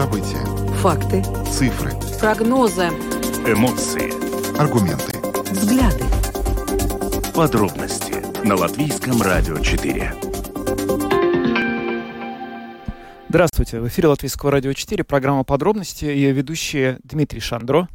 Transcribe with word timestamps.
События. 0.00 0.42
Факты. 0.76 1.22
Цифры. 1.44 1.92
Прогнозы. 2.18 2.86
Эмоции. 3.46 4.10
Аргументы. 4.58 5.18
Взгляды. 5.52 6.04
Подробности 7.34 8.14
на 8.42 8.56
Латвийском 8.56 9.20
радио 9.20 9.58
4. 9.58 10.14
Здравствуйте. 13.28 13.80
В 13.80 13.88
эфире 13.88 14.08
Латвийского 14.08 14.50
радио 14.50 14.72
4, 14.72 15.04
программа 15.04 15.44
«Подробности». 15.44 16.06
Ее 16.06 16.32
ведущие 16.32 16.98
Дмитрий 17.04 17.40
Шандро. 17.40 17.86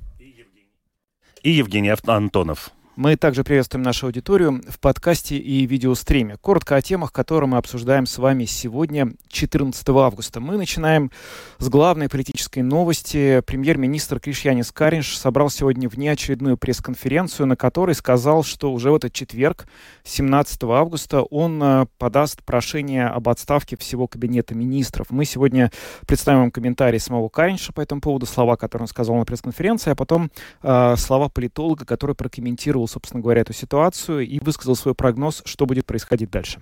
И 1.41 1.49
Евгений 1.49 1.91
Антонов. 2.05 2.69
Мы 2.95 3.17
также 3.17 3.43
приветствуем 3.43 3.83
нашу 3.83 4.05
аудиторию 4.05 4.61
в 4.69 4.79
подкасте 4.79 5.35
и 5.35 5.65
видеостриме. 5.65 6.37
Коротко 6.37 6.77
о 6.77 6.81
темах, 6.81 7.11
которые 7.11 7.49
мы 7.49 7.57
обсуждаем 7.57 8.05
с 8.05 8.17
вами 8.17 8.45
сегодня, 8.45 9.11
14 9.27 9.89
августа. 9.89 10.39
Мы 10.39 10.55
начинаем 10.55 11.11
с 11.57 11.67
главной 11.67 12.07
политической 12.07 12.61
новости. 12.61 13.41
Премьер-министр 13.45 14.21
Кришьянис 14.21 14.71
Каринш 14.71 15.17
собрал 15.17 15.49
сегодня 15.49 15.89
внеочередную 15.89 16.55
пресс-конференцию, 16.55 17.47
на 17.47 17.57
которой 17.57 17.95
сказал, 17.95 18.45
что 18.45 18.71
уже 18.71 18.91
в 18.91 18.95
этот 18.95 19.11
четверг, 19.11 19.67
17 20.05 20.63
августа, 20.63 21.21
он 21.23 21.61
э, 21.61 21.87
подаст 21.97 22.43
прошение 22.43 23.07
об 23.07 23.27
отставке 23.27 23.75
всего 23.75 24.07
кабинета 24.07 24.55
министров. 24.55 25.07
Мы 25.09 25.25
сегодня 25.25 25.69
представим 26.07 26.39
вам 26.39 26.51
комментарии 26.51 26.99
самого 26.99 27.27
Каринша 27.27 27.73
по 27.73 27.81
этому 27.81 27.99
поводу, 27.99 28.25
слова, 28.25 28.55
которые 28.55 28.83
он 28.83 28.87
сказал 28.87 29.17
на 29.17 29.25
пресс-конференции, 29.25 29.91
а 29.91 29.95
потом 29.95 30.31
э, 30.63 30.95
слова 30.95 31.27
политолога, 31.27 31.83
который 31.83 32.15
прокомментировал 32.15 32.84
прокомментировал, 32.85 32.87
собственно 32.87 33.21
говоря, 33.21 33.41
эту 33.41 33.53
ситуацию 33.53 34.27
и 34.27 34.39
высказал 34.39 34.75
свой 34.75 34.93
прогноз, 34.93 35.41
что 35.45 35.65
будет 35.65 35.85
происходить 35.85 36.29
дальше. 36.29 36.61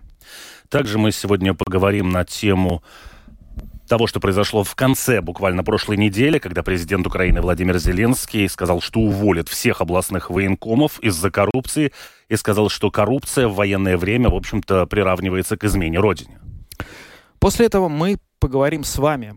Также 0.69 0.97
мы 0.97 1.11
сегодня 1.11 1.53
поговорим 1.53 2.09
на 2.09 2.23
тему 2.25 2.81
того, 3.87 4.07
что 4.07 4.19
произошло 4.19 4.63
в 4.63 4.75
конце 4.75 5.21
буквально 5.21 5.63
прошлой 5.63 5.97
недели, 5.97 6.39
когда 6.39 6.63
президент 6.63 7.05
Украины 7.05 7.41
Владимир 7.41 7.77
Зеленский 7.77 8.47
сказал, 8.47 8.81
что 8.81 8.99
уволит 8.99 9.49
всех 9.49 9.81
областных 9.81 10.29
военкомов 10.29 10.99
из-за 10.99 11.29
коррупции, 11.29 11.91
и 12.29 12.37
сказал, 12.37 12.69
что 12.69 12.89
коррупция 12.89 13.47
в 13.47 13.55
военное 13.55 13.97
время, 13.97 14.29
в 14.29 14.35
общем-то, 14.35 14.85
приравнивается 14.87 15.57
к 15.57 15.65
измене 15.65 15.99
Родине. 15.99 16.39
После 17.39 17.65
этого 17.65 17.89
мы 17.89 18.17
поговорим 18.39 18.83
с 18.83 18.97
вами 18.97 19.35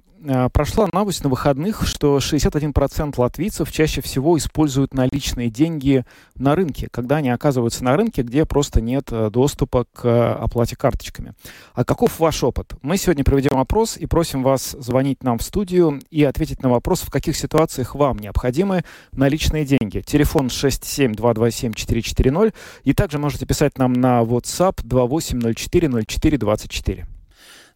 прошла 0.52 0.88
новость 0.92 1.24
на 1.24 1.30
выходных, 1.30 1.86
что 1.86 2.18
61% 2.18 3.14
латвийцев 3.16 3.72
чаще 3.72 4.00
всего 4.00 4.38
используют 4.38 4.94
наличные 4.94 5.50
деньги 5.50 6.04
на 6.36 6.54
рынке, 6.54 6.86
когда 6.90 7.16
они 7.16 7.30
оказываются 7.30 7.82
на 7.84 7.96
рынке, 7.96 8.22
где 8.22 8.44
просто 8.44 8.80
нет 8.80 9.08
э, 9.10 9.30
доступа 9.30 9.86
к 9.92 10.04
э, 10.04 10.32
оплате 10.32 10.76
карточками. 10.76 11.34
А 11.74 11.84
каков 11.84 12.20
ваш 12.20 12.44
опыт? 12.44 12.74
Мы 12.82 12.96
сегодня 12.96 13.24
проведем 13.24 13.58
опрос 13.58 13.96
и 13.96 14.06
просим 14.06 14.42
вас 14.42 14.76
звонить 14.78 15.22
нам 15.22 15.38
в 15.38 15.42
студию 15.42 16.00
и 16.10 16.24
ответить 16.24 16.62
на 16.62 16.68
вопрос, 16.68 17.02
в 17.02 17.10
каких 17.10 17.36
ситуациях 17.36 17.94
вам 17.94 18.18
необходимы 18.18 18.84
наличные 19.12 19.64
деньги. 19.64 20.00
Телефон 20.00 20.48
67227-440 20.48 22.52
и 22.84 22.92
также 22.92 23.18
можете 23.18 23.46
писать 23.46 23.78
нам 23.78 23.92
на 23.92 24.22
WhatsApp 24.22 24.82
28040424. 24.84 27.15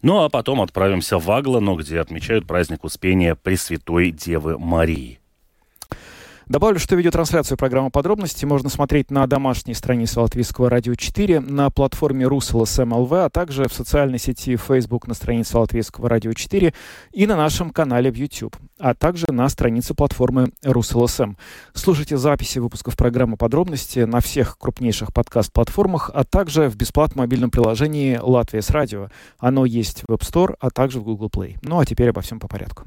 Ну 0.03 0.23
а 0.23 0.29
потом 0.29 0.61
отправимся 0.63 1.19
в 1.19 1.31
Аглану, 1.31 1.77
где 1.77 2.01
отмечают 2.01 2.47
праздник 2.47 2.85
Успения 2.85 3.35
Пресвятой 3.35 4.11
Девы 4.11 4.59
Марии. 4.59 5.20
Добавлю, 6.51 6.81
что 6.81 6.97
видеотрансляцию 6.97 7.57
программы 7.57 7.91
«Подробности» 7.91 8.45
можно 8.45 8.71
смотреть 8.71 9.13
на 9.13 9.25
домашней 9.29 9.73
странице 9.73 10.19
Латвийского 10.19 10.69
радио 10.69 10.97
4, 10.97 11.39
на 11.39 11.71
платформе 11.71 12.27
Rus.LSM.lv, 12.27 13.13
а 13.13 13.31
также 13.31 13.69
в 13.69 13.73
социальной 13.73 14.19
сети 14.19 14.57
Facebook 14.57 15.07
на 15.07 15.15
странице 15.15 15.57
Латвийского 15.57 16.09
радио 16.09 16.33
4 16.33 16.75
и 17.13 17.27
на 17.29 17.37
нашем 17.37 17.71
канале 17.71 18.11
в 18.11 18.17
YouTube, 18.17 18.57
а 18.81 18.95
также 18.95 19.27
на 19.31 19.49
странице 19.49 19.95
платформы 19.95 20.51
Rus.LSM. 20.65 21.35
Слушайте 21.73 22.17
записи 22.17 22.59
выпусков 22.59 22.97
программы 22.97 23.37
«Подробности» 23.37 24.01
на 24.01 24.19
всех 24.19 24.59
крупнейших 24.59 25.15
подкаст-платформах, 25.15 26.11
а 26.13 26.25
также 26.25 26.69
в 26.69 26.75
бесплатном 26.75 27.23
мобильном 27.23 27.53
приложении 27.53 28.19
«Latvijas 28.21 28.71
Radio». 28.71 29.09
Оно 29.39 29.67
есть 29.67 30.03
в 30.03 30.13
App 30.13 30.23
Store, 30.23 30.57
а 30.59 30.71
также 30.71 30.99
в 30.99 31.05
Google 31.05 31.29
Play. 31.29 31.59
Ну 31.63 31.79
а 31.79 31.87
теперь 31.87 32.09
обо 32.09 32.23
всем 32.23 32.41
по 32.41 32.49
порядку. 32.49 32.87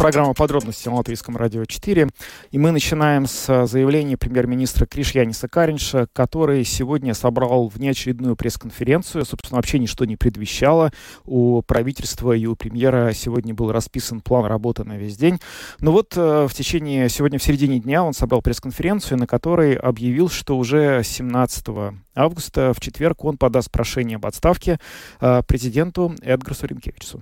Программа 0.00 0.32
подробности 0.32 0.88
на 0.88 0.94
Латвийском 0.94 1.36
радио 1.36 1.66
4. 1.66 2.08
И 2.52 2.58
мы 2.58 2.70
начинаем 2.70 3.26
с 3.26 3.66
заявления 3.66 4.16
премьер-министра 4.16 4.86
Криш 4.86 5.10
Яниса 5.10 5.46
Каринша, 5.46 6.08
который 6.14 6.64
сегодня 6.64 7.12
собрал 7.12 7.68
внеочередную 7.68 8.34
пресс-конференцию. 8.34 9.26
Собственно, 9.26 9.56
вообще 9.56 9.78
ничто 9.78 10.06
не 10.06 10.16
предвещало. 10.16 10.90
У 11.26 11.60
правительства 11.60 12.32
и 12.32 12.46
у 12.46 12.56
премьера 12.56 13.12
сегодня 13.12 13.52
был 13.52 13.72
расписан 13.72 14.22
план 14.22 14.46
работы 14.46 14.84
на 14.84 14.96
весь 14.96 15.18
день. 15.18 15.38
Но 15.80 15.92
вот 15.92 16.16
э, 16.16 16.46
в 16.48 16.54
течение, 16.54 17.10
сегодня 17.10 17.38
в 17.38 17.42
середине 17.42 17.78
дня 17.78 18.02
он 18.02 18.14
собрал 18.14 18.40
пресс-конференцию, 18.40 19.18
на 19.18 19.26
которой 19.26 19.74
объявил, 19.74 20.30
что 20.30 20.56
уже 20.56 21.02
17 21.04 21.66
августа, 22.14 22.72
в 22.72 22.80
четверг, 22.80 23.22
он 23.26 23.36
подаст 23.36 23.70
прошение 23.70 24.16
об 24.16 24.24
отставке 24.24 24.78
э, 25.20 25.42
президенту 25.46 26.14
Эдгару 26.22 26.56
Ринкевичу. 26.62 27.20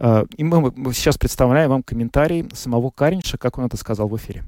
Э, 0.00 0.24
и 0.36 0.44
мы 0.44 0.72
сейчас 0.94 1.18
представляем 1.18 1.70
вам 1.70 1.82
комментарий 1.82 2.48
самого 2.54 2.90
Каринша, 2.90 3.38
как 3.38 3.58
он 3.58 3.66
это 3.66 3.76
сказал 3.76 4.08
в 4.08 4.16
эфире. 4.16 4.44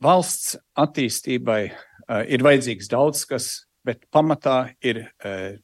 Valsts 0.00 0.54
attīstībai 0.78 1.72
uh, 2.06 2.22
ir 2.22 2.38
vajadzīgs 2.38 2.86
Э, 2.86 3.67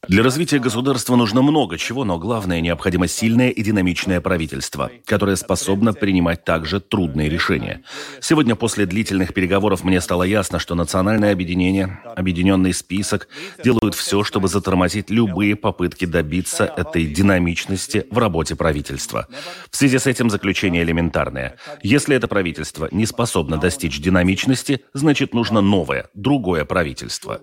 Для 0.08 0.22
развития 0.22 0.58
государства 0.58 1.16
нужно 1.16 1.42
много 1.42 1.78
чего, 1.78 2.04
но 2.04 2.18
главное, 2.18 2.60
необходимо 2.60 3.06
сильное 3.08 3.50
и 3.50 3.62
динамичное 3.62 4.20
правительство, 4.20 4.90
которое 5.04 5.36
способно 5.36 5.92
принимать 5.92 6.44
также 6.44 6.80
трудные 6.80 7.28
решения. 7.28 7.82
Сегодня 8.20 8.54
после 8.56 8.86
длительных 8.86 9.34
переговоров 9.34 9.84
мне 9.84 10.00
стало 10.00 10.22
ясно, 10.22 10.58
что 10.58 10.74
национальное 10.74 11.32
объединение, 11.32 12.00
объединенный 12.16 12.72
список 12.72 13.28
делают 13.62 13.94
все, 13.94 14.24
чтобы 14.24 14.48
затормозить 14.48 15.10
любые 15.10 15.56
попытки 15.56 16.04
добиться 16.04 16.64
этой 16.64 17.06
динамичности 17.06 18.06
в 18.10 18.18
работе 18.18 18.56
правительства. 18.56 19.26
В 19.70 19.76
связи 19.76 19.98
с 19.98 20.06
этим 20.06 20.30
заключение 20.30 20.82
элементарное. 20.82 21.56
Если 21.82 22.16
это 22.16 22.28
правительство 22.28 22.88
не 22.90 23.06
способно 23.06 23.56
достичь 23.58 24.00
динамичности, 24.00 24.80
значит 24.92 25.34
нужно 25.34 25.60
новое, 25.60 26.08
другое 26.14 26.64
правительство. 26.64 27.40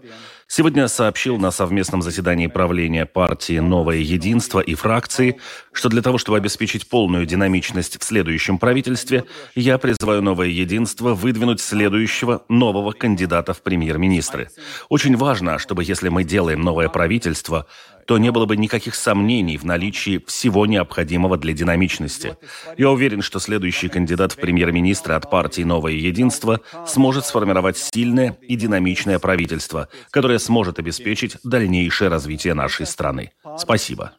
Сегодня 0.54 0.90
сообщил 0.90 1.38
на 1.38 1.50
совместном 1.50 2.02
заседании 2.02 2.48
правления 2.48 3.06
партии 3.06 3.60
«Новое 3.60 4.00
единство» 4.00 4.60
и 4.60 4.76
фракции, 4.76 5.40
что 5.72 5.88
для 5.88 6.02
того, 6.02 6.18
чтобы 6.18 6.40
обеспечить 6.40 6.90
полную 6.90 7.26
динамичность 7.26 7.98
в 7.98 8.04
следующем 8.04 8.58
правительстве, 8.58 9.24
я 9.56 9.78
призываю 9.78 10.22
«Новое 10.22 10.48
единство» 10.48 11.14
выдвинуть 11.14 11.62
следующего 11.62 12.44
нового 12.50 12.92
кандидата 12.92 13.54
в 13.54 13.62
премьер-министры. 13.62 14.50
Очень 14.90 15.16
важно, 15.16 15.58
чтобы 15.58 15.86
если 15.86 16.10
мы 16.10 16.26
делаем 16.26 16.60
новое 16.60 16.90
правительство, 16.90 17.66
то 18.06 18.18
не 18.18 18.32
было 18.32 18.46
бы 18.46 18.58
никаких 18.58 18.96
сомнений 18.96 19.58
в 19.58 19.64
наличии 19.64 20.24
всего 20.28 20.66
необходимого 20.66 21.38
для 21.38 21.54
динамичности. 21.54 22.38
Я 22.78 22.92
уверен, 22.92 23.22
что 23.22 23.40
следующий 23.40 23.90
кандидат 23.90 24.34
в 24.34 24.36
премьер-министры 24.38 25.14
от 25.14 25.30
партии 25.30 25.62
«Новое 25.62 25.94
единство» 25.94 26.62
сможет 26.88 27.26
сформировать 27.26 27.78
сильное 27.78 28.38
и 28.42 28.56
динамичное 28.56 29.20
правительство, 29.20 29.88
которое 30.10 30.40
сможет 30.40 30.80
обеспечить 30.80 31.38
дальнейшее 31.44 32.10
развитие 32.10 32.54
нашей 32.54 32.86
страны. 32.86 33.32
Спасибо. 33.58 34.14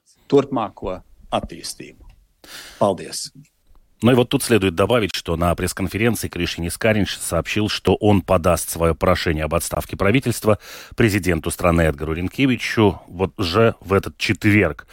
Paldies! 2.80 3.30
Ну 4.02 4.10
и 4.10 4.14
вот 4.14 4.28
тут 4.28 4.42
следует 4.42 4.74
добавить, 4.74 5.14
что 5.14 5.36
на 5.36 5.54
пресс-конференции 5.54 6.28
Кришин 6.28 6.66
Искаринч 6.66 7.16
сообщил, 7.16 7.68
что 7.68 7.94
он 7.94 8.20
подаст 8.22 8.68
свое 8.68 8.94
прошение 8.94 9.44
об 9.44 9.54
отставке 9.54 9.96
правительства 9.96 10.58
президенту 10.96 11.50
страны 11.50 11.82
Эдгару 11.82 12.12
Ренкевичу 12.12 13.00
вот 13.06 13.32
же 13.38 13.76
в 13.80 13.92
этот 13.92 14.18
четверг. 14.18 14.86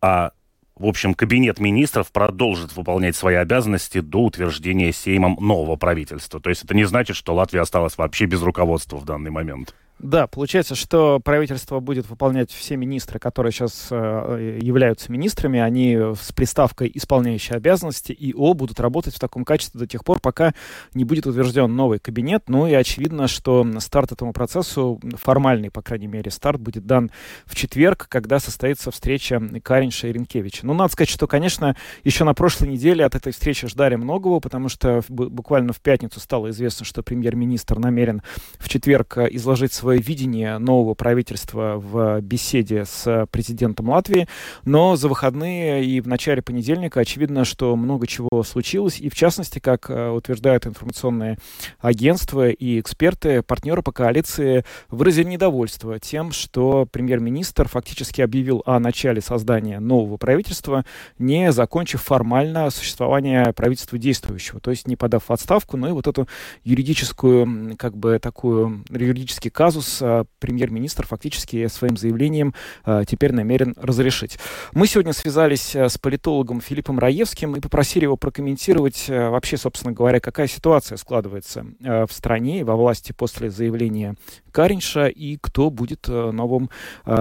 А 0.00 0.30
в 0.76 0.86
общем, 0.86 1.14
Кабинет 1.14 1.60
министров 1.60 2.10
продолжит 2.10 2.76
выполнять 2.76 3.14
свои 3.14 3.36
обязанности 3.36 4.00
до 4.00 4.18
утверждения 4.24 4.92
Сеймом 4.92 5.36
нового 5.40 5.76
правительства. 5.76 6.40
То 6.40 6.50
есть 6.50 6.64
это 6.64 6.74
не 6.74 6.84
значит, 6.84 7.16
что 7.16 7.34
Латвия 7.34 7.60
осталась 7.60 7.96
вообще 7.96 8.26
без 8.26 8.42
руководства 8.42 8.96
в 8.96 9.04
данный 9.04 9.30
момент. 9.30 9.74
Да, 10.00 10.26
получается, 10.26 10.74
что 10.74 11.20
правительство 11.20 11.78
будет 11.80 12.08
выполнять 12.08 12.50
все 12.50 12.76
министры, 12.76 13.18
которые 13.18 13.52
сейчас 13.52 13.88
э, 13.90 14.58
являются 14.60 15.10
министрами, 15.10 15.60
они 15.60 15.96
с 15.96 16.32
приставкой 16.32 16.90
«исполняющие 16.92 17.56
обязанности» 17.56 18.12
и 18.12 18.34
О 18.34 18.54
будут 18.54 18.80
работать 18.80 19.14
в 19.14 19.20
таком 19.20 19.44
качестве 19.44 19.78
до 19.78 19.86
тех 19.86 20.04
пор, 20.04 20.18
пока 20.20 20.52
не 20.94 21.04
будет 21.04 21.26
утвержден 21.26 21.74
новый 21.74 22.00
кабинет. 22.00 22.44
Ну 22.48 22.66
и 22.66 22.74
очевидно, 22.74 23.28
что 23.28 23.66
старт 23.78 24.12
этому 24.12 24.32
процессу, 24.32 25.00
формальный, 25.14 25.70
по 25.70 25.80
крайней 25.80 26.08
мере, 26.08 26.30
старт 26.30 26.60
будет 26.60 26.86
дан 26.86 27.10
в 27.46 27.54
четверг, 27.54 28.06
когда 28.08 28.40
состоится 28.40 28.90
встреча 28.90 29.40
Каринша 29.62 30.08
и 30.08 30.12
Ренкевича. 30.12 30.66
Ну, 30.66 30.74
надо 30.74 30.92
сказать, 30.92 31.08
что, 31.08 31.28
конечно, 31.28 31.76
еще 32.02 32.24
на 32.24 32.34
прошлой 32.34 32.68
неделе 32.68 33.04
от 33.04 33.14
этой 33.14 33.32
встречи 33.32 33.68
ждали 33.68 33.94
многого, 33.94 34.40
потому 34.40 34.68
что 34.68 35.02
буквально 35.08 35.72
в 35.72 35.80
пятницу 35.80 36.18
стало 36.18 36.50
известно, 36.50 36.84
что 36.84 37.02
премьер-министр 37.02 37.78
намерен 37.78 38.22
в 38.58 38.68
четверг 38.68 39.18
э, 39.18 39.28
изложить 39.30 39.72
новое 39.84 39.98
видение 39.98 40.56
нового 40.56 40.94
правительства 40.94 41.74
в 41.76 42.22
беседе 42.22 42.86
с 42.86 43.26
президентом 43.30 43.90
Латвии, 43.90 44.26
но 44.64 44.96
за 44.96 45.08
выходные 45.08 45.84
и 45.84 46.00
в 46.00 46.08
начале 46.08 46.40
понедельника 46.40 47.00
очевидно, 47.00 47.44
что 47.44 47.76
много 47.76 48.06
чего 48.06 48.42
случилось, 48.44 48.98
и 48.98 49.10
в 49.10 49.14
частности, 49.14 49.58
как 49.58 49.90
э, 49.90 50.08
утверждают 50.08 50.66
информационные 50.66 51.36
агентства 51.80 52.48
и 52.48 52.80
эксперты, 52.80 53.42
партнеры 53.42 53.82
по 53.82 53.92
коалиции 53.92 54.64
выразили 54.88 55.28
недовольство 55.28 56.00
тем, 56.00 56.32
что 56.32 56.88
премьер-министр 56.90 57.68
фактически 57.68 58.22
объявил 58.22 58.62
о 58.64 58.80
начале 58.80 59.20
создания 59.20 59.80
нового 59.80 60.16
правительства, 60.16 60.86
не 61.18 61.52
закончив 61.52 62.00
формально 62.00 62.70
существование 62.70 63.52
правительства 63.52 63.98
действующего, 63.98 64.60
то 64.60 64.70
есть 64.70 64.88
не 64.88 64.96
подав 64.96 65.30
отставку, 65.30 65.76
но 65.76 65.90
и 65.90 65.92
вот 65.92 66.06
эту 66.06 66.26
юридическую, 66.62 67.76
как 67.76 67.98
бы 67.98 68.18
такую 68.18 68.82
юридический 68.88 69.50
казус 69.50 69.73
казус 69.74 69.98
а, 70.02 70.24
премьер-министр 70.38 71.06
фактически 71.06 71.66
своим 71.66 71.96
заявлением 71.96 72.54
а, 72.84 73.04
теперь 73.04 73.32
намерен 73.32 73.74
разрешить. 73.76 74.38
Мы 74.72 74.86
сегодня 74.86 75.12
связались 75.12 75.74
а, 75.74 75.88
с 75.88 75.98
политологом 75.98 76.60
Филиппом 76.60 77.00
Раевским 77.00 77.56
и 77.56 77.60
попросили 77.60 78.04
его 78.04 78.16
прокомментировать 78.16 79.08
вообще, 79.08 79.56
собственно 79.56 79.92
говоря, 79.92 80.20
какая 80.20 80.46
ситуация 80.46 80.96
складывается 80.96 81.66
в 81.80 82.08
стране 82.10 82.60
и 82.60 82.64
во 82.64 82.76
власти 82.76 83.12
после 83.12 83.50
заявления 83.50 84.14
Каринша 84.52 85.06
и 85.06 85.36
кто 85.40 85.70
будет 85.70 86.06
новым 86.08 86.70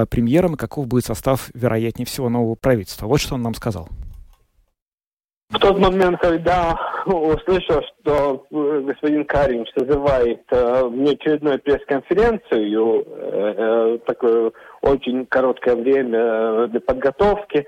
премьером 0.09 0.53
и 0.53 0.57
каков 0.57 0.87
будет 0.87 1.05
состав, 1.05 1.49
вероятнее 1.53 2.05
всего, 2.05 2.29
нового 2.29 2.55
правительства. 2.55 3.07
Вот 3.07 3.19
что 3.19 3.35
он 3.35 3.41
нам 3.41 3.55
сказал. 3.55 3.89
В 5.53 5.59
тот 5.59 5.77
момент, 5.77 6.19
когда 6.19 6.75
услышал, 7.05 7.81
что 7.83 8.45
э, 8.49 8.81
господин 8.87 9.23
Карин 9.25 9.65
созывает 9.77 10.41
э, 10.49 10.83
внеочередную 10.87 11.59
пресс-конференцию, 11.59 13.05
э, 13.05 13.53
э, 13.57 13.97
такое 14.07 14.51
очень 14.81 15.27
короткое 15.27 15.75
время 15.75 16.19
э, 16.19 16.67
для 16.69 16.81
подготовки 16.81 17.67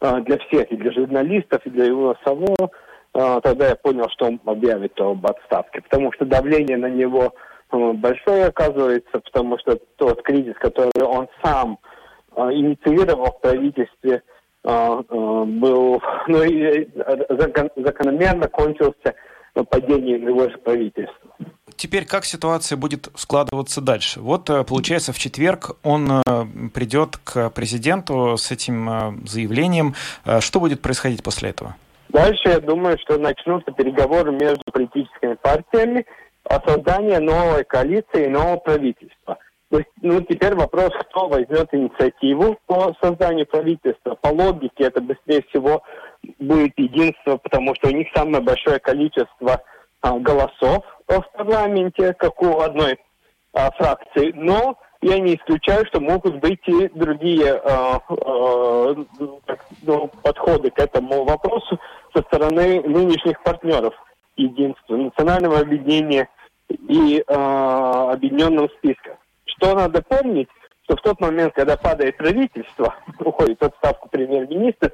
э, 0.00 0.20
для 0.26 0.38
всех, 0.38 0.70
и 0.70 0.76
для 0.76 0.92
журналистов, 0.92 1.62
и 1.64 1.70
для 1.70 1.86
его 1.86 2.14
самого, 2.22 2.70
э, 3.14 3.40
тогда 3.42 3.68
я 3.68 3.76
понял, 3.76 4.08
что 4.10 4.26
он 4.26 4.40
объявит 4.44 5.00
об 5.00 5.26
отставке, 5.26 5.80
потому 5.80 6.12
что 6.12 6.26
давление 6.26 6.76
на 6.76 6.90
него 6.90 7.32
э, 7.72 7.92
большое 7.94 8.46
оказывается, 8.46 9.20
потому 9.20 9.58
что 9.58 9.78
тот 9.96 10.22
кризис, 10.22 10.54
который 10.58 11.02
он 11.02 11.28
сам 11.42 11.78
э, 12.36 12.42
инициировал 12.52 13.32
в 13.32 13.40
правительстве, 13.40 14.22
был, 14.64 16.02
ну 16.28 16.42
и 16.42 16.88
закон, 17.28 17.70
закономерно 17.76 18.48
кончился 18.48 19.14
падением 19.68 20.28
его 20.28 20.48
же 20.48 20.58
правительства. 20.58 21.30
Теперь 21.76 22.04
как 22.06 22.24
ситуация 22.24 22.76
будет 22.76 23.08
складываться 23.16 23.80
дальше? 23.80 24.20
Вот, 24.20 24.48
э, 24.50 24.64
получается, 24.64 25.12
в 25.12 25.18
четверг 25.18 25.76
он 25.82 26.10
э, 26.10 26.22
придет 26.72 27.16
к 27.24 27.50
президенту 27.50 28.36
с 28.36 28.50
этим 28.50 28.88
э, 28.88 29.12
заявлением. 29.26 29.94
Что 30.40 30.60
будет 30.60 30.80
происходить 30.80 31.22
после 31.22 31.50
этого? 31.50 31.76
Дальше, 32.08 32.50
я 32.50 32.60
думаю, 32.60 32.98
что 32.98 33.18
начнутся 33.18 33.72
переговоры 33.72 34.32
между 34.32 34.62
политическими 34.70 35.34
партиями 35.34 36.06
о 36.44 36.60
создании 36.68 37.16
новой 37.16 37.64
коалиции 37.64 38.26
и 38.26 38.28
нового 38.28 38.56
правительства. 38.56 39.38
То 39.72 39.78
есть, 39.78 39.88
ну, 40.02 40.20
теперь 40.20 40.54
вопрос, 40.54 40.90
кто 41.08 41.28
возьмет 41.28 41.72
инициативу 41.72 42.58
по 42.66 42.94
созданию 43.00 43.46
правительства. 43.46 44.16
По 44.16 44.28
логике 44.28 44.84
это 44.84 45.00
быстрее 45.00 45.42
всего 45.48 45.82
будет 46.38 46.74
единство, 46.76 47.38
потому 47.38 47.74
что 47.76 47.88
у 47.88 47.92
них 47.92 48.06
самое 48.14 48.42
большое 48.42 48.78
количество 48.80 49.62
а, 50.02 50.18
голосов 50.18 50.84
в 51.08 51.22
парламенте, 51.34 52.12
как 52.12 52.42
у 52.42 52.60
одной 52.60 52.98
а, 53.54 53.70
фракции. 53.70 54.32
Но 54.34 54.76
я 55.00 55.18
не 55.18 55.36
исключаю, 55.36 55.86
что 55.86 56.00
могут 56.00 56.36
быть 56.36 56.60
и 56.66 56.88
другие 56.88 57.54
а, 57.54 57.98
а, 58.06 58.94
ну, 59.84 60.10
подходы 60.22 60.70
к 60.70 60.78
этому 60.80 61.24
вопросу 61.24 61.80
со 62.14 62.20
стороны 62.24 62.82
нынешних 62.82 63.42
партнеров 63.42 63.94
единства, 64.36 64.96
национального 64.96 65.60
объединения 65.60 66.28
и 66.68 67.24
а, 67.26 68.12
объединенного 68.12 68.68
списка. 68.76 69.16
Что 69.62 69.76
надо 69.76 70.02
помнить, 70.02 70.48
что 70.84 70.96
в 70.96 71.02
тот 71.02 71.20
момент, 71.20 71.54
когда 71.54 71.76
падает 71.76 72.16
правительство, 72.16 72.96
уходит 73.20 73.62
отставку 73.62 74.08
премьер-министр, 74.08 74.92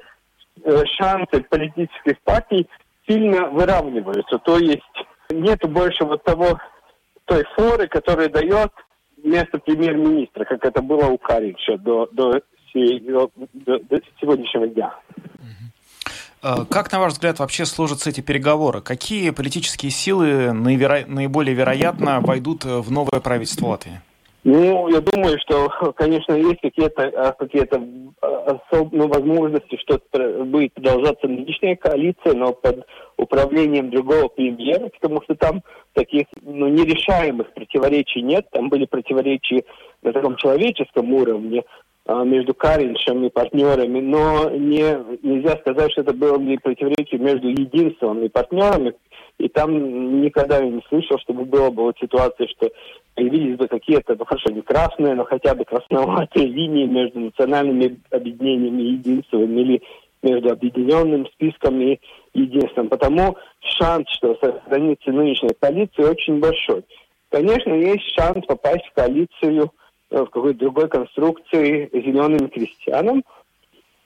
э, 0.63 0.83
шансы 0.95 1.41
политических 1.41 2.19
партий 2.23 2.69
сильно 3.07 3.47
выравниваются. 3.47 4.37
То 4.37 4.59
есть 4.59 4.83
нет 5.31 5.59
больше 5.67 6.05
вот 6.05 6.23
того, 6.23 6.59
той 7.25 7.45
форы, 7.55 7.87
которая 7.87 8.29
дает 8.29 8.71
место 9.23 9.57
премьер-министра, 9.57 10.45
как 10.45 10.63
это 10.63 10.83
было 10.83 11.07
у 11.07 11.17
Карича 11.17 11.79
до, 11.79 12.07
до, 12.11 12.41
до, 12.75 13.31
до 13.79 14.01
сегодняшнего 14.21 14.67
дня. 14.67 14.93
Э, 16.43 16.57
как, 16.69 16.91
на 16.91 16.99
ваш 16.99 17.13
взгляд, 17.13 17.39
вообще 17.39 17.65
сложатся 17.65 18.11
эти 18.11 18.21
переговоры? 18.21 18.81
Какие 18.81 19.31
политические 19.31 19.89
силы 19.89 20.53
наиболее 20.53 21.55
вероятно 21.55 22.21
войдут 22.21 22.65
в 22.65 22.91
новое 22.91 23.19
правительство 23.19 23.65
Латвии? 23.65 23.99
Ну, 24.51 24.89
я 24.89 24.99
думаю, 24.99 25.37
что, 25.41 25.69
конечно, 25.95 26.33
есть 26.33 26.59
какие-то 26.61 27.03
а, 27.15 27.33
какие-то 27.33 27.79
а, 28.23 28.57
ну, 28.91 29.07
возможности, 29.07 29.77
что 29.77 30.01
будет 30.43 30.73
продолжаться 30.73 31.27
нынешняя 31.27 31.75
коалиция, 31.75 32.33
но 32.33 32.53
под 32.53 32.83
управлением 33.17 33.91
другого 33.91 34.27
премьера, 34.27 34.89
потому 34.89 35.21
что 35.21 35.35
там 35.35 35.61
таких 35.93 36.25
ну, 36.41 36.67
нерешаемых 36.67 37.53
противоречий 37.53 38.23
нет. 38.23 38.47
Там 38.51 38.69
были 38.69 38.85
противоречия 38.85 39.65
на 40.01 40.13
таком 40.13 40.35
человеческом 40.37 41.13
уровне 41.13 41.63
а, 42.07 42.23
между 42.23 42.55
Кариншем 42.55 43.23
и 43.25 43.29
партнерами, 43.29 43.99
но 43.99 44.49
не, 44.49 44.81
нельзя 45.21 45.57
сказать, 45.57 45.91
что 45.91 46.01
это 46.01 46.13
было 46.13 46.39
бы 46.39 46.57
противоречие 46.57 47.19
между 47.19 47.49
единством 47.49 48.23
и 48.23 48.29
партнерами, 48.29 48.95
и 49.39 49.47
там 49.47 50.21
никогда 50.21 50.59
не 50.61 50.81
слышал, 50.89 51.17
чтобы 51.19 51.45
была 51.45 51.71
бы 51.71 51.83
вот 51.83 51.97
ситуация, 51.99 52.47
что 52.47 52.69
появились 53.15 53.57
бы 53.57 53.67
какие-то, 53.67 54.15
ну 54.19 54.25
хорошо, 54.25 54.51
не 54.51 54.61
красные, 54.61 55.15
но 55.15 55.23
хотя 55.23 55.55
бы 55.55 55.63
красноватые 55.63 56.45
линии 56.47 56.85
между 56.85 57.21
национальными 57.21 57.99
объединениями 58.11 58.81
и 58.81 58.91
единством 58.93 59.57
или 59.57 59.81
между 60.21 60.51
объединенным 60.51 61.25
списком 61.27 61.81
и 61.81 61.99
единством. 62.33 62.89
Потому 62.89 63.37
шанс, 63.61 64.09
что 64.09 64.37
сохранится 64.41 65.11
нынешняя 65.11 65.55
коалиция, 65.57 66.11
очень 66.11 66.39
большой. 66.39 66.83
Конечно, 67.29 67.73
есть 67.73 68.13
шанс 68.17 68.45
попасть 68.45 68.85
в 68.87 68.93
коалицию 68.93 69.71
э, 70.11 70.21
в 70.21 70.25
какой-то 70.25 70.59
другой 70.59 70.89
конструкции 70.89 71.89
зеленым 71.93 72.49
крестьянам– 72.49 73.23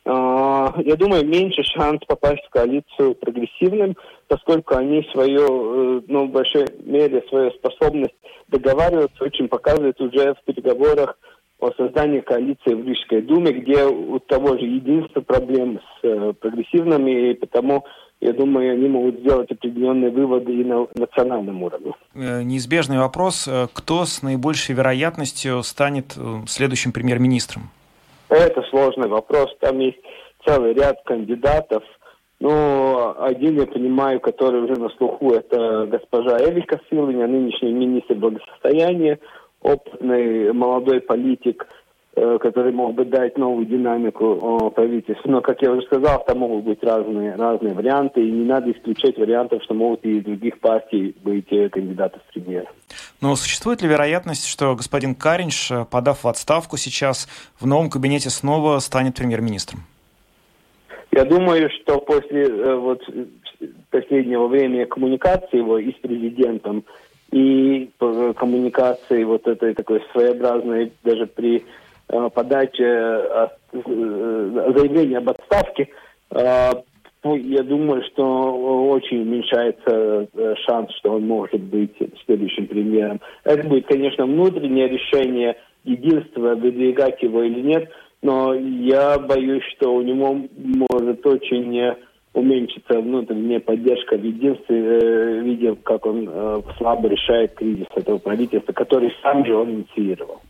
я 0.06 0.96
думаю, 0.98 1.26
меньше 1.26 1.64
шанс 1.64 2.02
попасть 2.06 2.44
в 2.46 2.50
коалицию 2.50 3.16
прогрессивным, 3.16 3.96
поскольку 4.28 4.76
они 4.76 5.08
свою, 5.14 6.00
э, 6.00 6.02
ну, 6.08 6.28
в 6.28 6.32
большой 6.32 6.66
мере 6.84 7.24
свою 7.30 7.52
способность 7.52 8.16
договариваться 8.50 9.24
очень 9.24 9.48
показывают 9.48 10.00
уже 10.02 10.34
в 10.34 10.44
переговорах 10.46 11.18
о 11.60 11.72
создании 11.78 12.20
коалиции 12.20 12.74
в 12.74 12.86
Рижской 12.86 13.22
Думе, 13.22 13.54
где 13.54 13.86
у 13.86 14.20
того 14.20 14.58
же 14.58 14.66
единства 14.66 15.22
проблем 15.22 15.80
с 15.80 16.06
э, 16.06 16.34
прогрессивными, 16.34 17.32
и 17.32 17.34
потому, 17.36 17.86
я 18.20 18.34
думаю, 18.34 18.74
они 18.74 18.90
могут 18.90 19.20
сделать 19.20 19.50
определенные 19.52 20.12
выводы 20.12 20.52
и 20.52 20.66
на 20.66 20.86
национальном 20.96 21.64
уровне. 21.64 21.94
Э, 22.14 22.44
неизбежный 22.44 22.98
вопрос, 22.98 23.48
кто 23.72 24.04
с 24.04 24.22
наибольшей 24.22 24.76
вероятностью 24.76 25.64
станет 25.64 26.18
следующим 26.48 26.92
премьер-министром? 26.92 27.72
Это 28.34 28.64
сложный 28.64 29.08
вопрос. 29.08 29.56
Там 29.60 29.78
есть 29.78 30.00
целый 30.44 30.74
ряд 30.74 31.04
кандидатов. 31.06 31.84
Ну, 32.40 33.14
один 33.20 33.60
я 33.60 33.68
понимаю, 33.68 34.20
который 34.20 34.64
уже 34.64 34.74
на 34.74 34.90
слуху, 34.98 35.32
это 35.34 35.86
госпожа 35.86 36.40
Эвика 36.40 36.80
Силыня, 36.90 37.28
нынешний 37.28 37.72
министр 37.72 38.16
благосостояния, 38.16 39.20
опытный 39.62 40.52
молодой 40.52 41.02
политик. 41.02 41.68
Э, 42.16 42.38
который 42.40 42.72
мог 42.72 42.94
бы 42.94 43.06
дать 43.06 43.40
новую 43.40 43.66
динамику 43.66 44.72
правительству. 44.76 45.32
Но, 45.32 45.42
как 45.42 45.64
я 45.64 45.72
уже 45.72 45.82
сказал, 45.88 46.24
там 46.24 46.40
могут 46.40 46.64
быть 46.64 46.84
разные, 46.84 47.34
разные 47.34 47.74
варианты, 47.74 48.22
и 48.22 48.32
не 48.32 48.46
надо 48.46 48.72
исключать 48.72 49.18
вариантов, 49.18 49.64
что 49.64 49.74
могут 49.74 50.06
и 50.06 50.20
из 50.20 50.24
других 50.24 50.60
партий 50.60 51.16
быть 51.24 51.52
э, 51.52 51.70
кандидаты 51.70 52.20
в 52.20 52.32
премьер. 52.32 52.68
Но 53.20 53.36
существует 53.36 53.82
ли 53.82 53.88
вероятность, 53.88 54.46
что 54.46 54.76
господин 54.76 55.16
Каринш, 55.16 55.72
э, 55.72 55.86
подав 55.90 56.24
в 56.24 56.28
отставку 56.28 56.78
сейчас, 56.78 57.28
в 57.60 57.66
новом 57.66 57.90
кабинете 57.90 58.30
снова 58.30 58.78
станет 58.78 59.16
премьер-министром? 59.16 59.80
Я 61.12 61.26
думаю, 61.26 61.72
что 61.82 61.98
после 61.98 62.76
вот, 62.76 63.02
последнего 63.90 64.46
времени 64.46 64.84
коммуникации 64.84 65.58
его 65.58 65.80
и 65.80 65.92
с 65.92 65.96
президентом, 65.96 66.84
и 67.32 67.90
коммуникации 67.98 69.24
вот 69.24 69.48
этой 69.48 69.74
такой 69.74 70.04
своеобразной 70.12 70.94
даже 71.04 71.26
при 71.26 71.66
подать 72.08 72.80
э, 72.80 72.84
э, 72.84 73.80
заявление 74.76 75.18
об 75.18 75.30
отставке, 75.30 75.90
я 76.32 77.64
думаю, 77.64 78.04
что 78.12 78.90
очень 78.90 79.22
уменьшается 79.22 80.28
шанс, 80.66 80.92
что 80.98 81.14
он 81.14 81.26
может 81.26 81.62
быть 81.62 81.96
следующим 82.26 82.68
премьером. 82.68 83.22
Это 83.46 83.66
будет, 83.68 83.88
конечно, 83.88 84.26
внутреннее 84.26 84.90
решение 84.90 85.56
единства, 85.86 86.56
выдвигать 86.56 87.22
его 87.24 87.44
или 87.44 87.62
нет, 87.62 87.90
но 88.22 88.54
я 88.54 89.18
боюсь, 89.20 89.64
что 89.78 89.94
у 89.96 90.02
него 90.02 90.38
может 90.58 91.26
очень 91.26 91.96
уменьшиться 92.34 93.00
внутренняя 93.00 93.62
поддержка 93.62 94.18
в 94.18 94.24
единстве, 94.24 95.40
видя, 95.42 95.76
как 95.76 96.06
он 96.06 96.30
слабо 96.78 97.08
решает 97.08 97.54
кризис 97.54 97.88
этого 97.96 98.18
правительства, 98.18 98.74
который 98.74 99.14
сам 99.22 99.46
же 99.46 99.56
он 99.56 99.70
инициировал. 99.70 100.42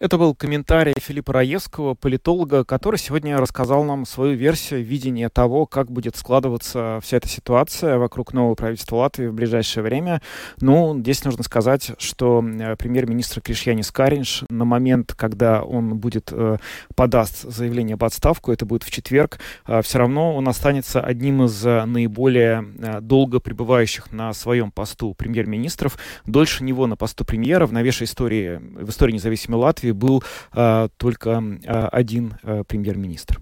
Это 0.00 0.16
был 0.16 0.34
комментарий 0.34 0.94
Филиппа 0.98 1.34
Раевского, 1.34 1.92
политолога, 1.92 2.64
который 2.64 2.96
сегодня 2.96 3.36
рассказал 3.36 3.84
нам 3.84 4.06
свою 4.06 4.34
версию 4.34 4.82
видения 4.82 5.28
того, 5.28 5.66
как 5.66 5.90
будет 5.90 6.16
складываться 6.16 7.00
вся 7.02 7.18
эта 7.18 7.28
ситуация 7.28 7.98
вокруг 7.98 8.32
нового 8.32 8.54
правительства 8.54 8.96
Латвии 8.96 9.26
в 9.26 9.34
ближайшее 9.34 9.84
время. 9.84 10.22
Ну, 10.58 10.98
здесь 10.98 11.22
нужно 11.26 11.42
сказать, 11.42 11.90
что 11.98 12.42
э, 12.42 12.76
премьер-министр 12.76 13.42
Кришьянис 13.42 13.90
Каринш 13.90 14.44
на 14.48 14.64
момент, 14.64 15.12
когда 15.12 15.62
он 15.62 15.98
будет 15.98 16.30
э, 16.32 16.56
подаст 16.94 17.42
заявление 17.42 17.92
об 17.92 18.04
отставку, 18.04 18.52
это 18.52 18.64
будет 18.64 18.84
в 18.84 18.90
четверг, 18.90 19.38
э, 19.66 19.82
все 19.82 19.98
равно 19.98 20.34
он 20.34 20.48
останется 20.48 21.02
одним 21.02 21.44
из 21.44 21.62
наиболее 21.62 22.64
долго 23.02 23.38
пребывающих 23.38 24.12
на 24.12 24.32
своем 24.32 24.70
посту 24.70 25.12
премьер-министров. 25.12 25.98
Дольше 26.24 26.64
него 26.64 26.86
на 26.86 26.96
посту 26.96 27.26
премьера 27.26 27.66
в 27.66 27.74
новейшей 27.74 28.06
истории, 28.06 28.56
в 28.56 28.88
истории 28.88 29.12
независимой 29.12 29.60
Латвии 29.60 29.89
был 29.92 30.22
э, 30.52 30.88
только 30.96 31.30
э, 31.30 31.88
один 31.92 32.34
э, 32.42 32.64
премьер-министр. 32.66 33.40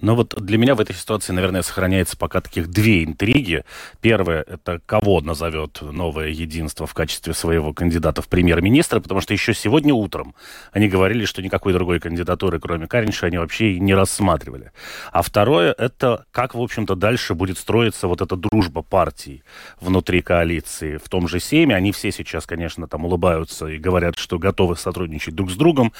Но 0.00 0.16
вот 0.16 0.34
для 0.40 0.58
меня 0.58 0.74
в 0.74 0.80
этой 0.80 0.96
ситуации, 0.96 1.32
наверное, 1.32 1.62
сохраняется 1.62 2.16
пока 2.16 2.40
таких 2.40 2.68
две 2.68 3.04
интриги. 3.04 3.64
Первое, 4.00 4.42
это 4.42 4.80
кого 4.86 5.20
назовет 5.20 5.80
новое 5.82 6.28
единство 6.28 6.86
в 6.86 6.94
качестве 6.94 7.34
своего 7.34 7.74
кандидата 7.74 8.22
в 8.22 8.28
премьер-министра, 8.28 9.00
потому 9.00 9.20
что 9.20 9.34
еще 9.34 9.52
сегодня 9.52 9.92
утром 9.92 10.34
они 10.72 10.88
говорили, 10.88 11.26
что 11.26 11.42
никакой 11.42 11.74
другой 11.74 12.00
кандидатуры, 12.00 12.58
кроме 12.58 12.86
Каринша, 12.86 13.26
они 13.26 13.38
вообще 13.38 13.72
и 13.72 13.80
не 13.80 13.94
рассматривали. 13.94 14.72
А 15.12 15.22
второе, 15.22 15.74
это 15.76 16.24
как, 16.30 16.54
в 16.54 16.60
общем-то, 16.60 16.94
дальше 16.94 17.34
будет 17.34 17.58
строиться 17.58 18.08
вот 18.08 18.22
эта 18.22 18.36
дружба 18.36 18.82
партий 18.82 19.42
внутри 19.80 20.22
коалиции. 20.22 20.96
В 20.96 21.08
том 21.08 21.28
же 21.28 21.38
Сейме 21.38 21.76
они 21.76 21.92
все 21.92 22.10
сейчас, 22.10 22.46
конечно, 22.46 22.88
там 22.88 23.04
улыбаются 23.04 23.66
и 23.66 23.76
говорят, 23.76 24.16
что 24.16 24.38
готовы 24.38 24.76
сотрудничать 24.76 25.34
друг 25.34 25.50
с 25.50 25.54
другом, 25.54 25.92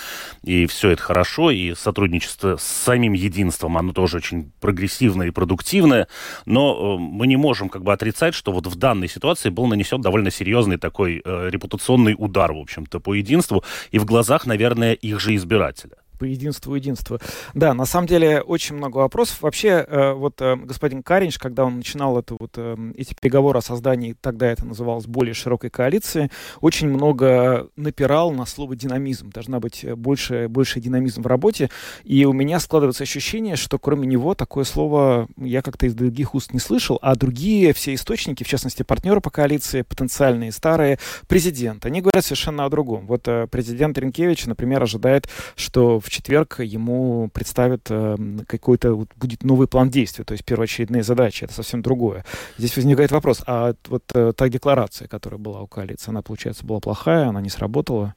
и 0.43 0.67
все 0.67 0.91
это 0.91 1.03
хорошо, 1.03 1.51
и 1.51 1.75
сотрудничество 1.75 2.57
с 2.57 2.63
самим 2.63 3.13
единством, 3.13 3.77
оно 3.83 3.93
тоже 3.93 4.17
очень 4.19 4.53
прогрессивное 4.61 5.29
и 5.29 5.31
продуктивное, 5.31 6.09
но 6.47 6.97
э, 6.97 6.99
мы 7.01 7.27
не 7.27 7.37
можем 7.37 7.69
как 7.69 7.83
бы 7.83 7.93
отрицать, 7.93 8.35
что 8.35 8.53
вот 8.53 8.67
в 8.67 8.77
данной 8.77 9.09
ситуации 9.09 9.51
был 9.51 9.67
нанесен 9.67 10.01
довольно 10.01 10.31
серьезный 10.31 10.79
такой 10.79 11.23
э, 11.25 11.51
репутационный 11.51 12.15
удар, 12.17 12.53
в 12.53 12.59
общем-то, 12.59 13.01
по 13.01 13.15
единству 13.15 13.65
и 13.91 13.99
в 13.99 14.05
глазах, 14.05 14.47
наверное, 14.47 14.93
их 14.95 15.21
же 15.21 15.35
избирателя 15.35 16.02
по 16.23 16.25
единству 16.25 16.77
единства. 16.77 17.19
Да, 17.53 17.75
на 17.75 17.85
самом 17.85 18.07
деле 18.07 18.43
очень 18.43 18.77
много 18.77 18.99
вопросов. 18.99 19.43
Вообще, 19.43 19.85
э, 19.89 20.13
вот 20.13 20.41
э, 20.41 20.55
господин 20.55 21.03
Каринч, 21.03 21.37
когда 21.37 21.65
он 21.65 21.79
начинал 21.79 22.17
это, 22.17 22.37
вот, 22.39 22.53
э, 22.55 22.77
эти 22.95 23.13
переговоры 23.21 23.59
о 23.59 23.61
создании, 23.61 24.15
тогда 24.21 24.47
это 24.47 24.65
называлось 24.65 25.07
более 25.07 25.35
широкой 25.35 25.71
коалиции, 25.71 26.31
очень 26.61 26.89
много 26.89 27.67
напирал 27.75 28.31
на 28.31 28.47
слово 28.47 28.77
динамизм. 28.77 29.31
Должна 29.31 29.59
быть 29.59 29.85
больше, 29.97 30.47
больше 30.47 30.79
динамизм 30.79 31.23
в 31.23 31.27
работе. 31.27 31.71
И 32.05 32.25
у 32.25 32.33
меня 32.33 32.61
складывается 32.61 33.03
ощущение, 33.03 33.57
что 33.57 33.81
кроме 33.81 34.07
него 34.07 34.37
такое 34.37 34.63
слово 34.63 35.27
я 35.37 35.61
как-то 35.61 35.87
из 35.87 35.95
других 35.95 36.37
уст 36.37 36.53
не 36.53 36.61
слышал, 36.61 37.01
а 37.03 37.17
другие 37.17 37.73
все 37.73 37.95
источники, 37.95 38.45
в 38.45 38.49
частности, 38.49 38.85
партнеры 38.85 39.21
по 39.21 39.31
коалиции, 39.31 39.83
потенциальные 39.83 40.53
старые, 40.53 41.01
президент, 41.27 41.85
они 41.85 42.01
говорят 42.01 42.25
совершенно 42.25 42.65
о 42.65 42.69
другом. 42.71 43.09
Вот 43.09 43.29
президент 43.51 43.99
Ренкевич, 43.99 44.47
например, 44.47 44.85
ожидает, 44.85 45.27
что 45.57 45.99
в 45.99 46.12
четверг 46.13 46.61
ему 46.61 47.29
представят 47.33 47.87
э, 47.91 48.17
какой-то, 48.47 48.95
вот, 48.95 49.09
будет 49.17 49.43
новый 49.43 49.67
план 49.67 49.91
действий, 49.91 50.25
то 50.25 50.33
есть 50.33 50.45
первоочередные 50.45 51.03
задачи, 51.03 51.45
это 51.45 51.55
совсем 51.55 51.83
другое. 51.83 52.25
Здесь 52.59 52.77
возникает 52.77 53.11
вопрос, 53.11 53.43
а 53.47 53.75
вот 53.89 54.05
э, 54.15 54.33
та 54.37 54.49
декларация, 54.49 55.09
которая 55.09 55.39
была 55.39 55.63
у 55.63 55.67
коалиции, 55.67 56.11
она, 56.11 56.23
получается, 56.23 56.65
была 56.65 56.81
плохая, 56.81 57.29
она 57.29 57.41
не 57.41 57.51
сработала? 57.51 58.15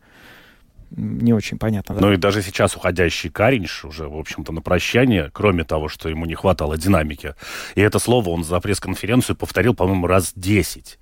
не 0.91 1.33
очень 1.33 1.57
понятно. 1.57 1.95
Да? 1.95 2.01
Ну 2.01 2.13
и 2.13 2.17
даже 2.17 2.41
сейчас 2.41 2.75
уходящий 2.75 3.29
Каринш 3.29 3.85
уже, 3.85 4.07
в 4.07 4.17
общем-то, 4.17 4.53
на 4.53 4.61
прощание, 4.61 5.29
кроме 5.33 5.63
того, 5.63 5.89
что 5.89 6.09
ему 6.09 6.25
не 6.25 6.35
хватало 6.35 6.77
динамики. 6.77 7.33
И 7.73 7.81
это 7.81 7.99
слово 7.99 8.29
он 8.29 8.43
за 8.43 8.59
пресс-конференцию 8.59 9.35
повторил, 9.35 9.73
по-моему, 9.73 10.07
раз 10.07 10.31
десять. 10.35 10.99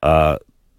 А, 0.00 0.38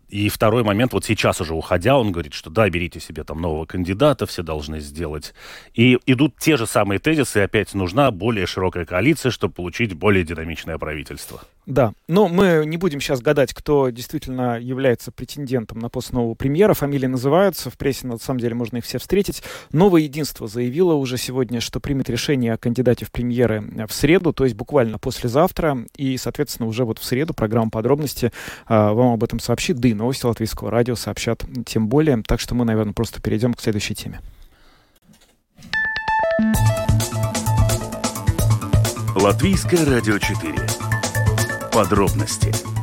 и 0.09 0.29
второй 0.29 0.63
момент, 0.63 0.93
вот 0.93 1.03
сейчас 1.03 1.41
уже 1.41 1.53
уходя, 1.53 1.97
он 1.97 2.11
говорит, 2.11 2.33
что 2.33 2.49
да, 2.49 2.69
берите 2.69 2.99
себе 2.99 3.23
там 3.23 3.41
нового 3.41 3.65
кандидата, 3.65 4.25
все 4.25 4.41
должны 4.41 4.79
сделать. 4.79 5.33
И 5.73 5.97
идут 6.05 6.37
те 6.37 6.55
же 6.55 6.65
самые 6.65 6.99
тезисы, 6.99 7.39
опять 7.39 7.73
нужна 7.73 8.09
более 8.11 8.45
широкая 8.45 8.85
коалиция, 8.85 9.31
чтобы 9.31 9.53
получить 9.53 9.93
более 9.93 10.23
динамичное 10.23 10.77
правительство. 10.77 11.41
Да, 11.67 11.91
но 12.07 12.29
мы 12.29 12.63
не 12.65 12.77
будем 12.77 13.01
сейчас 13.01 13.19
гадать, 13.19 13.53
кто 13.53 13.89
действительно 13.89 14.57
является 14.57 15.11
претендентом 15.11 15.79
на 15.79 15.89
пост 15.89 16.13
нового 16.13 16.33
премьера. 16.33 16.73
Фамилии 16.73 17.07
называются, 17.07 17.69
в 17.69 17.77
прессе 17.77 18.07
на 18.07 18.17
самом 18.17 18.39
деле 18.39 18.55
можно 18.55 18.77
их 18.77 18.85
все 18.85 18.99
встретить. 18.99 19.43
Новое 19.73 20.03
единство 20.03 20.47
заявило 20.47 20.93
уже 20.93 21.17
сегодня, 21.17 21.59
что 21.59 21.81
примет 21.81 22.09
решение 22.09 22.53
о 22.53 22.57
кандидате 22.57 23.03
в 23.03 23.11
премьеры 23.11 23.85
в 23.85 23.91
среду, 23.91 24.31
то 24.31 24.45
есть 24.45 24.55
буквально 24.55 24.97
послезавтра. 24.97 25.79
И, 25.97 26.15
соответственно, 26.15 26.69
уже 26.69 26.85
вот 26.85 26.99
в 26.99 27.03
среду 27.03 27.33
программа 27.33 27.69
подробности 27.69 28.31
а, 28.65 28.93
вам 28.93 29.11
об 29.11 29.23
этом 29.25 29.41
сообщит. 29.41 29.77
Да 29.77 29.89
и 29.89 29.93
новости 29.97 30.25
Латвийского 30.25 30.71
радио 30.71 30.95
сообщат 30.95 31.43
тем 31.65 31.87
более. 31.87 32.21
Так 32.25 32.39
что 32.39 32.55
мы, 32.55 32.65
наверное, 32.65 32.93
просто 32.93 33.21
перейдем 33.21 33.53
к 33.53 33.61
следующей 33.61 33.95
теме. 33.95 34.21
Латвийское 39.15 39.83
радио 39.83 40.19
4 40.19 40.53
Подробности 41.71 42.76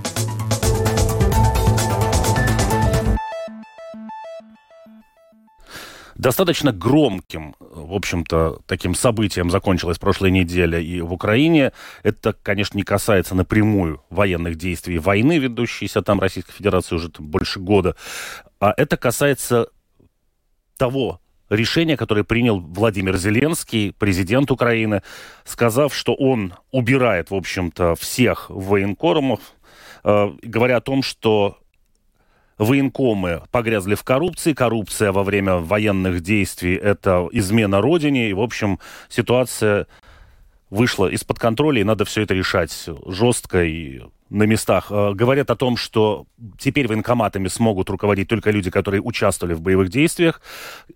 Достаточно 6.16 6.72
громким, 6.72 7.56
в 7.58 7.92
общем-то, 7.92 8.60
таким 8.66 8.94
событием 8.94 9.50
закончилась 9.50 9.98
прошлая 9.98 10.30
неделя 10.30 10.78
и 10.78 11.00
в 11.00 11.12
Украине. 11.12 11.72
Это, 12.02 12.34
конечно, 12.42 12.76
не 12.76 12.84
касается 12.84 13.34
напрямую 13.34 14.02
военных 14.10 14.56
действий 14.56 14.98
войны, 14.98 15.38
ведущейся 15.38 16.02
там 16.02 16.20
Российской 16.20 16.52
Федерации 16.52 16.94
уже 16.94 17.10
больше 17.18 17.58
года, 17.58 17.96
а 18.60 18.72
это 18.76 18.96
касается 18.96 19.68
того 20.76 21.20
решение, 21.50 21.96
которое 21.96 22.24
принял 22.24 22.60
Владимир 22.60 23.16
Зеленский, 23.16 23.92
президент 23.98 24.50
Украины, 24.50 25.02
сказав, 25.44 25.94
что 25.94 26.14
он 26.14 26.54
убирает, 26.70 27.30
в 27.30 27.34
общем-то, 27.34 27.94
всех 27.96 28.48
военкомов, 28.48 29.40
э, 30.04 30.32
говоря 30.42 30.76
о 30.76 30.80
том, 30.80 31.02
что 31.02 31.58
военкомы 32.58 33.42
погрязли 33.50 33.94
в 33.94 34.04
коррупции, 34.04 34.52
коррупция 34.52 35.12
во 35.12 35.24
время 35.24 35.56
военных 35.56 36.20
действий– 36.20 36.74
это 36.82 37.28
измена 37.32 37.80
родине, 37.80 38.30
и, 38.30 38.32
в 38.32 38.40
общем, 38.40 38.78
ситуация 39.08 39.86
вышла 40.70 41.06
из-под 41.08 41.38
контроля, 41.38 41.80
и 41.80 41.84
надо 41.84 42.04
все 42.04 42.22
это 42.22 42.34
решать 42.34 42.88
жестко 43.06 43.64
и 43.64 44.02
на 44.30 44.44
местах. 44.44 44.86
Э, 44.90 45.12
говорят 45.14 45.50
о 45.50 45.56
том, 45.56 45.76
что 45.76 46.26
теперь 46.58 46.88
военкоматами 46.88 47.48
смогут 47.48 47.90
руководить 47.90 48.28
только 48.28 48.50
люди, 48.50 48.70
которые 48.70 49.00
участвовали 49.00 49.54
в 49.54 49.60
боевых 49.60 49.90
действиях. 49.90 50.40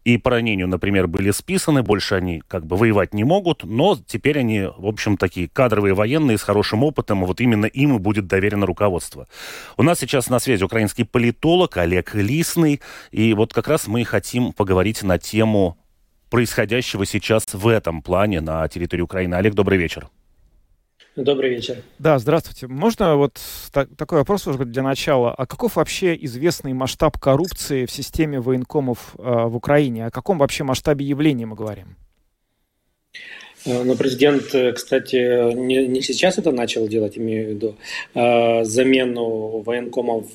И 0.04 0.18
по 0.18 0.30
ранению, 0.30 0.68
например, 0.68 1.06
были 1.06 1.30
списаны. 1.30 1.82
Больше 1.82 2.14
они 2.14 2.42
как 2.48 2.66
бы 2.66 2.76
воевать 2.76 3.14
не 3.14 3.24
могут. 3.24 3.64
Но 3.64 3.96
теперь 4.06 4.38
они, 4.38 4.62
в 4.76 4.86
общем, 4.86 5.16
такие 5.16 5.48
кадровые 5.48 5.94
военные 5.94 6.38
с 6.38 6.42
хорошим 6.42 6.84
опытом. 6.84 7.22
И 7.22 7.26
вот 7.26 7.40
именно 7.40 7.66
им 7.66 7.96
и 7.96 7.98
будет 7.98 8.26
доверено 8.26 8.66
руководство. 8.66 9.28
У 9.76 9.82
нас 9.82 9.98
сейчас 9.98 10.28
на 10.28 10.38
связи 10.38 10.64
украинский 10.64 11.04
политолог 11.04 11.76
Олег 11.76 12.14
Лисный. 12.14 12.80
И 13.10 13.34
вот 13.34 13.52
как 13.52 13.68
раз 13.68 13.86
мы 13.86 14.04
хотим 14.04 14.52
поговорить 14.52 15.02
на 15.02 15.18
тему 15.18 15.78
происходящего 16.30 17.06
сейчас 17.06 17.46
в 17.52 17.68
этом 17.68 18.02
плане 18.02 18.40
на 18.40 18.66
территории 18.68 19.02
Украины. 19.02 19.34
Олег, 19.34 19.54
добрый 19.54 19.78
вечер. 19.78 20.08
Добрый 21.18 21.50
вечер. 21.50 21.82
Да, 21.98 22.18
здравствуйте. 22.20 22.68
Можно 22.68 23.16
вот 23.16 23.40
так, 23.72 23.88
такой 23.96 24.18
вопрос, 24.18 24.46
быть, 24.46 24.70
для 24.70 24.82
начала. 24.84 25.34
А 25.34 25.46
каков 25.46 25.74
вообще 25.74 26.16
известный 26.20 26.72
масштаб 26.72 27.18
коррупции 27.18 27.86
в 27.86 27.90
системе 27.90 28.40
военкомов 28.40 29.16
э, 29.18 29.22
в 29.22 29.56
Украине? 29.56 30.06
О 30.06 30.10
каком 30.12 30.38
вообще 30.38 30.62
масштабе 30.62 31.04
явления 31.04 31.44
мы 31.44 31.56
говорим? 31.56 31.96
Э, 33.66 33.82
но 33.82 33.96
президент, 33.96 34.54
э, 34.54 34.72
кстати, 34.72 35.54
не, 35.54 35.88
не 35.88 36.02
сейчас 36.02 36.38
это 36.38 36.52
начал 36.52 36.86
делать, 36.86 37.18
имею 37.18 37.46
в 37.46 37.50
виду, 37.50 37.76
а 38.14 38.62
замену 38.62 39.62
военкомов 39.62 40.26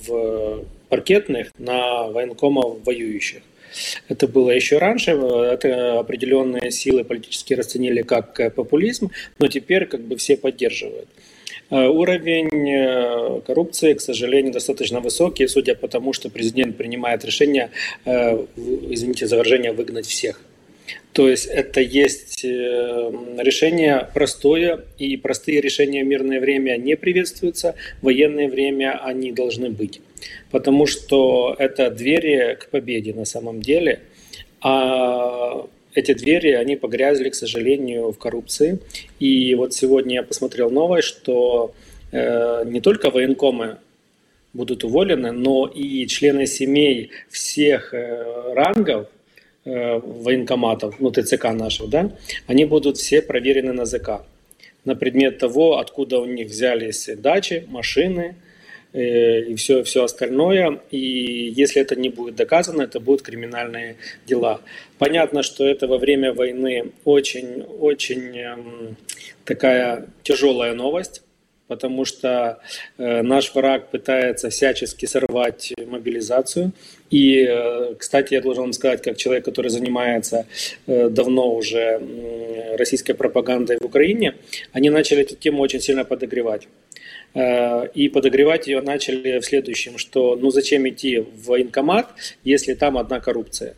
паркетных 0.90 1.52
на 1.58 2.10
военкомов 2.10 2.86
воюющих. 2.86 3.42
Это 4.08 4.28
было 4.28 4.52
еще 4.52 4.78
раньше, 4.78 5.12
это 5.12 6.00
определенные 6.00 6.72
силы 6.72 7.04
политически 7.04 7.54
расценили 7.54 8.02
как 8.02 8.54
популизм, 8.56 9.12
но 9.40 9.48
теперь 9.48 9.86
как 9.86 10.02
бы 10.02 10.18
все 10.18 10.38
поддерживают. 10.38 11.08
Э, 11.74 11.88
уровень 11.88 12.70
э, 12.70 13.42
коррупции, 13.48 13.94
к 13.94 14.02
сожалению, 14.02 14.54
достаточно 14.54 15.00
высокий, 15.00 15.48
судя 15.48 15.74
по 15.74 15.88
тому, 15.88 16.14
что 16.14 16.30
президент 16.30 16.78
принимает 16.78 17.26
решение, 17.26 17.72
э, 18.06 18.46
извините 18.92 19.26
за 19.28 19.38
выражение, 19.38 19.72
выгнать 19.72 20.06
всех. 20.06 20.40
То 21.14 21.30
есть 21.30 21.46
это 21.46 21.80
есть 21.80 22.44
решение 22.44 24.08
простое, 24.14 24.82
и 24.98 25.16
простые 25.18 25.62
решения 25.62 26.04
в 26.04 26.08
мирное 26.08 26.40
время 26.40 26.76
не 26.78 26.96
приветствуются, 26.96 27.76
в 28.02 28.06
военное 28.06 28.48
время 28.48 29.00
они 29.04 29.32
должны 29.32 29.70
быть 29.70 30.02
потому 30.54 30.86
что 30.86 31.56
это 31.58 31.90
двери 31.90 32.56
к 32.62 32.70
победе 32.70 33.12
на 33.14 33.26
самом 33.26 33.60
деле. 33.60 34.02
А 34.62 35.66
эти 35.96 36.14
двери, 36.14 36.52
они 36.52 36.76
погрязли, 36.76 37.30
к 37.30 37.36
сожалению, 37.36 38.12
в 38.12 38.20
коррупции. 38.20 38.78
И 39.20 39.56
вот 39.56 39.74
сегодня 39.74 40.14
я 40.18 40.24
посмотрел 40.24 40.70
новость, 40.70 41.08
что 41.08 41.74
э, 42.12 42.66
не 42.68 42.82
только 42.82 43.10
военкомы 43.10 43.78
будут 44.54 44.84
уволены, 44.84 45.32
но 45.32 45.66
и 45.66 46.06
члены 46.06 46.46
семей 46.46 47.10
всех 47.32 47.96
э, 47.96 48.54
рангов 48.54 49.08
э, 49.66 50.00
военкоматов, 50.00 51.00
ну 51.00 51.10
ТЦК 51.10 51.46
наших, 51.46 51.90
да, 51.90 52.12
они 52.46 52.66
будут 52.66 52.98
все 52.98 53.24
проверены 53.24 53.74
на 53.74 53.86
ЗК 53.86 54.22
на 54.86 54.96
предмет 54.96 55.40
того, 55.40 55.80
откуда 55.80 56.20
у 56.20 56.26
них 56.26 56.48
взялись 56.50 57.10
дачи, 57.18 57.66
машины, 57.70 58.36
и 58.94 59.56
все, 59.56 59.84
все 59.84 60.04
остальное. 60.04 60.80
И 60.92 61.52
если 61.56 61.82
это 61.82 61.96
не 61.96 62.10
будет 62.10 62.36
доказано, 62.36 62.84
это 62.84 63.00
будут 63.00 63.24
криминальные 63.24 63.96
дела. 64.26 64.62
Понятно, 65.00 65.44
что 65.44 65.66
это 65.66 65.88
во 65.88 65.98
время 65.98 66.34
войны 66.34 66.92
очень-очень 67.04 68.38
эм, 68.38 68.98
такая 69.46 70.08
тяжелая 70.24 70.74
новость, 70.74 71.24
потому 71.68 72.06
что 72.06 72.60
э, 72.98 73.22
наш 73.22 73.54
враг 73.56 73.90
пытается 73.90 74.50
всячески 74.50 75.06
сорвать 75.06 75.74
мобилизацию. 75.88 76.72
И, 77.10 77.46
э, 77.50 77.96
кстати, 77.98 78.34
я 78.34 78.42
должен 78.42 78.64
вам 78.64 78.74
сказать, 78.74 79.02
как 79.02 79.18
человек, 79.18 79.46
который 79.46 79.70
занимается 79.70 80.46
э, 80.88 81.10
давно 81.10 81.54
уже 81.54 82.00
э, 82.00 82.76
российской 82.76 83.14
пропагандой 83.14 83.78
в 83.80 83.86
Украине, 83.86 84.36
они 84.72 84.90
начали 84.90 85.22
эту 85.22 85.36
тему 85.36 85.62
очень 85.62 85.80
сильно 85.80 86.06
подогревать. 86.06 86.68
Э, 87.36 87.88
и 87.94 88.10
подогревать 88.10 88.68
ее 88.68 88.82
начали 88.82 89.40
в 89.40 89.46
следующем, 89.46 89.98
что 89.98 90.36
ну 90.36 90.52
зачем 90.52 90.88
идти 90.88 91.20
в 91.20 91.48
военкомат, 91.48 92.10
если 92.44 92.74
там 92.76 92.98
одна 92.98 93.20
коррупция. 93.20 93.76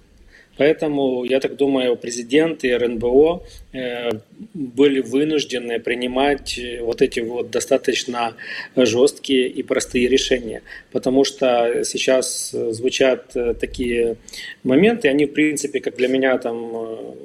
Поэтому, 0.58 1.26
я 1.26 1.42
так 1.42 1.58
думаю, 1.58 1.98
президент 1.98 2.64
и 2.64 2.74
РНБО 2.74 3.44
э, 3.74 4.10
были 4.54 5.02
вынуждены 5.02 5.80
принимать 5.80 6.60
вот 6.80 7.02
эти 7.02 7.20
вот 7.20 7.52
достаточно 7.52 8.36
жесткие 8.76 9.50
и 9.50 9.64
простые 9.64 10.08
решения. 10.08 10.62
Потому 10.94 11.26
что 11.26 11.84
сейчас 11.84 12.52
звучат 12.52 13.36
такие 13.60 14.16
моменты, 14.64 15.10
они, 15.10 15.26
в 15.26 15.34
принципе, 15.34 15.82
как 15.82 15.98
для 15.98 16.08
меня 16.08 16.38
там 16.38 17.16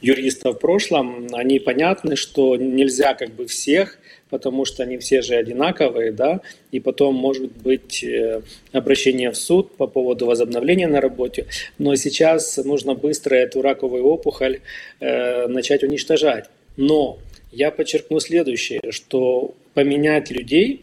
юриста 0.00 0.50
в 0.52 0.58
прошлом, 0.58 1.28
они 1.32 1.60
понятны, 1.60 2.16
что 2.16 2.56
нельзя 2.56 3.14
как 3.14 3.30
бы 3.30 3.46
всех 3.46 3.98
потому 4.32 4.64
что 4.64 4.82
они 4.82 4.96
все 4.96 5.20
же 5.20 5.34
одинаковые, 5.34 6.10
да, 6.10 6.40
и 6.70 6.80
потом 6.80 7.14
может 7.14 7.52
быть 7.52 8.02
э, 8.02 8.40
обращение 8.72 9.30
в 9.30 9.36
суд 9.36 9.76
по 9.76 9.86
поводу 9.86 10.24
возобновления 10.24 10.88
на 10.88 11.02
работе, 11.02 11.44
но 11.78 11.94
сейчас 11.96 12.56
нужно 12.56 12.94
быстро 12.94 13.34
эту 13.34 13.60
раковую 13.60 14.04
опухоль 14.06 14.60
э, 15.00 15.46
начать 15.48 15.82
уничтожать. 15.82 16.46
Но 16.78 17.18
я 17.52 17.70
подчеркну 17.70 18.20
следующее, 18.20 18.80
что 18.88 19.54
поменять 19.74 20.30
людей 20.30 20.80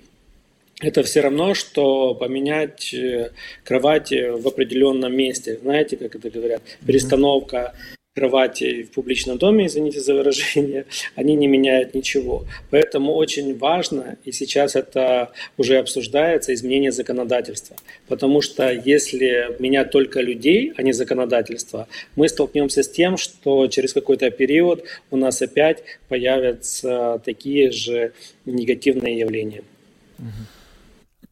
это 0.80 1.02
все 1.02 1.22
равно, 1.22 1.56
что 1.56 2.14
поменять 2.14 2.94
э, 2.94 3.32
кровать 3.64 4.12
в 4.12 4.48
определенном 4.48 5.18
месте. 5.18 5.58
Знаете, 5.60 5.98
как 5.98 6.16
это 6.16 6.30
говорят? 6.30 6.62
Перестановка 6.86 7.74
кровати 8.20 8.84
в 8.84 8.92
публичном 8.92 9.38
доме, 9.38 9.66
извините 9.66 10.00
за 10.02 10.14
выражение, 10.14 10.86
они 11.16 11.36
не 11.36 11.48
меняют 11.48 11.96
ничего. 11.96 12.44
Поэтому 12.70 13.14
очень 13.14 13.58
важно, 13.58 14.18
и 14.28 14.32
сейчас 14.32 14.76
это 14.76 15.30
уже 15.58 15.78
обсуждается, 15.78 16.54
изменение 16.54 16.92
законодательства. 16.92 17.76
Потому 18.08 18.42
что 18.42 18.72
если 18.72 19.56
менять 19.60 19.92
только 19.92 20.22
людей, 20.22 20.74
а 20.78 20.84
не 20.84 20.94
законодательство, 20.94 21.88
мы 22.18 22.28
столкнемся 22.28 22.84
с 22.84 22.90
тем, 22.90 23.18
что 23.18 23.68
через 23.68 23.94
какой-то 23.94 24.30
период 24.32 24.84
у 25.12 25.18
нас 25.18 25.42
опять 25.42 25.84
появятся 26.10 27.22
такие 27.24 27.72
же 27.72 28.12
негативные 28.46 29.18
явления. 29.20 29.64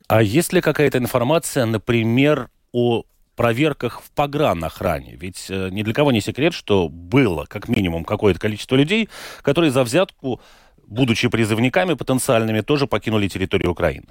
А 0.07 0.23
есть 0.23 0.53
ли 0.53 0.61
какая-то 0.61 0.97
информация, 0.97 1.65
например, 1.65 2.47
о 2.71 3.03
проверках 3.37 4.01
в 4.01 4.09
погранохране. 4.11 5.15
Ведь 5.21 5.45
э, 5.49 5.69
ни 5.71 5.83
для 5.83 5.93
кого 5.93 6.11
не 6.11 6.21
секрет, 6.21 6.53
что 6.53 6.89
было 6.89 7.45
как 7.47 7.69
минимум 7.69 8.03
какое-то 8.03 8.39
количество 8.39 8.75
людей, 8.75 9.07
которые 9.43 9.71
за 9.71 9.83
взятку, 9.83 10.41
будучи 10.87 11.29
призывниками 11.29 11.93
потенциальными, 11.93 12.61
тоже 12.61 12.87
покинули 12.87 13.27
территорию 13.27 13.71
Украины. 13.71 14.07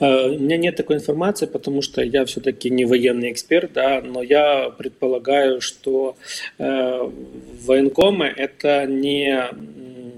Э, 0.00 0.30
у 0.30 0.38
меня 0.38 0.56
нет 0.56 0.76
такой 0.76 0.96
информации, 0.96 1.46
потому 1.46 1.80
что 1.80 2.02
я 2.02 2.24
все-таки 2.24 2.70
не 2.70 2.84
военный 2.84 3.30
эксперт, 3.30 3.72
да, 3.72 4.02
но 4.02 4.22
я 4.22 4.70
предполагаю, 4.70 5.60
что 5.60 6.16
э, 6.58 7.10
военкомы 7.66 8.26
это 8.26 8.84
не 8.86 9.44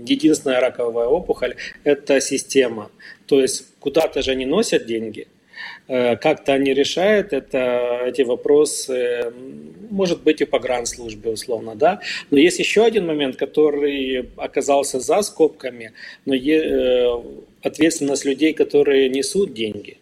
единственная 0.07 0.61
раковая 0.61 1.07
опухоль, 1.07 1.54
это 1.85 2.20
система. 2.20 2.90
То 3.26 3.40
есть 3.40 3.66
куда-то 3.78 4.22
же 4.22 4.31
они 4.31 4.46
носят 4.46 4.87
деньги– 4.87 5.28
как-то 5.88 6.53
они 6.53 6.74
решают 6.74 7.33
это, 7.33 8.03
эти 8.07 8.20
вопросы, 8.22 9.33
может 9.90 10.22
быть, 10.22 10.40
и 10.40 10.44
по 10.44 10.59
гранд-службе 10.59 11.31
условно, 11.31 11.74
да. 11.74 12.01
Но 12.31 12.38
есть 12.38 12.59
еще 12.59 12.85
один 12.85 13.07
момент, 13.07 13.37
который 13.37 14.29
оказался 14.37 15.01
за 15.01 15.22
скобками, 15.22 15.92
но 16.27 16.35
е, 16.35 16.62
э, 16.62 17.22
ответственность 17.62 18.24
людей, 18.24 18.53
которые 18.53 19.09
несут 19.09 19.55
деньги. 19.55 19.96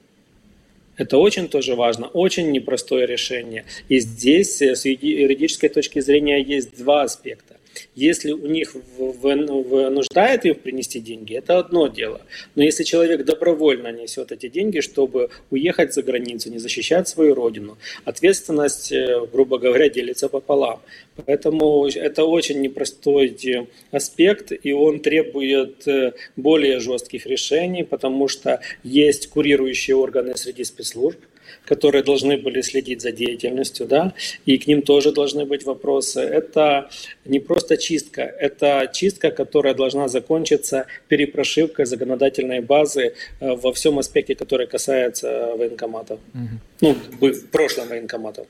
Это 0.96 1.18
очень 1.18 1.48
тоже 1.48 1.74
важно, 1.74 2.06
очень 2.06 2.50
непростое 2.50 3.06
решение. 3.06 3.64
И 3.88 4.00
здесь 4.00 4.62
э, 4.62 4.74
с 4.74 4.86
юридической 4.86 5.68
точки 5.68 6.00
зрения 6.00 6.42
есть 6.42 6.76
два 6.76 7.02
аспекта. 7.02 7.55
Если 7.94 8.32
у 8.32 8.46
них 8.46 8.74
вынуждает 8.98 10.44
их 10.44 10.60
принести 10.60 11.00
деньги, 11.00 11.34
это 11.34 11.58
одно 11.58 11.88
дело. 11.88 12.20
Но 12.54 12.62
если 12.62 12.84
человек 12.84 13.24
добровольно 13.24 13.92
несет 13.92 14.32
эти 14.32 14.48
деньги, 14.48 14.80
чтобы 14.80 15.30
уехать 15.50 15.94
за 15.94 16.02
границу, 16.02 16.50
не 16.50 16.58
защищать 16.58 17.08
свою 17.08 17.34
родину, 17.34 17.78
ответственность, 18.04 18.92
э, 18.92 19.26
грубо 19.32 19.58
говоря, 19.58 19.88
делится 19.88 20.28
пополам. 20.28 20.80
Поэтому 21.24 21.86
это 21.86 22.24
очень 22.24 22.60
непростой 22.60 23.36
э, 23.44 23.66
аспект, 23.90 24.52
и 24.62 24.72
он 24.72 25.00
требует 25.00 25.86
э, 25.88 26.12
более 26.36 26.80
жестких 26.80 27.26
решений, 27.26 27.84
потому 27.84 28.28
что 28.28 28.60
есть 28.82 29.28
курирующие 29.28 29.96
органы 29.96 30.36
среди 30.36 30.64
спецслужб, 30.64 31.18
которые 31.64 32.02
должны 32.02 32.36
были 32.36 32.62
следить 32.62 33.00
за 33.02 33.12
деятельностью, 33.12 33.86
да, 33.86 34.12
и 34.46 34.58
к 34.58 34.66
ним 34.66 34.82
тоже 34.82 35.12
должны 35.12 35.44
быть 35.44 35.64
вопросы. 35.64 36.20
Это 36.20 36.90
не 37.24 37.40
просто 37.40 37.76
чистка, 37.76 38.22
это 38.22 38.90
чистка, 38.92 39.30
которая 39.30 39.74
должна 39.74 40.08
закончиться 40.08 40.86
перепрошивкой 41.08 41.86
законодательной 41.86 42.60
базы 42.60 43.14
э, 43.40 43.54
во 43.54 43.72
всем 43.72 43.98
аспекте, 43.98 44.34
который 44.34 44.66
касается 44.66 45.54
военкоматов. 45.56 46.20
Угу. 46.34 46.42
Ну, 46.80 46.96
в 47.20 47.46
прошлом 47.50 47.88
военкоматов. 47.88 48.46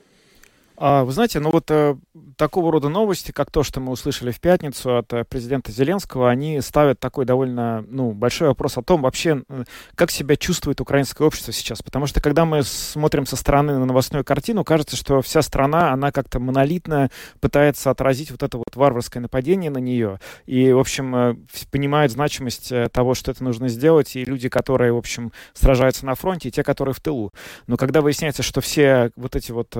А, 0.79 1.05
вы 1.05 1.11
знаете, 1.11 1.39
ну 1.39 1.49
вот 1.49 1.71
э, 1.71 1.97
такого 2.35 2.71
рода 2.71 2.87
новости, 2.87 3.31
как 3.31 3.49
то, 3.49 3.63
что 3.63 3.79
мы 3.79 3.91
услышали 3.91 4.29
в 4.29 4.39
пятницу 4.39 4.97
от 4.97 5.11
э, 5.11 5.23
президента 5.23 5.71
Зеленского, 5.71 6.29
они 6.29 6.61
ставят 6.61 6.99
такой 6.99 7.25
довольно 7.25 7.83
ну, 7.89 8.11
большой 8.11 8.49
вопрос 8.49 8.77
о 8.77 8.83
том 8.83 9.01
вообще, 9.01 9.41
как 9.95 10.11
себя 10.11 10.35
чувствует 10.35 10.79
украинское 10.79 11.27
общество 11.27 11.51
сейчас. 11.51 11.81
Потому 11.81 12.05
что 12.05 12.21
когда 12.21 12.45
мы 12.45 12.61
смотрим 12.61 13.25
со 13.25 13.35
стороны 13.35 13.79
на 13.79 13.85
новостную 13.85 14.23
картину, 14.23 14.63
кажется, 14.63 14.95
что 14.95 15.23
вся 15.23 15.41
страна, 15.41 15.93
она 15.93 16.11
как-то 16.11 16.39
монолитно 16.39 17.09
пытается 17.39 17.89
отразить 17.89 18.29
вот 18.29 18.43
это 18.43 18.59
вот 18.59 18.75
варварское 18.75 19.19
нападение 19.19 19.71
на 19.71 19.79
нее. 19.79 20.19
И, 20.45 20.71
в 20.71 20.79
общем, 20.79 21.15
э, 21.15 21.35
понимают 21.71 22.11
значимость 22.11 22.71
того, 22.91 23.15
что 23.15 23.31
это 23.31 23.43
нужно 23.43 23.67
сделать, 23.67 24.15
и 24.15 24.23
люди, 24.23 24.47
которые, 24.47 24.93
в 24.93 24.97
общем, 24.97 25.31
сражаются 25.55 26.05
на 26.05 26.13
фронте, 26.13 26.49
и 26.49 26.51
те, 26.51 26.61
которые 26.61 26.93
в 26.93 26.99
тылу. 26.99 27.33
Но 27.65 27.77
когда 27.77 28.01
выясняется, 28.01 28.43
что 28.43 28.61
все 28.61 29.09
вот 29.15 29.35
эти 29.35 29.51
вот 29.51 29.75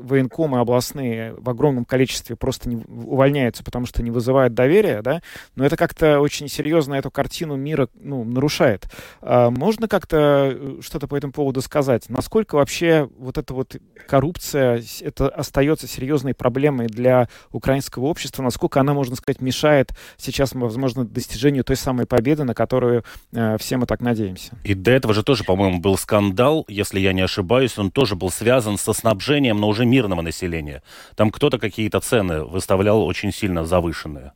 военкомы 0.00 0.60
областные 0.60 1.34
в 1.34 1.48
огромном 1.48 1.84
количестве 1.84 2.36
просто 2.36 2.68
не 2.68 2.76
увольняются, 2.76 3.64
потому 3.64 3.86
что 3.86 4.02
не 4.02 4.10
вызывают 4.10 4.54
доверия, 4.54 5.02
да, 5.02 5.22
но 5.54 5.64
это 5.64 5.76
как-то 5.76 6.20
очень 6.20 6.48
серьезно 6.48 6.94
эту 6.94 7.10
картину 7.10 7.56
мира 7.56 7.88
ну, 7.94 8.24
нарушает. 8.24 8.88
А 9.20 9.50
можно 9.50 9.88
как-то 9.88 10.52
э, 10.52 10.80
что-то 10.82 11.08
по 11.08 11.16
этому 11.16 11.32
поводу 11.32 11.60
сказать? 11.60 12.08
Насколько 12.08 12.56
вообще 12.56 13.08
вот 13.18 13.38
эта 13.38 13.54
вот 13.54 13.76
коррупция, 14.06 14.82
это 15.00 15.28
остается 15.28 15.86
серьезной 15.86 16.34
проблемой 16.34 16.86
для 16.86 17.28
украинского 17.52 18.06
общества? 18.06 18.42
Насколько 18.42 18.80
она, 18.80 18.94
можно 18.94 19.16
сказать, 19.16 19.40
мешает 19.40 19.90
сейчас, 20.16 20.52
возможно, 20.52 21.04
достижению 21.04 21.64
той 21.64 21.76
самой 21.76 22.06
победы, 22.06 22.44
на 22.44 22.54
которую 22.54 23.04
э, 23.32 23.56
все 23.58 23.76
мы 23.76 23.86
так 23.86 24.00
надеемся? 24.00 24.56
И 24.64 24.74
до 24.74 24.90
этого 24.90 25.14
же 25.14 25.22
тоже, 25.22 25.44
по-моему, 25.44 25.80
был 25.80 25.96
скандал, 25.96 26.64
если 26.68 27.00
я 27.00 27.12
не 27.12 27.22
ошибаюсь, 27.22 27.78
он 27.78 27.90
тоже 27.90 28.16
был 28.16 28.30
связан 28.30 28.78
со 28.78 28.92
снабжением, 28.92 29.58
но 29.58 29.68
уже 29.68 29.84
мирного 29.88 30.22
населения. 30.22 30.82
Там 31.16 31.30
кто-то 31.30 31.58
какие-то 31.58 32.00
цены 32.00 32.44
выставлял 32.44 33.02
очень 33.04 33.32
сильно 33.32 33.64
завышенные. 33.64 34.32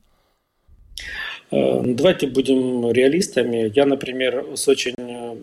Э, 1.51 1.83
давайте 1.85 2.27
будем 2.27 2.91
реалистами. 2.93 3.71
Я, 3.75 3.87
например, 3.87 4.45
с 4.55 4.69
очень 4.69 4.95
э, 4.99 5.37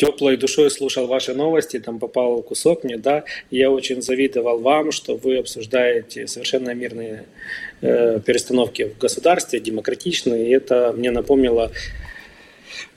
теплой 0.00 0.36
душой 0.36 0.70
слушал 0.70 1.06
ваши 1.06 1.34
новости, 1.34 1.78
там 1.78 1.98
попал 1.98 2.42
кусок 2.42 2.84
мне, 2.84 2.96
да, 2.96 3.24
я 3.50 3.70
очень 3.70 4.00
завидовал 4.00 4.58
вам, 4.58 4.92
что 4.92 5.16
вы 5.16 5.38
обсуждаете 5.38 6.26
совершенно 6.26 6.74
мирные 6.74 7.26
э, 7.82 8.18
перестановки 8.24 8.84
в 8.84 8.98
государстве, 8.98 9.60
демократичные, 9.60 10.48
и 10.48 10.54
это 10.54 10.94
мне 10.96 11.10
напомнило 11.10 11.70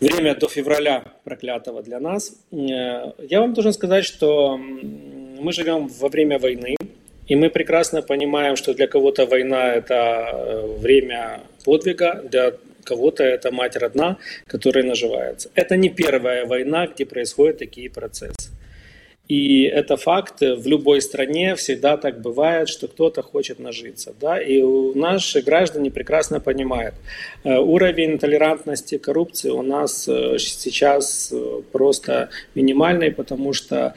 время 0.04 0.36
до 0.36 0.48
февраля 0.48 1.04
проклятого 1.24 1.82
для 1.82 2.00
нас. 2.00 2.34
Э, 2.52 3.12
я 3.30 3.40
вам 3.40 3.54
должен 3.54 3.74
сказать, 3.74 4.06
что 4.06 4.58
мы 4.58 5.52
живем 5.54 5.88
во 5.88 6.10
время 6.10 6.40
войны, 6.40 6.76
и 7.28 7.36
мы 7.36 7.50
прекрасно 7.50 8.02
понимаем, 8.02 8.56
что 8.56 8.74
для 8.74 8.88
кого-то 8.88 9.26
война– 9.26 9.74
это 9.76 10.30
э, 10.34 10.78
время 10.80 11.42
подвига, 11.66 12.22
для 12.30 12.54
кого-то 12.84 13.24
это 13.24 13.52
мать 13.52 13.78
родна, 13.78 14.18
которая 14.48 14.84
наживается. 14.84 15.50
Это 15.56 15.78
не 15.78 15.90
первая 15.90 16.46
война, 16.46 16.88
где 16.88 17.06
происходят 17.06 17.58
такие 17.58 17.90
процессы. 17.90 18.50
И 19.30 19.64
это 19.64 19.96
факт, 19.96 20.42
в 20.42 20.68
любой 20.68 21.02
стране 21.02 21.56
всегда 21.56 21.96
так 21.96 22.20
бывает, 22.20 22.68
что 22.68 22.90
кто-то 22.90 23.22
хочет 23.22 23.58
нажиться. 23.58 24.14
Да? 24.20 24.42
И 24.42 24.62
наши 24.96 25.42
граждане 25.42 25.92
прекрасно 25.92 26.42
понимают, 26.42 26.96
э, 27.46 27.58
уровень 27.58 28.20
толерантности 28.20 28.98
коррупции 28.98 29.50
у 29.50 29.62
нас 29.62 30.10
э, 30.10 30.38
сейчас 30.40 31.34
просто 31.72 32.30
минимальный, 32.54 33.12
потому 33.12 33.54
что 33.54 33.94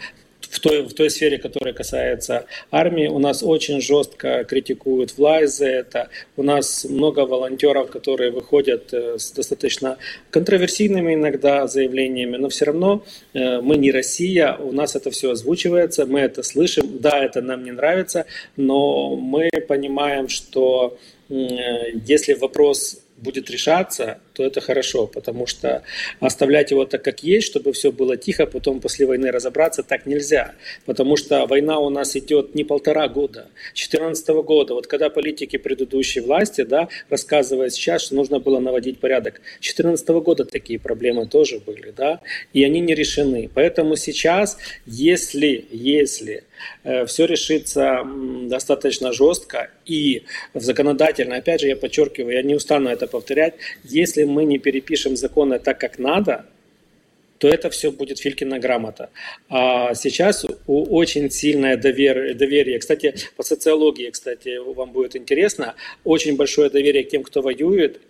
в 0.57 0.61
той, 0.61 0.83
в 0.83 0.95
той 0.95 1.11
сфере, 1.11 1.39
которая 1.39 1.75
касается 1.75 2.47
армии, 2.71 3.09
у 3.09 3.19
нас 3.19 3.43
очень 3.43 3.81
жестко 3.81 4.45
критикуют 4.45 5.19
власть 5.19 5.59
за 5.59 5.67
это. 5.67 6.09
У 6.37 6.43
нас 6.43 6.87
много 6.89 7.21
волонтеров, 7.21 7.91
которые 7.91 8.31
выходят 8.31 8.93
э, 8.95 9.19
с 9.19 9.33
достаточно 9.33 9.99
контроверсийными 10.31 11.15
иногда 11.15 11.67
заявлениями, 11.67 12.39
но 12.39 12.49
все 12.49 12.65
равно 12.65 13.05
э, 13.35 13.61
мы 13.61 13.77
не 13.77 13.93
Россия, 13.93 14.57
у 14.57 14.73
нас 14.73 14.97
это 14.97 15.11
все 15.11 15.33
озвучивается, 15.33 16.07
мы 16.07 16.21
это 16.21 16.43
слышим. 16.43 16.99
Да, 17.01 17.23
это 17.23 17.43
нам 17.43 17.63
не 17.65 17.73
нравится, 17.73 18.25
но 18.57 19.15
мы 19.15 19.51
понимаем, 19.69 20.29
что 20.29 20.97
э, 21.29 21.35
если 22.07 22.33
вопрос 22.33 22.99
будет 23.19 23.51
решаться, 23.51 24.21
то 24.37 24.45
это 24.45 24.61
хорошо, 24.61 25.07
потому 25.07 25.47
что 25.47 25.83
оставлять 26.21 26.71
его 26.71 26.85
так, 26.85 27.03
как 27.03 27.23
есть, 27.23 27.47
чтобы 27.47 27.73
все 27.73 27.91
было 27.91 28.19
тихо, 28.19 28.47
потом 28.47 28.81
после 28.81 29.07
войны 29.07 29.31
разобраться, 29.31 29.83
так 29.83 30.05
нельзя. 30.05 30.55
Потому 30.85 31.17
что 31.17 31.47
война 31.47 31.79
у 31.79 31.89
нас 31.89 32.17
идет 32.17 32.55
не 32.55 32.63
полтора 32.63 33.09
года, 33.09 33.49
2014 33.69 34.29
года. 34.45 34.75
Вот 34.75 34.87
когда 34.89 35.09
политики 35.09 35.57
предыдущей 35.57 36.21
власти 36.21 36.65
да, 36.65 36.89
рассказывают 37.09 37.73
сейчас, 37.73 38.03
что 38.03 38.15
нужно 38.15 38.39
было 38.39 38.59
наводить 38.59 39.01
порядок, 39.01 39.41
2014 39.61 40.09
года 40.09 40.45
такие 40.45 40.79
проблемы 40.79 41.27
тоже 41.27 41.59
были, 41.59 41.95
да, 41.97 42.21
и 42.53 42.63
они 42.63 42.81
не 42.81 42.95
решены. 42.95 43.49
Поэтому 43.55 43.97
сейчас, 43.97 44.59
если, 44.85 45.65
если 45.71 46.45
Э, 46.85 47.05
все 47.07 47.27
решится 47.27 48.03
достаточно 48.05 49.13
жестко 49.13 49.71
и 49.85 50.23
законодательно, 50.55 51.37
опять 51.37 51.61
же, 51.61 51.69
я 51.69 51.77
подчеркиваю, 51.77 52.35
я 52.35 52.43
не 52.43 52.55
устану 52.55 52.91
это 52.91 53.07
повторять, 53.07 53.55
если 53.85 54.25
мы 54.27 54.45
не 54.45 54.59
перепишем 54.59 55.17
законы 55.17 55.59
так, 55.59 55.79
как 55.79 55.99
надо, 55.99 56.47
то 57.39 57.49
это 57.49 57.69
все 57.71 57.91
будет 57.91 58.19
Филькина 58.19 58.59
грамота. 58.59 59.11
А 59.49 59.95
сейчас 59.95 60.47
очень 60.67 61.31
сильное 61.31 61.77
доверие, 61.77 62.35
доверие. 62.35 62.79
Кстати, 62.79 63.15
по 63.37 63.43
социологии, 63.43 64.11
кстати, 64.11 64.57
вам 64.59 64.93
будет 64.93 65.17
интересно, 65.17 65.75
очень 66.05 66.37
большое 66.37 66.71
доверие 66.71 67.05
к 67.05 67.09
тем, 67.09 67.23
кто 67.23 67.43
воюет, 67.43 68.01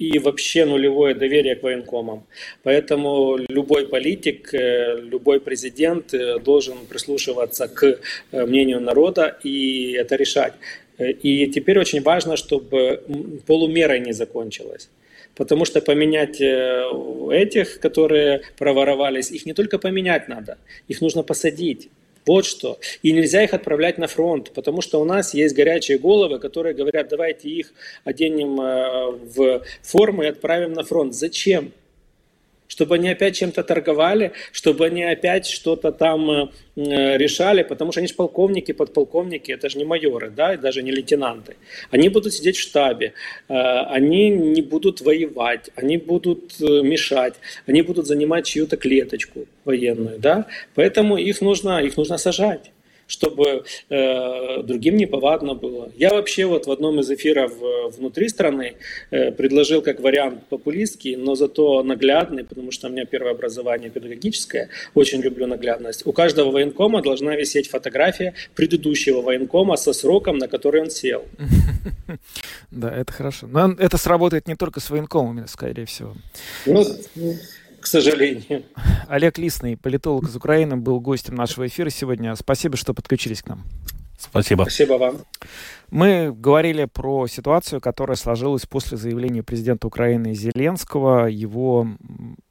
и 0.00 0.18
вообще 0.18 0.64
нулевое 0.64 1.14
доверие 1.14 1.56
к 1.56 1.62
военкомам. 1.62 2.24
Поэтому 2.62 3.36
любой 3.48 3.86
политик, 3.86 4.54
э, 4.54 4.98
любой 4.98 5.40
президент 5.40 6.14
э, 6.14 6.38
должен 6.38 6.86
прислушиваться 6.88 7.68
к 7.68 7.84
э, 8.32 8.46
мнению 8.46 8.80
народа 8.80 9.36
и 9.44 9.92
это 9.92 10.16
решать. 10.16 10.54
И 10.98 11.46
теперь 11.46 11.78
очень 11.78 12.02
важно, 12.02 12.36
чтобы 12.36 13.02
полумерой 13.46 14.00
не 14.00 14.12
закончилось. 14.12 14.88
Потому 15.36 15.64
что 15.64 15.80
поменять 15.80 16.40
этих, 16.40 17.80
которые 17.80 18.42
проворовались, 18.58 19.30
их 19.30 19.46
не 19.46 19.54
только 19.54 19.78
поменять 19.78 20.28
надо, 20.28 20.58
их 20.88 21.00
нужно 21.00 21.22
посадить. 21.22 21.88
Вот 22.26 22.44
что. 22.44 22.78
И 23.02 23.12
нельзя 23.12 23.42
их 23.42 23.54
отправлять 23.54 23.98
на 23.98 24.06
фронт, 24.06 24.52
потому 24.52 24.82
что 24.82 25.00
у 25.00 25.04
нас 25.04 25.34
есть 25.34 25.54
горячие 25.54 25.98
головы, 25.98 26.38
которые 26.38 26.74
говорят, 26.74 27.08
давайте 27.08 27.48
их 27.48 27.72
оденем 28.04 28.60
э, 28.60 29.10
в 29.34 29.62
форму 29.82 30.22
и 30.22 30.26
отправим 30.26 30.72
на 30.72 30.84
фронт. 30.84 31.14
Зачем? 31.14 31.72
Чтобы 32.70 32.94
они 32.94 33.10
опять 33.10 33.36
чем-то 33.36 33.62
торговали, 33.64 34.32
чтобы 34.52 34.86
они 34.86 35.02
опять 35.02 35.46
что-то 35.46 35.90
там 35.90 36.30
э, 36.30 36.48
э, 36.76 37.18
решали, 37.18 37.64
потому 37.64 37.90
что 37.90 38.00
они 38.00 38.08
же 38.08 38.14
полковники, 38.14 38.72
подполковники, 38.72 39.50
это 39.50 39.68
же 39.68 39.78
не 39.78 39.84
майоры, 39.84 40.30
да, 40.30 40.54
и 40.54 40.56
даже 40.56 40.82
не 40.82 40.92
лейтенанты. 40.92 41.56
Они 41.90 42.08
будут 42.08 42.32
сидеть 42.32 42.56
в 42.56 42.60
штабе, 42.60 43.12
э, 43.48 43.54
они 43.96 44.30
не 44.30 44.62
будут 44.62 45.00
воевать, 45.00 45.70
они 45.74 45.96
будут 45.96 46.60
мешать, 46.60 47.34
они 47.66 47.82
будут 47.82 48.06
занимать 48.06 48.46
чью-то 48.46 48.76
клеточку 48.76 49.46
военную, 49.64 50.20
да, 50.20 50.46
поэтому 50.76 51.16
их 51.16 51.40
нужно, 51.40 51.80
их 51.82 51.96
нужно 51.96 52.18
сажать 52.18 52.70
чтобы 53.10 53.64
э, 53.88 54.62
другим 54.62 54.96
неповадно 54.96 55.54
было. 55.54 55.90
Я 55.96 56.10
вообще 56.10 56.46
вот 56.46 56.66
в 56.66 56.70
одном 56.70 57.00
из 57.00 57.10
эфиров 57.10 57.52
э, 57.60 57.88
внутри 57.96 58.28
страны 58.28 58.74
э, 59.10 59.32
предложил 59.32 59.82
как 59.82 60.00
вариант 60.00 60.46
популистский, 60.48 61.16
но 61.16 61.34
зато 61.34 61.82
наглядный, 61.82 62.44
потому 62.44 62.70
что 62.70 62.88
у 62.88 62.90
меня 62.90 63.04
первое 63.04 63.32
образование 63.32 63.90
педагогическое, 63.90 64.68
очень 64.94 65.20
люблю 65.20 65.46
наглядность. 65.46 66.06
У 66.06 66.12
каждого 66.12 66.52
военкома 66.52 67.02
должна 67.02 67.34
висеть 67.34 67.68
фотография 67.68 68.34
предыдущего 68.54 69.20
военкома 69.22 69.76
со 69.76 69.92
сроком, 69.92 70.38
на 70.38 70.48
который 70.48 70.82
он 70.82 70.90
сел. 70.90 71.24
Да, 72.70 72.94
это 72.94 73.12
хорошо. 73.12 73.48
Но 73.48 73.74
это 73.78 73.96
сработает 73.98 74.46
не 74.46 74.54
только 74.54 74.78
с 74.80 74.90
военкомами, 74.90 75.46
скорее 75.46 75.86
всего. 75.86 76.14
Ну, 76.66 76.84
к 77.80 77.86
сожалению. 77.86 78.64
Олег 79.08 79.38
Лисный, 79.38 79.76
политолог 79.76 80.24
из 80.24 80.36
Украины, 80.36 80.76
был 80.76 81.00
гостем 81.00 81.34
нашего 81.34 81.66
эфира 81.66 81.90
сегодня. 81.90 82.34
Спасибо, 82.36 82.76
что 82.76 82.94
подключились 82.94 83.42
к 83.42 83.48
нам. 83.48 83.64
Спасибо. 84.20 84.62
Спасибо 84.62 84.94
вам. 84.94 85.16
Мы 85.90 86.32
говорили 86.32 86.84
про 86.84 87.26
ситуацию, 87.26 87.80
которая 87.80 88.16
сложилась 88.16 88.64
после 88.64 88.96
заявления 88.96 89.42
президента 89.42 89.88
Украины 89.88 90.34
Зеленского, 90.34 91.26
его 91.26 91.88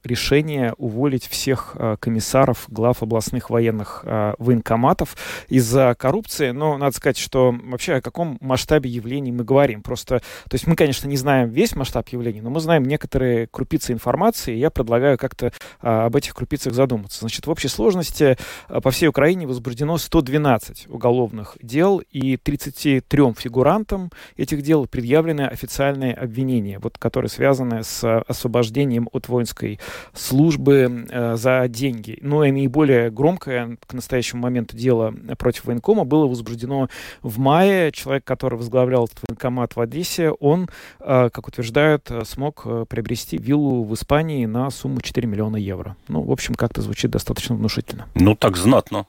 решение 0.04 0.74
уволить 0.76 1.26
всех 1.26 1.72
э, 1.74 1.96
комиссаров, 1.98 2.66
глав 2.68 3.02
областных 3.02 3.48
военных 3.48 4.02
э, 4.04 4.34
военкоматов 4.38 5.16
из-за 5.48 5.94
коррупции. 5.98 6.50
Но 6.50 6.76
надо 6.76 6.94
сказать, 6.94 7.16
что 7.16 7.54
вообще 7.64 7.94
о 7.94 8.02
каком 8.02 8.36
масштабе 8.42 8.90
явлений 8.90 9.32
мы 9.32 9.44
говорим. 9.44 9.82
Просто, 9.82 10.18
то 10.18 10.54
есть 10.54 10.66
мы, 10.66 10.76
конечно, 10.76 11.08
не 11.08 11.16
знаем 11.16 11.48
весь 11.48 11.74
масштаб 11.74 12.08
явлений, 12.10 12.42
но 12.42 12.50
мы 12.50 12.60
знаем 12.60 12.84
некоторые 12.84 13.46
крупицы 13.46 13.92
информации, 13.92 14.54
и 14.54 14.58
я 14.58 14.70
предлагаю 14.70 15.16
как-то 15.16 15.46
э, 15.46 15.50
об 15.80 16.14
этих 16.14 16.34
крупицах 16.34 16.74
задуматься. 16.74 17.20
Значит, 17.20 17.46
в 17.46 17.50
общей 17.50 17.68
сложности 17.68 18.36
по 18.68 18.90
всей 18.90 19.08
Украине 19.08 19.46
возбуждено 19.46 19.96
112 19.96 20.88
уголовных 20.88 21.56
дел 21.62 22.02
и 22.10 22.36
33 22.36 23.00
трем 23.00 23.34
фигурантам 23.34 24.10
этих 24.36 24.62
дел 24.62 24.86
предъявлены 24.86 25.42
официальные 25.42 26.14
обвинения, 26.14 26.78
вот, 26.78 26.98
которые 26.98 27.28
связаны 27.28 27.82
с 27.84 28.20
освобождением 28.22 29.08
от 29.12 29.28
воинской 29.28 29.78
службы 30.12 31.06
э, 31.08 31.36
за 31.36 31.66
деньги. 31.68 32.18
Но 32.20 32.44
и 32.44 32.50
наиболее 32.50 33.10
громкое 33.10 33.76
к 33.86 33.92
настоящему 33.92 34.42
моменту 34.42 34.76
дело 34.76 35.14
против 35.38 35.66
военкома 35.66 36.04
было 36.04 36.26
возбуждено 36.26 36.88
в 37.22 37.38
мае. 37.38 37.92
Человек, 37.92 38.24
который 38.24 38.56
возглавлял 38.56 39.04
этот 39.04 39.20
военкомат 39.28 39.76
в 39.76 39.80
Одессе, 39.80 40.30
он, 40.30 40.68
э, 41.00 41.30
как 41.32 41.48
утверждают, 41.48 42.10
смог 42.24 42.62
э, 42.64 42.84
приобрести 42.88 43.38
виллу 43.38 43.84
в 43.84 43.94
Испании 43.94 44.46
на 44.46 44.70
сумму 44.70 45.00
4 45.00 45.26
миллиона 45.26 45.56
евро. 45.56 45.96
Ну, 46.08 46.22
в 46.22 46.30
общем, 46.30 46.54
как-то 46.54 46.82
звучит 46.82 47.10
достаточно 47.10 47.54
внушительно. 47.54 48.06
Ну, 48.14 48.34
так 48.34 48.56
знатно. 48.56 49.06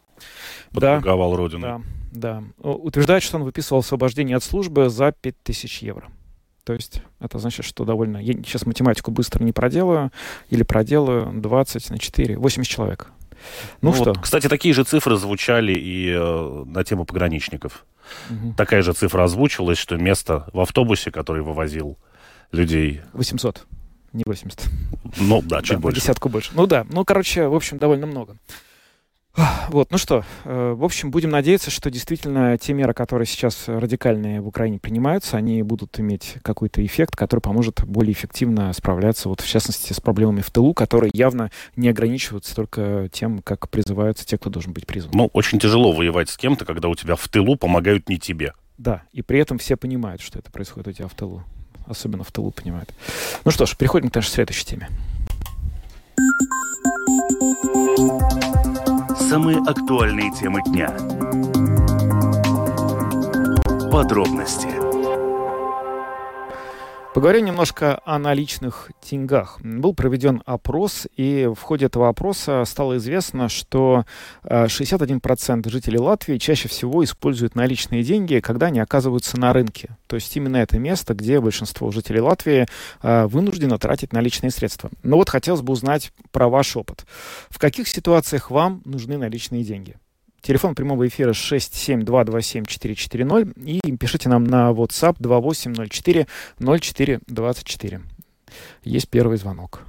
Подруговал 0.72 1.32
да, 1.32 1.38
родину. 1.38 1.62
Да. 1.62 1.82
Да. 2.12 2.44
Утверждает, 2.58 3.24
что 3.24 3.38
он 3.38 3.44
выписывал 3.44 3.80
освобождение 3.80 4.36
от 4.38 4.44
службы 4.44 4.90
за 4.90 5.14
5000 5.14 5.84
евро. 5.84 6.12
То 6.64 6.74
есть 6.74 7.02
это 7.20 7.40
значит, 7.40 7.66
что 7.66 7.86
довольно... 7.86 8.18
Я 8.18 8.34
сейчас 8.34 8.66
математику 8.66 9.12
быстро 9.12 9.44
не 9.44 9.52
проделаю. 9.52 10.12
Или 10.50 10.64
проделаю 10.64 11.32
20 11.34 11.90
на 11.90 11.98
4. 11.98 12.38
80 12.38 12.72
человек. 12.72 13.12
Ну, 13.82 13.90
ну 13.90 13.94
что? 13.96 14.06
Вот, 14.06 14.20
кстати, 14.20 14.48
такие 14.48 14.74
же 14.74 14.84
цифры 14.84 15.18
звучали 15.18 15.74
и 15.74 16.10
э, 16.10 16.64
на 16.66 16.84
тему 16.84 17.06
пограничников. 17.06 17.86
Угу. 18.30 18.54
Такая 18.56 18.84
же 18.84 18.94
цифра 18.94 19.24
озвучивалась, 19.24 19.78
что 19.78 19.98
место 19.98 20.50
в 20.54 20.60
автобусе, 20.60 21.12
который 21.12 21.42
вывозил 21.42 21.98
людей... 22.52 23.02
800 23.14 23.66
не 24.14 24.24
80. 24.26 24.70
Ну, 25.20 25.42
да, 25.42 25.62
чуть 25.62 25.78
да, 25.78 25.80
больше. 25.80 26.02
Десятку 26.02 26.30
больше. 26.30 26.52
Ну 26.54 26.68
да, 26.68 26.86
ну, 26.90 27.06
короче, 27.06 27.48
в 27.48 27.56
общем, 27.56 27.78
довольно 27.78 28.06
много. 28.06 28.38
Вот, 29.70 29.91
ну 29.91 29.98
что, 29.98 30.26
э, 30.44 30.74
в 30.76 30.84
общем, 30.84 31.12
будем 31.12 31.30
надеяться, 31.30 31.72
что 31.72 31.89
действительно 31.89 32.58
те 32.58 32.74
меры, 32.74 32.94
которые 32.94 33.26
сейчас 33.26 33.63
радикальные 33.67 34.41
в 34.41 34.48
Украине 34.48 34.80
принимаются, 34.80 35.38
они 35.38 35.63
будут 35.63 36.00
иметь 36.00 36.36
какой-то 36.41 36.86
эффект, 36.86 37.15
который 37.15 37.39
поможет 37.39 37.84
более 37.86 38.12
эффективно 38.12 38.74
справляться, 38.74 39.30
вот 39.30 39.39
в 39.39 39.48
частности, 39.48 39.94
с 39.94 40.02
проблемами 40.02 40.41
в 40.41 40.52
тылу, 40.52 40.74
которые 40.74 41.12
явно 41.13 41.50
не 41.78 41.88
ограничиваются 41.88 42.54
только 42.56 43.10
тем, 43.12 43.41
как 43.41 43.70
призываются 43.70 44.26
те, 44.26 44.38
кто 44.38 44.50
должен 44.50 44.74
быть 44.74 44.86
призван. 44.86 45.12
Ну, 45.13 45.30
очень 45.32 45.60
тяжело 45.60 45.94
воевать 45.94 46.30
с 46.30 46.36
кем-то, 46.36 46.65
когда 46.65 46.89
у 46.89 46.96
тебя 46.96 47.15
в 47.15 47.26
тылу 47.30 47.56
помогают 47.56 48.10
не 48.10 48.20
тебе. 48.20 48.54
Да, 48.78 49.04
и 49.13 49.22
при 49.22 49.39
этом 49.39 49.58
все 49.58 49.78
понимают, 49.78 50.22
что 50.22 50.39
это 50.39 50.52
происходит 50.52 50.88
у 50.88 50.91
тебя 50.91 51.08
в 51.08 51.13
тылу. 51.13 51.44
Особенно 51.88 52.24
в 52.24 52.32
тылу 52.32 52.52
понимают. 52.52 52.89
Ну 53.46 53.52
что 53.52 53.65
ж, 53.65 53.76
переходим 53.78 54.10
к 54.10 54.15
нашей 54.15 54.30
следующей 54.30 54.65
теме. 54.65 54.89
Самые 59.18 59.58
актуальные 59.66 60.32
темы 60.32 60.62
дня. 60.62 60.90
Подробности. 63.92 64.68
Поговорим 67.16 67.46
немножко 67.46 68.00
о 68.06 68.20
наличных 68.20 68.92
деньгах. 69.10 69.60
Был 69.62 69.94
проведен 69.94 70.42
опрос, 70.46 71.08
и 71.16 71.50
в 71.54 71.62
ходе 71.62 71.86
этого 71.88 72.10
опроса 72.10 72.64
стало 72.66 72.98
известно, 72.98 73.50
что 73.50 74.06
61% 74.44 75.62
э, 75.66 75.70
жителей 75.70 76.00
Латвии 76.00 76.38
чаще 76.38 76.68
всего 76.68 77.04
используют 77.04 77.56
наличные 77.56 78.04
деньги, 78.04 78.40
когда 78.40 78.68
они 78.68 78.80
оказываются 78.80 79.40
на 79.40 79.54
рынке. 79.54 79.98
То 80.08 80.16
есть 80.16 80.36
именно 80.36 80.58
это 80.58 80.80
место, 80.80 81.14
где 81.14 81.40
большинство 81.40 81.92
жителей 81.92 82.22
Латвии 82.22 82.66
э, 83.02 83.26
вынуждено 83.28 83.78
тратить 83.78 84.14
наличные 84.14 84.52
средства. 84.52 84.90
Но 85.04 85.18
вот 85.18 85.30
хотелось 85.30 85.62
бы 85.62 85.74
узнать 85.74 86.12
про 86.32 86.50
ваш 86.50 86.76
опыт. 86.76 87.06
В 87.50 87.60
каких 87.60 87.88
ситуациях 87.88 88.50
вам 88.52 88.82
нужны 88.86 89.18
наличные 89.18 89.64
деньги? 89.64 89.96
Телефон 90.42 90.74
прямого 90.74 91.08
эфира 91.08 91.34
67227-440. 91.34 93.62
И 93.64 93.80
пишите 93.98 94.28
нам 94.28 94.44
на 94.44 94.72
WhatsApp 94.72 95.18
2804-0424. 96.60 98.02
Есть 98.84 99.10
первый 99.10 99.38
звонок. 99.38 99.82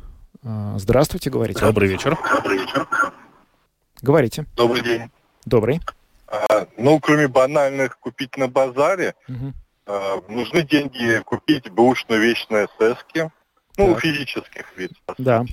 А, 0.44 0.74
здравствуйте, 0.78 1.30
говорите. 1.30 1.60
Добрый 1.60 1.88
вечер. 1.88 2.18
Добрый 2.34 2.58
вечер. 2.58 2.88
Говорите. 4.00 4.46
Добрый 4.56 4.82
день. 4.82 5.10
Добрый. 5.44 5.80
А, 6.26 6.66
ну, 6.76 6.98
кроме 7.00 7.28
банальных 7.28 7.98
купить 7.98 8.36
на 8.36 8.48
базаре, 8.48 9.14
угу. 9.28 9.52
а, 9.86 10.22
нужны 10.28 10.62
деньги 10.62 11.20
купить 11.24 11.70
бэушную 11.70 12.20
вещь 12.20 12.46
на 12.48 12.66
ССке. 12.66 13.30
Ну, 13.76 13.94
так. 13.94 14.02
физических 14.02 14.66
лиц. 14.76 14.92
Да. 15.18 15.44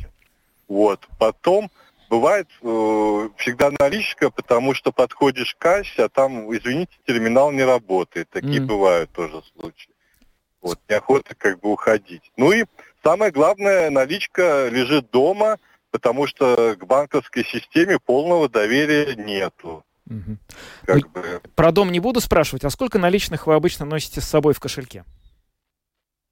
Вот. 0.68 1.08
Потом 1.18 1.72
Бывает 2.10 2.48
э, 2.64 3.30
всегда 3.38 3.70
наличка, 3.80 4.32
потому 4.32 4.74
что 4.74 4.92
подходишь 4.92 5.54
к 5.54 5.60
кассе, 5.60 6.06
а 6.06 6.10
там, 6.10 6.52
извините, 6.56 6.92
терминал 7.06 7.52
не 7.52 7.64
работает. 7.64 8.30
Такие 8.32 8.62
mm. 8.62 8.66
бывают 8.66 9.12
тоже 9.12 9.44
случаи. 9.56 9.92
Вот, 10.60 10.80
неохота 10.90 11.36
как 11.36 11.60
бы 11.60 11.72
уходить. 11.72 12.32
Ну 12.36 12.52
и 12.52 12.66
самое 13.04 13.32
главное, 13.32 13.90
наличка 13.90 14.68
лежит 14.70 15.12
дома, 15.12 15.58
потому 15.92 16.28
что 16.28 16.76
к 16.80 16.86
банковской 16.86 17.46
системе 17.46 18.00
полного 18.00 18.50
доверия 18.50 19.16
нету. 19.16 19.84
Угу. 20.08 20.38
Как 20.86 21.02
ну, 21.04 21.10
бы... 21.10 21.42
Про 21.56 21.72
дом 21.72 21.92
не 21.92 22.00
буду 22.00 22.20
спрашивать, 22.20 22.64
а 22.64 22.70
сколько 22.70 22.98
наличных 23.00 23.48
вы 23.48 23.54
обычно 23.54 23.86
носите 23.86 24.22
с 24.22 24.26
собой 24.26 24.54
в 24.54 24.60
кошельке? 24.60 25.06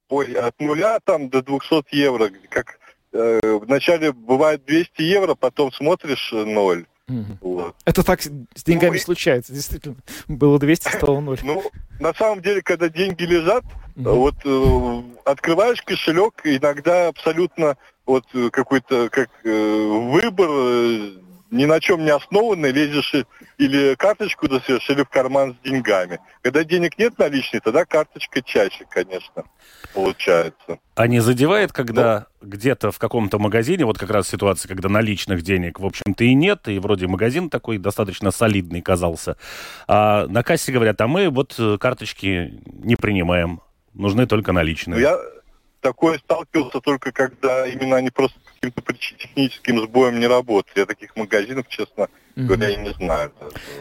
Ой, 0.08 0.32
от 0.32 0.58
нуля 0.58 0.98
там 1.04 1.28
до 1.28 1.42
200 1.42 1.94
евро, 1.94 2.30
как 2.48 2.78
Э, 3.12 3.58
вначале 3.62 4.12
бывает 4.12 4.64
200 4.66 5.02
евро, 5.02 5.34
потом 5.34 5.72
смотришь 5.72 6.30
э, 6.32 6.44
ноль. 6.44 6.86
Угу. 7.08 7.38
Вот. 7.40 7.76
Это 7.86 8.02
так 8.02 8.20
с 8.20 8.64
деньгами 8.64 8.96
ну, 8.96 8.98
случается, 8.98 9.52
действительно. 9.52 9.96
Было 10.26 10.58
200, 10.58 10.88
стало 10.88 11.20
ноль. 11.20 11.38
Ну, 11.42 11.62
на 12.00 12.12
самом 12.14 12.42
деле, 12.42 12.60
когда 12.62 12.88
деньги 12.88 13.24
лежат. 13.24 13.64
Вот 13.98 14.36
э, 14.44 15.02
открываешь 15.24 15.82
кошелек, 15.82 16.40
иногда 16.44 17.08
абсолютно 17.08 17.76
вот 18.06 18.24
э, 18.34 18.50
какой-то 18.50 19.08
как 19.10 19.28
э, 19.44 19.50
выбор 19.50 20.48
э, 20.50 21.10
ни 21.50 21.64
на 21.64 21.80
чем 21.80 22.04
не 22.04 22.10
основанный, 22.10 22.72
лезешь 22.72 23.14
или 23.56 23.94
карточку 23.94 24.48
достаешь, 24.48 24.88
или 24.90 25.02
в 25.02 25.08
карман 25.08 25.54
с 25.54 25.66
деньгами. 25.66 26.20
Когда 26.42 26.62
денег 26.64 26.98
нет 26.98 27.18
наличной, 27.18 27.60
тогда 27.60 27.84
карточка 27.84 28.42
чаще, 28.42 28.84
конечно, 28.88 29.44
получается. 29.94 30.78
А 30.94 31.06
не 31.06 31.20
задевает, 31.20 31.72
когда 31.72 32.26
ну, 32.40 32.48
где-то 32.48 32.90
в 32.90 32.98
каком-то 32.98 33.38
магазине, 33.38 33.84
вот 33.84 33.98
как 33.98 34.10
раз 34.10 34.28
ситуация, 34.28 34.68
когда 34.68 34.88
наличных 34.88 35.42
денег, 35.42 35.80
в 35.80 35.86
общем-то, 35.86 36.22
и 36.24 36.34
нет, 36.34 36.68
и 36.68 36.78
вроде 36.78 37.06
магазин 37.06 37.48
такой 37.48 37.78
достаточно 37.78 38.30
солидный 38.30 38.82
казался, 38.82 39.36
а 39.86 40.26
на 40.26 40.42
кассе 40.42 40.72
говорят, 40.72 41.00
а 41.00 41.06
мы 41.06 41.30
вот 41.30 41.54
э, 41.58 41.78
карточки 41.78 42.60
не 42.66 42.96
принимаем, 42.96 43.60
нужны 43.98 44.26
только 44.26 44.52
наличные. 44.52 45.00
Я 45.00 45.18
такое 45.80 46.18
сталкивался 46.18 46.80
только 46.80 47.12
когда 47.12 47.66
именно 47.66 47.96
они 47.96 48.10
просто 48.10 48.38
каким-то 48.60 48.92
техническим 48.94 49.80
сбоем 49.82 50.18
не 50.18 50.26
работают. 50.26 50.76
Я 50.76 50.86
таких 50.86 51.14
магазинов, 51.16 51.68
честно 51.68 52.08
говоря, 52.36 52.68
я 52.68 52.76
не 52.76 52.92
знаю. 52.94 53.32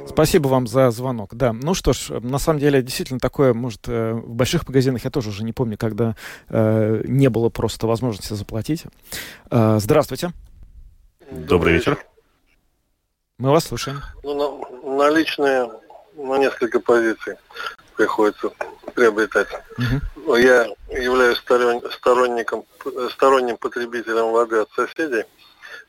Спасибо 0.08 0.48
вам 0.48 0.68
за 0.68 0.90
звонок. 0.92 1.36
Да, 1.36 1.54
ну 1.54 1.74
что 1.74 1.94
ж, 1.94 2.10
на 2.10 2.40
самом 2.40 2.60
деле, 2.60 2.82
действительно 2.82 3.20
такое, 3.20 3.54
может, 3.54 3.88
э, 3.88 4.14
в 4.14 4.34
больших 4.34 4.68
магазинах 4.68 5.06
я 5.06 5.12
тоже 5.12 5.30
уже 5.30 5.44
не 5.44 5.54
помню, 5.54 5.78
когда 5.78 6.16
э, 6.50 7.04
не 7.06 7.30
было 7.30 7.50
просто 7.50 7.88
возможности 7.88 8.34
заплатить. 8.34 8.84
Э, 9.52 9.78
здравствуйте. 9.80 10.32
Добрый 11.32 11.74
вечер. 11.74 11.98
Мы 13.38 13.52
вас 13.52 13.66
слушаем. 13.66 14.02
Ну, 14.24 14.34
на, 14.34 14.98
наличные 14.98 15.70
на 16.16 16.38
несколько 16.38 16.80
позиций 16.80 17.36
приходится 17.98 18.52
приобретать. 18.94 19.50
Угу. 19.78 20.36
Я 20.36 20.68
являюсь 20.90 21.40
сторонником, 21.40 22.64
сторонним 23.12 23.58
потребителем 23.58 24.32
воды 24.32 24.60
от 24.60 24.70
соседей, 24.72 25.26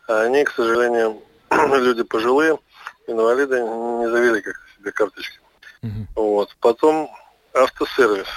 а 0.08 0.22
они, 0.22 0.44
к 0.44 0.50
сожалению, 0.50 1.22
люди 1.50 2.02
пожилые, 2.02 2.58
инвалиды, 3.06 3.60
не 3.60 4.10
завели 4.10 4.40
как 4.40 4.56
себе 4.76 4.90
карточки. 4.90 5.38
Угу. 5.82 6.06
Вот. 6.16 6.56
Потом 6.60 7.10
автосервис. 7.54 8.28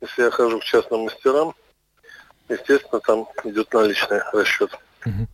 Если 0.00 0.22
я 0.22 0.30
хожу 0.30 0.60
к 0.60 0.64
частным 0.64 1.02
мастерам, 1.02 1.54
естественно, 2.48 3.00
там 3.00 3.28
идет 3.44 3.72
наличный 3.72 4.20
расчет. 4.32 4.70
Угу. 5.06 5.26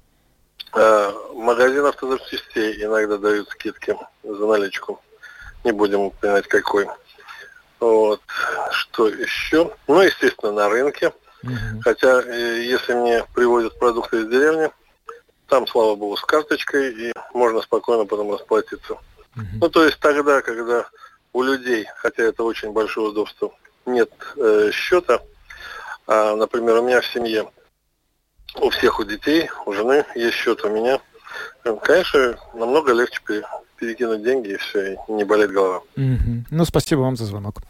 А, 0.75 1.13
магазин 1.35 1.85
автозапчастей 1.87 2.85
иногда 2.85 3.17
дают 3.17 3.49
скидки 3.49 3.97
за 4.23 4.47
наличку. 4.47 5.01
не 5.65 5.73
будем 5.73 6.01
упоминать 6.01 6.47
какой. 6.47 6.87
Вот. 7.81 8.21
Что 8.73 9.09
еще? 9.09 9.73
Ну, 9.87 10.01
естественно, 10.01 10.53
на 10.53 10.69
рынке. 10.69 11.13
Угу. 11.43 11.83
Хотя, 11.83 12.23
э, 12.23 12.63
если 12.63 12.95
мне 12.95 13.25
привозят 13.35 13.79
продукты 13.79 14.21
из 14.21 14.29
деревни, 14.29 14.71
там, 15.49 15.67
слава 15.67 15.95
богу, 15.95 16.17
с 16.17 16.23
карточкой, 16.23 16.93
и 16.93 17.13
можно 17.33 17.61
спокойно 17.63 18.05
потом 18.05 18.33
расплатиться. 18.33 18.95
Угу. 18.95 19.47
Ну, 19.61 19.69
то 19.69 19.85
есть 19.85 19.99
тогда, 20.01 20.43
когда 20.43 20.87
у 21.33 21.43
людей, 21.43 21.87
хотя 21.97 22.25
это 22.25 22.43
очень 22.43 22.73
большое 22.73 23.09
удобство, 23.09 23.53
нет 23.87 24.11
э, 24.37 24.71
счета, 24.73 25.21
а, 26.07 26.35
например, 26.37 26.77
у 26.79 26.83
меня 26.83 27.01
в 27.01 27.07
семье, 27.07 27.51
у 28.57 28.71
всех 28.71 28.99
у 28.99 29.05
детей, 29.05 29.51
у 29.67 29.73
жены 29.73 30.05
есть 30.15 30.37
счет 30.37 30.65
у 30.65 30.71
меня, 30.71 31.01
конечно, 31.83 32.39
намного 32.55 32.93
легче 32.93 33.21
перекинуть 33.79 34.23
деньги 34.23 34.51
и 34.51 34.57
все, 34.57 34.95
и 34.95 35.13
не 35.13 35.25
болит 35.25 35.51
голова. 35.51 35.79
Угу. 35.97 36.45
Ну, 36.51 36.65
спасибо 36.65 37.01
вам 37.01 37.17
за 37.17 37.25
звонок. 37.25 37.63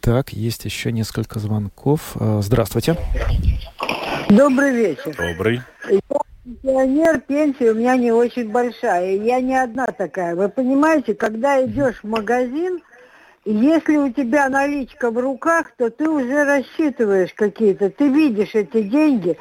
Так, 0.00 0.32
есть 0.32 0.64
еще 0.64 0.92
несколько 0.92 1.38
звонков. 1.38 2.16
А, 2.18 2.40
здравствуйте. 2.42 2.96
Добрый 4.28 4.72
вечер. 4.72 5.14
Добрый. 5.16 5.62
Пенсионер, 6.44 7.20
пенсия 7.20 7.70
у 7.70 7.74
меня 7.74 7.96
не 7.96 8.10
очень 8.10 8.50
большая. 8.50 9.16
Я 9.16 9.40
не 9.40 9.54
одна 9.54 9.86
такая. 9.86 10.34
Вы 10.34 10.48
понимаете, 10.48 11.14
когда 11.14 11.64
идешь 11.64 12.00
в 12.02 12.08
магазин, 12.08 12.80
если 13.44 13.96
у 13.96 14.12
тебя 14.12 14.48
наличка 14.48 15.10
в 15.10 15.18
руках, 15.18 15.72
то 15.76 15.90
ты 15.90 16.08
уже 16.08 16.44
рассчитываешь 16.44 17.32
какие-то, 17.34 17.90
ты 17.90 18.08
видишь 18.08 18.54
эти 18.54 18.82
деньги 18.82 19.36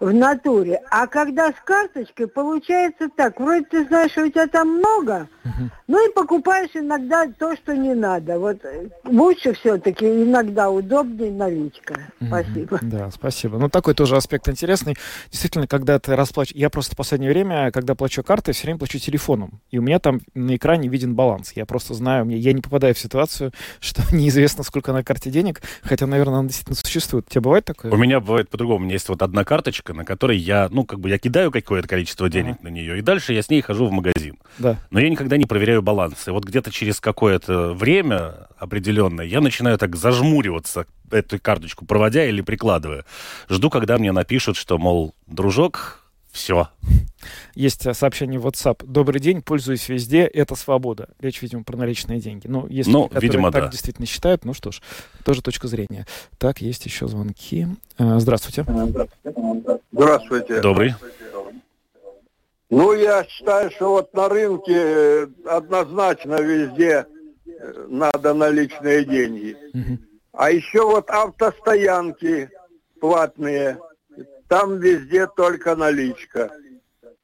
в 0.00 0.12
натуре. 0.12 0.80
А 0.90 1.06
когда 1.06 1.50
с 1.50 1.56
карточкой, 1.64 2.28
получается 2.28 3.08
так, 3.16 3.38
вроде 3.40 3.64
ты 3.64 3.84
знаешь, 3.86 4.12
что 4.12 4.24
у 4.24 4.28
тебя 4.28 4.46
там 4.46 4.78
много, 4.78 5.28
угу. 5.44 5.70
ну 5.86 6.08
и 6.08 6.12
покупаешь 6.12 6.70
иногда 6.74 7.26
то, 7.38 7.54
что 7.56 7.76
не 7.76 7.94
надо. 7.94 8.38
Вот 8.38 8.64
э, 8.64 8.88
лучше 9.04 9.54
все-таки 9.54 10.06
иногда 10.06 10.70
удобнее 10.70 11.32
наличка. 11.32 12.12
Угу. 12.20 12.28
Спасибо. 12.28 12.78
Да, 12.82 13.10
спасибо. 13.10 13.58
Ну, 13.58 13.68
такой 13.68 13.94
тоже 13.94 14.16
аспект 14.16 14.48
интересный. 14.48 14.96
Действительно, 15.30 15.66
когда 15.66 15.98
ты 15.98 16.16
расплачиваешь... 16.16 16.60
Я 16.60 16.70
просто 16.70 16.94
в 16.94 16.96
последнее 16.96 17.30
время, 17.30 17.70
когда 17.70 17.94
плачу 17.94 18.22
картой, 18.22 18.54
все 18.54 18.64
время 18.64 18.78
плачу 18.78 18.98
телефоном. 18.98 19.60
И 19.70 19.78
у 19.78 19.82
меня 19.82 19.98
там 19.98 20.20
на 20.34 20.56
экране 20.56 20.88
виден 20.88 21.14
баланс. 21.14 21.52
Я 21.54 21.66
просто 21.66 21.94
знаю, 21.94 22.28
я 22.28 22.52
не 22.52 22.60
попадаю 22.60 22.94
в 22.94 22.98
ситуацию, 22.98 23.52
что 23.80 24.02
неизвестно, 24.14 24.64
сколько 24.64 24.92
на 24.92 25.02
карте 25.04 25.30
денег, 25.30 25.62
хотя, 25.82 26.06
наверное, 26.06 26.40
она 26.40 26.48
действительно 26.48 26.76
существует. 26.76 27.26
У 27.28 27.30
тебя 27.30 27.40
бывает 27.40 27.64
такое? 27.64 27.92
У 27.92 27.96
меня 27.96 28.20
бывает 28.20 28.48
по-другому. 28.50 28.80
У 28.80 28.82
меня 28.82 28.94
есть 28.94 29.08
вот 29.08 29.22
одна 29.22 29.44
карточка, 29.44 29.85
карточка, 29.86 29.94
на 29.94 30.04
которой 30.04 30.36
я, 30.36 30.68
ну, 30.70 30.84
как 30.84 31.00
бы 31.00 31.08
я 31.08 31.18
кидаю 31.18 31.50
какое-то 31.50 31.88
количество 31.88 32.28
денег 32.28 32.56
ага. 32.56 32.64
на 32.64 32.68
нее, 32.68 32.98
и 32.98 33.02
дальше 33.02 33.32
я 33.32 33.42
с 33.42 33.48
ней 33.50 33.62
хожу 33.62 33.86
в 33.86 33.92
магазин. 33.92 34.38
Да. 34.58 34.76
Но 34.90 35.00
я 35.00 35.08
никогда 35.08 35.36
не 35.36 35.46
проверяю 35.46 35.82
баланс. 35.82 36.28
И 36.28 36.30
вот 36.30 36.44
где-то 36.44 36.70
через 36.70 37.00
какое-то 37.00 37.74
время 37.74 38.48
определенное 38.58 39.24
я 39.26 39.40
начинаю 39.40 39.78
так 39.78 39.96
зажмуриваться 39.96 40.86
эту 41.10 41.38
карточку, 41.38 41.86
проводя 41.86 42.24
или 42.24 42.42
прикладывая. 42.42 43.04
Жду, 43.48 43.70
когда 43.70 43.98
мне 43.98 44.12
напишут, 44.12 44.56
что, 44.56 44.78
мол, 44.78 45.14
дружок, 45.26 46.00
все. 46.36 46.68
Есть 47.54 47.92
сообщение 47.96 48.38
в 48.38 48.46
WhatsApp. 48.46 48.84
Добрый 48.84 49.20
день, 49.20 49.42
пользуюсь 49.42 49.88
везде, 49.88 50.24
это 50.24 50.54
свобода. 50.54 51.08
Речь, 51.18 51.42
видимо, 51.42 51.64
про 51.64 51.76
наличные 51.76 52.20
деньги. 52.20 52.46
Ну, 52.46 52.66
если 52.68 52.92
ну, 52.92 53.10
видимо, 53.12 53.50
так 53.50 53.64
да. 53.64 53.70
действительно 53.70 54.06
считают, 54.06 54.44
ну 54.44 54.54
что 54.54 54.70
ж, 54.70 54.80
тоже 55.24 55.42
точка 55.42 55.66
зрения. 55.66 56.06
Так, 56.38 56.60
есть 56.60 56.84
еще 56.84 57.08
звонки. 57.08 57.66
А, 57.98 58.20
здравствуйте. 58.20 58.64
Здравствуйте. 59.90 60.60
Добрый. 60.60 60.94
Ну, 62.68 62.92
я 62.92 63.24
считаю, 63.24 63.70
что 63.70 63.90
вот 63.90 64.12
на 64.12 64.28
рынке 64.28 64.74
э, 64.74 65.26
однозначно 65.46 66.40
везде 66.40 67.06
э, 67.46 67.86
надо 67.88 68.34
наличные 68.34 69.04
деньги. 69.04 69.56
Угу. 69.72 69.98
А 70.32 70.50
еще 70.50 70.84
вот 70.84 71.08
автостоянки 71.08 72.50
платные– 73.00 73.78
там 74.48 74.78
везде 74.78 75.26
только 75.26 75.74
наличка. 75.76 76.50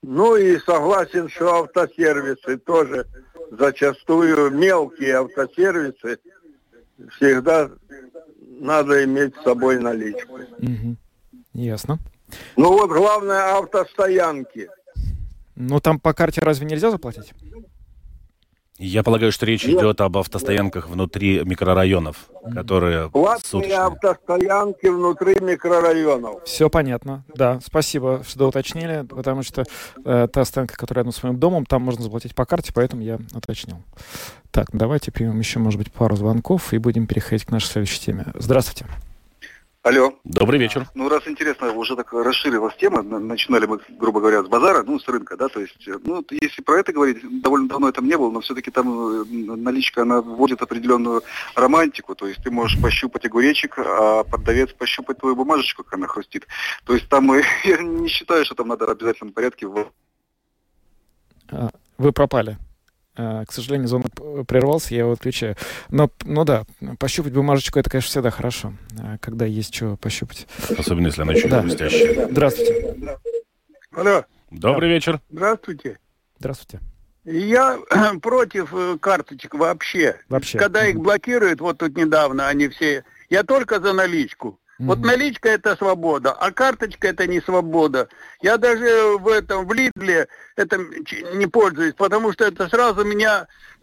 Ну 0.02 0.36
и 0.36 0.58
согласен, 0.58 1.28
что 1.28 1.62
автосервисы 1.62 2.58
тоже 2.58 3.06
зачастую 3.52 4.50
мелкие 4.50 5.20
автосервисы 5.20 6.18
всегда 7.16 7.70
надо 8.60 9.04
иметь 9.04 9.36
с 9.36 9.42
собой 9.42 9.78
наличку. 9.78 10.34
Угу. 10.58 10.96
Ясно. 11.54 11.98
Ну 12.56 12.72
вот 12.72 12.90
главное 12.90 13.58
автостоянки. 13.58 14.68
Ну 15.54 15.80
там 15.80 16.00
по 16.00 16.14
карте 16.14 16.40
разве 16.40 16.66
нельзя 16.66 16.90
заплатить? 16.90 17.32
Я 18.84 19.04
полагаю, 19.04 19.30
что 19.30 19.46
речь 19.46 19.64
идет 19.64 20.00
об 20.00 20.18
автостоянках 20.18 20.88
внутри 20.88 21.40
микрорайонов, 21.44 22.16
которые 22.52 23.10
Платные 23.10 23.48
суточные. 23.48 23.78
автостоянки 23.78 24.86
внутри 24.86 25.36
микрорайонов. 25.40 26.42
Все 26.44 26.68
понятно, 26.68 27.24
да. 27.32 27.60
Спасибо, 27.64 28.24
что 28.26 28.48
уточнили, 28.48 29.06
потому 29.08 29.44
что 29.44 29.64
э, 30.04 30.26
та 30.32 30.44
стоянка, 30.44 30.76
которая 30.76 31.04
рядом 31.04 31.12
с 31.12 31.22
моим 31.22 31.38
домом, 31.38 31.64
там 31.64 31.82
можно 31.82 32.02
заплатить 32.02 32.34
по 32.34 32.44
карте, 32.44 32.72
поэтому 32.74 33.02
я 33.02 33.20
уточнил. 33.32 33.76
Так, 34.50 34.66
давайте 34.72 35.12
примем 35.12 35.38
еще, 35.38 35.60
может 35.60 35.78
быть, 35.78 35.92
пару 35.92 36.16
звонков 36.16 36.72
и 36.72 36.78
будем 36.78 37.06
переходить 37.06 37.44
к 37.46 37.52
нашей 37.52 37.66
следующей 37.66 38.00
теме. 38.00 38.26
Здравствуйте. 38.34 38.86
Алло. 39.82 40.12
Добрый 40.22 40.60
вечер. 40.60 40.86
Ну, 40.94 41.08
раз 41.08 41.26
интересно, 41.26 41.72
уже 41.72 41.96
так 41.96 42.12
расширилась 42.12 42.76
тема, 42.76 43.02
начинали 43.02 43.66
мы, 43.66 43.80
грубо 43.98 44.20
говоря, 44.20 44.44
с 44.44 44.46
базара, 44.46 44.84
ну, 44.84 45.00
с 45.00 45.08
рынка, 45.08 45.36
да, 45.36 45.48
то 45.48 45.60
есть, 45.60 45.88
э, 45.88 45.98
ну, 46.04 46.24
если 46.30 46.62
про 46.62 46.78
это 46.78 46.92
говорить, 46.92 47.18
довольно 47.42 47.68
давно 47.68 47.88
это 47.88 48.00
не 48.00 48.16
было, 48.16 48.30
но 48.30 48.40
все-таки 48.42 48.70
там 48.70 49.22
э, 49.22 49.24
наличка, 49.56 50.02
она 50.02 50.20
вводит 50.20 50.62
определенную 50.62 51.24
романтику, 51.56 52.14
то 52.14 52.28
есть 52.28 52.40
ты 52.44 52.52
можешь 52.52 52.80
пощупать 52.80 53.24
огуречек, 53.24 53.76
а 53.76 54.22
продавец 54.22 54.72
пощупать 54.72 55.18
твою 55.18 55.34
бумажечку, 55.34 55.82
как 55.82 55.94
она 55.94 56.06
хрустит. 56.06 56.46
То 56.84 56.94
есть 56.94 57.08
там, 57.08 57.32
я 57.64 57.78
не 57.78 58.06
считаю, 58.06 58.44
что 58.44 58.54
там 58.54 58.68
надо 58.68 58.86
в 58.86 58.90
обязательном 58.90 59.32
порядке... 59.32 59.66
А, 61.50 61.70
вы 61.98 62.12
пропали. 62.12 62.56
А, 63.14 63.44
к 63.44 63.52
сожалению, 63.52 63.88
звонок 63.88 64.10
прервался, 64.46 64.94
я 64.94 65.00
его 65.00 65.12
отключаю. 65.12 65.56
Но, 65.90 66.10
ну 66.24 66.44
да, 66.44 66.64
пощупать 66.98 67.32
бумажечку 67.32 67.78
это, 67.78 67.90
конечно, 67.90 68.08
всегда 68.08 68.30
хорошо, 68.30 68.72
а, 68.98 69.18
когда 69.18 69.44
есть 69.44 69.74
что 69.74 69.96
пощупать. 69.96 70.46
Особенно, 70.78 71.06
если 71.06 71.22
она 71.22 71.32
еще 71.32 71.48
да. 71.48 71.60
хрустящая. 71.60 72.28
Здравствуйте. 72.30 73.18
Алло. 73.94 74.24
Добрый 74.50 74.88
вечер. 74.88 75.20
Здравствуйте. 75.30 75.98
Здравствуйте. 76.38 76.80
Я 77.24 77.78
против 78.22 78.74
э, 78.74 78.98
карточек 78.98 79.54
вообще. 79.54 80.18
Вообще. 80.28 80.58
Когда 80.58 80.86
их 80.86 80.96
блокируют, 80.96 81.60
вот 81.60 81.78
тут 81.78 81.96
недавно 81.96 82.48
они 82.48 82.68
все... 82.68 83.04
Я 83.30 83.44
только 83.44 83.80
за 83.80 83.92
наличку. 83.92 84.58
Вот 84.86 84.98
наличка 85.00 85.48
это 85.48 85.76
свобода, 85.76 86.32
а 86.32 86.50
карточка 86.50 87.08
это 87.08 87.26
не 87.26 87.40
свобода. 87.40 88.08
Я 88.40 88.56
даже 88.58 89.16
в 89.18 89.28
этом, 89.28 89.66
в 89.66 89.72
Лидле 89.72 90.28
это 90.56 90.78
не 91.34 91.46
пользуюсь, 91.46 91.94
потому 91.94 92.32
что 92.32 92.44
это 92.44 92.68
сразу 92.68 93.04
меня 93.04 93.46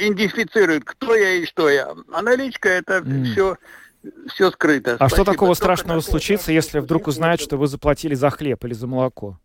идентифицирует, 0.00 0.84
кто 0.84 1.14
я 1.14 1.34
и 1.34 1.46
что 1.46 1.68
я. 1.68 1.94
А 2.12 2.22
наличка 2.22 2.68
это 2.68 2.98
mm. 2.98 3.24
все 3.32 3.56
все 4.32 4.50
скрыто. 4.50 4.92
А 4.92 4.96
Спасибо. 4.96 5.16
что 5.16 5.32
такого 5.32 5.54
страшного 5.54 6.00
такого 6.00 6.12
случится, 6.12 6.52
если 6.52 6.78
вдруг 6.78 7.08
узнают, 7.08 7.40
что 7.40 7.56
вы 7.56 7.66
заплатили 7.66 8.14
за 8.14 8.30
хлеб 8.30 8.64
или 8.64 8.72
за 8.72 8.86
молоко? 8.86 9.38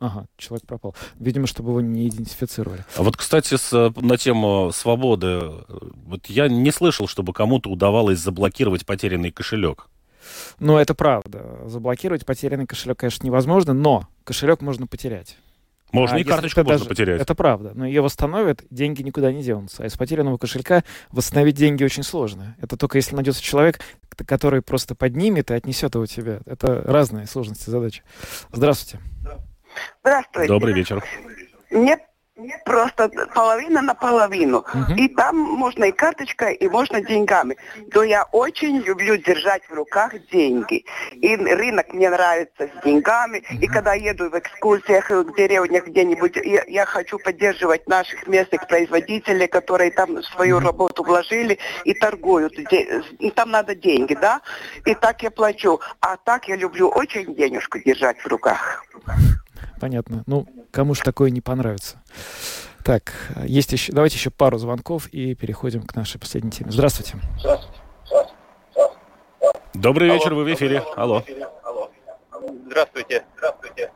Ага, 0.00 0.26
человек 0.36 0.66
пропал. 0.66 0.94
Видимо, 1.18 1.46
чтобы 1.48 1.70
его 1.70 1.80
не 1.80 2.08
идентифицировали. 2.08 2.84
А 2.96 3.02
вот, 3.02 3.16
кстати, 3.16 3.56
с, 3.56 3.92
на 3.96 4.16
тему 4.16 4.70
свободы, 4.72 5.40
вот 5.68 6.26
я 6.26 6.48
не 6.48 6.70
слышал, 6.70 7.08
чтобы 7.08 7.32
кому-то 7.32 7.68
удавалось 7.68 8.20
заблокировать 8.20 8.86
потерянный 8.86 9.32
кошелек. 9.32 9.88
Ну, 10.58 10.76
это 10.76 10.94
правда. 10.94 11.60
Заблокировать 11.66 12.26
потерянный 12.26 12.66
кошелек, 12.66 12.98
конечно, 12.98 13.24
невозможно, 13.26 13.72
но 13.72 14.06
кошелек 14.24 14.60
можно 14.60 14.86
потерять. 14.86 15.36
Можно 15.92 16.16
а 16.16 16.20
и 16.20 16.24
карточку 16.24 16.60
можно 16.60 16.78
даже, 16.78 16.88
потерять. 16.88 17.20
Это 17.20 17.34
правда. 17.34 17.72
Но 17.74 17.86
ее 17.86 18.02
восстановят, 18.02 18.62
деньги 18.70 19.02
никуда 19.02 19.32
не 19.32 19.42
денутся. 19.42 19.84
А 19.84 19.86
из 19.86 19.96
потерянного 19.96 20.36
кошелька 20.36 20.84
восстановить 21.10 21.56
деньги 21.56 21.82
очень 21.82 22.02
сложно. 22.02 22.56
Это 22.60 22.76
только 22.76 22.98
если 22.98 23.14
найдется 23.14 23.42
человек, 23.42 23.80
который 24.26 24.60
просто 24.60 24.94
поднимет 24.94 25.50
и 25.50 25.54
отнесет 25.54 25.94
его 25.94 26.04
тебе. 26.04 26.40
Это 26.44 26.82
разные 26.84 27.26
сложности 27.26 27.70
задачи. 27.70 28.02
Здравствуйте. 28.52 29.02
Здравствуйте. 30.02 30.48
Добрый 30.48 30.74
вечер. 30.74 31.02
Мне 31.70 31.98
просто 32.64 33.08
половина 33.34 33.82
на 33.82 33.94
половину. 33.94 34.58
Угу. 34.58 34.94
И 34.96 35.08
там 35.08 35.36
можно 35.36 35.84
и 35.84 35.92
карточкой, 35.92 36.54
и 36.54 36.68
можно 36.68 37.00
деньгами. 37.00 37.56
Но 37.94 38.02
я 38.02 38.24
очень 38.32 38.78
люблю 38.78 39.16
держать 39.16 39.62
в 39.68 39.72
руках 39.72 40.12
деньги. 40.30 40.84
И 41.12 41.36
рынок 41.36 41.92
мне 41.92 42.10
нравится 42.10 42.68
с 42.68 42.84
деньгами. 42.84 43.38
Угу. 43.38 43.60
И 43.62 43.66
когда 43.66 43.94
еду 43.94 44.30
в 44.30 44.38
экскурсиях 44.38 45.10
в 45.10 45.34
деревнях 45.36 45.86
где-нибудь, 45.86 46.36
я, 46.36 46.64
я 46.66 46.84
хочу 46.84 47.18
поддерживать 47.18 47.88
наших 47.88 48.26
местных 48.26 48.66
производителей, 48.66 49.46
которые 49.46 49.90
там 49.90 50.22
свою 50.22 50.60
работу 50.60 51.02
вложили 51.02 51.58
и 51.84 51.94
торгуют. 51.94 52.58
И 52.58 53.30
там 53.30 53.50
надо 53.50 53.74
деньги, 53.74 54.14
да? 54.14 54.40
И 54.84 54.94
так 54.94 55.22
я 55.22 55.30
плачу. 55.30 55.80
А 56.00 56.16
так 56.16 56.48
я 56.48 56.56
люблю 56.56 56.88
очень 56.88 57.34
денежку 57.34 57.78
держать 57.78 58.18
в 58.20 58.26
руках. 58.26 58.84
Понятно. 59.80 60.24
Ну, 60.26 60.46
кому 60.70 60.94
же 60.94 61.02
такое 61.02 61.30
не 61.30 61.40
понравится? 61.40 62.02
Так, 62.84 63.12
есть 63.44 63.72
еще, 63.72 63.92
давайте 63.92 64.16
еще 64.16 64.30
пару 64.30 64.56
звонков 64.58 65.08
и 65.08 65.34
переходим 65.34 65.82
к 65.82 65.94
нашей 65.94 66.18
последней 66.18 66.50
теме. 66.50 66.70
Здравствуйте. 66.70 67.16
Добрый 69.74 70.10
вечер, 70.10 70.34
вы 70.34 70.44
в 70.44 70.54
эфире. 70.54 70.82
Алло. 70.96 71.22
Здравствуйте. 72.66 73.24
Здравствуйте. 73.36 73.92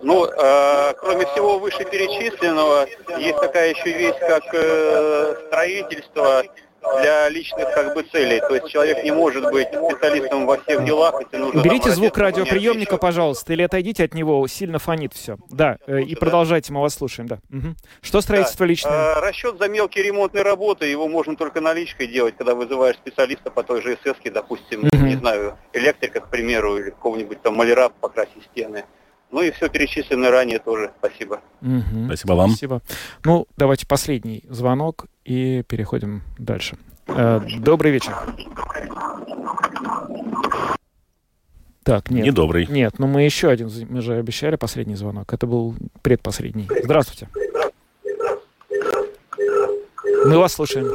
Ну, 0.00 0.26
э, 0.26 0.94
кроме 0.94 1.26
всего 1.26 1.58
вышеперечисленного, 1.58 2.86
есть 3.18 3.40
такая 3.40 3.70
еще 3.70 3.92
вещь, 3.92 4.18
как 4.20 4.42
э, 4.52 5.34
строительство 5.46 6.42
для 7.00 7.28
личных 7.28 7.72
как 7.74 7.94
бы 7.94 8.02
целей. 8.02 8.40
То 8.40 8.54
есть 8.54 8.68
человек 8.68 9.02
не 9.04 9.10
может 9.10 9.44
быть 9.50 9.68
специалистом 9.68 10.46
во 10.46 10.58
всех 10.58 10.84
делах, 10.84 11.20
если 11.20 11.36
нужно... 11.36 11.60
Уберите 11.60 11.90
звук 11.90 12.16
радиоприемника, 12.16 12.96
пожалуйста, 12.96 13.52
или 13.52 13.62
отойдите 13.62 14.04
от 14.04 14.14
него, 14.14 14.46
сильно 14.46 14.78
фонит 14.78 15.14
все. 15.14 15.36
Да, 15.50 15.78
э, 15.86 16.02
и 16.02 16.14
продолжайте, 16.14 16.72
мы 16.72 16.80
вас 16.80 16.94
слушаем, 16.94 17.28
да. 17.28 17.38
Угу. 17.50 17.74
Что 18.02 18.20
строительство 18.20 18.66
да. 18.66 18.70
личное? 18.70 18.92
А, 18.92 19.20
расчет 19.20 19.58
за 19.58 19.68
мелкие 19.68 20.04
ремонтные 20.04 20.42
работы, 20.42 20.86
его 20.86 21.08
можно 21.08 21.36
только 21.36 21.60
наличкой 21.60 22.06
делать, 22.06 22.36
когда 22.36 22.54
вызываешь 22.54 22.96
специалиста 22.96 23.50
по 23.50 23.62
той 23.62 23.82
же 23.82 23.96
СС, 24.02 24.16
допустим, 24.24 24.86
угу. 24.86 25.04
не 25.04 25.16
знаю, 25.16 25.58
электрика, 25.72 26.20
к 26.20 26.28
примеру, 26.28 26.78
или 26.78 26.90
какого-нибудь 26.90 27.42
там 27.42 27.54
маляра 27.56 27.88
покрасить 27.88 28.44
стены. 28.52 28.84
Ну 29.30 29.42
и 29.42 29.50
все 29.50 29.68
перечисленное 29.68 30.30
ранее 30.30 30.58
тоже. 30.58 30.92
Спасибо. 30.98 31.40
Угу. 31.60 32.06
Спасибо 32.06 32.32
вам. 32.32 32.50
Спасибо. 32.50 32.80
Ну, 33.24 33.46
давайте 33.56 33.86
последний 33.86 34.44
звонок 34.48 35.06
и 35.24 35.62
переходим 35.66 36.22
дальше. 36.38 36.76
Э, 37.08 37.40
добрый 37.58 37.92
вечер. 37.92 38.14
Так, 41.82 42.10
нет. 42.10 42.26
Недобрый. 42.26 42.66
Нет, 42.66 42.98
ну 42.98 43.06
мы 43.06 43.22
еще 43.22 43.48
один, 43.48 43.70
мы 43.88 44.00
же 44.00 44.14
обещали 44.14 44.56
последний 44.56 44.96
звонок. 44.96 45.32
Это 45.32 45.46
был 45.46 45.76
предпоследний. 46.02 46.68
Здравствуйте. 46.82 47.28
Мы 50.24 50.38
вас 50.38 50.54
слушаем. 50.54 50.92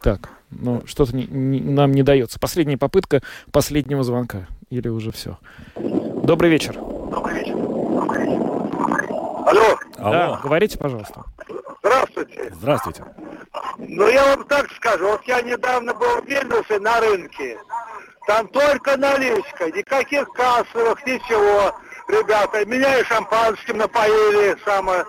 Так, 0.00 0.30
ну 0.50 0.82
что-то 0.86 1.14
не, 1.14 1.26
не, 1.26 1.60
нам 1.60 1.92
не 1.92 2.02
дается. 2.02 2.38
Последняя 2.38 2.78
попытка 2.78 3.22
последнего 3.52 4.02
звонка. 4.02 4.46
Или 4.70 4.88
уже 4.88 5.12
все. 5.12 5.38
Добрый 5.76 6.50
вечер. 6.50 6.74
Добрый 6.74 7.34
вечер. 7.34 7.54
Алло. 9.46 9.78
Алло. 9.96 10.12
Да, 10.12 10.40
говорите, 10.42 10.78
пожалуйста. 10.78 11.24
Здравствуйте. 11.82 12.52
Здравствуйте. 12.52 13.04
Ну, 13.78 14.08
я 14.08 14.36
вам 14.36 14.44
так 14.44 14.70
скажу. 14.72 15.08
Вот 15.08 15.22
я 15.24 15.40
недавно 15.40 15.94
был 15.94 16.20
в 16.20 16.26
Вильнюсе 16.26 16.78
на 16.80 17.00
рынке. 17.00 17.58
Там 18.26 18.46
только 18.48 18.98
наличка, 18.98 19.70
никаких 19.70 20.28
кассовых, 20.32 21.04
ничего. 21.06 21.74
Ребята, 22.08 22.64
меня 22.66 22.98
и 22.98 23.04
шампанским 23.04 23.78
напоили, 23.78 24.56
самое. 24.66 25.04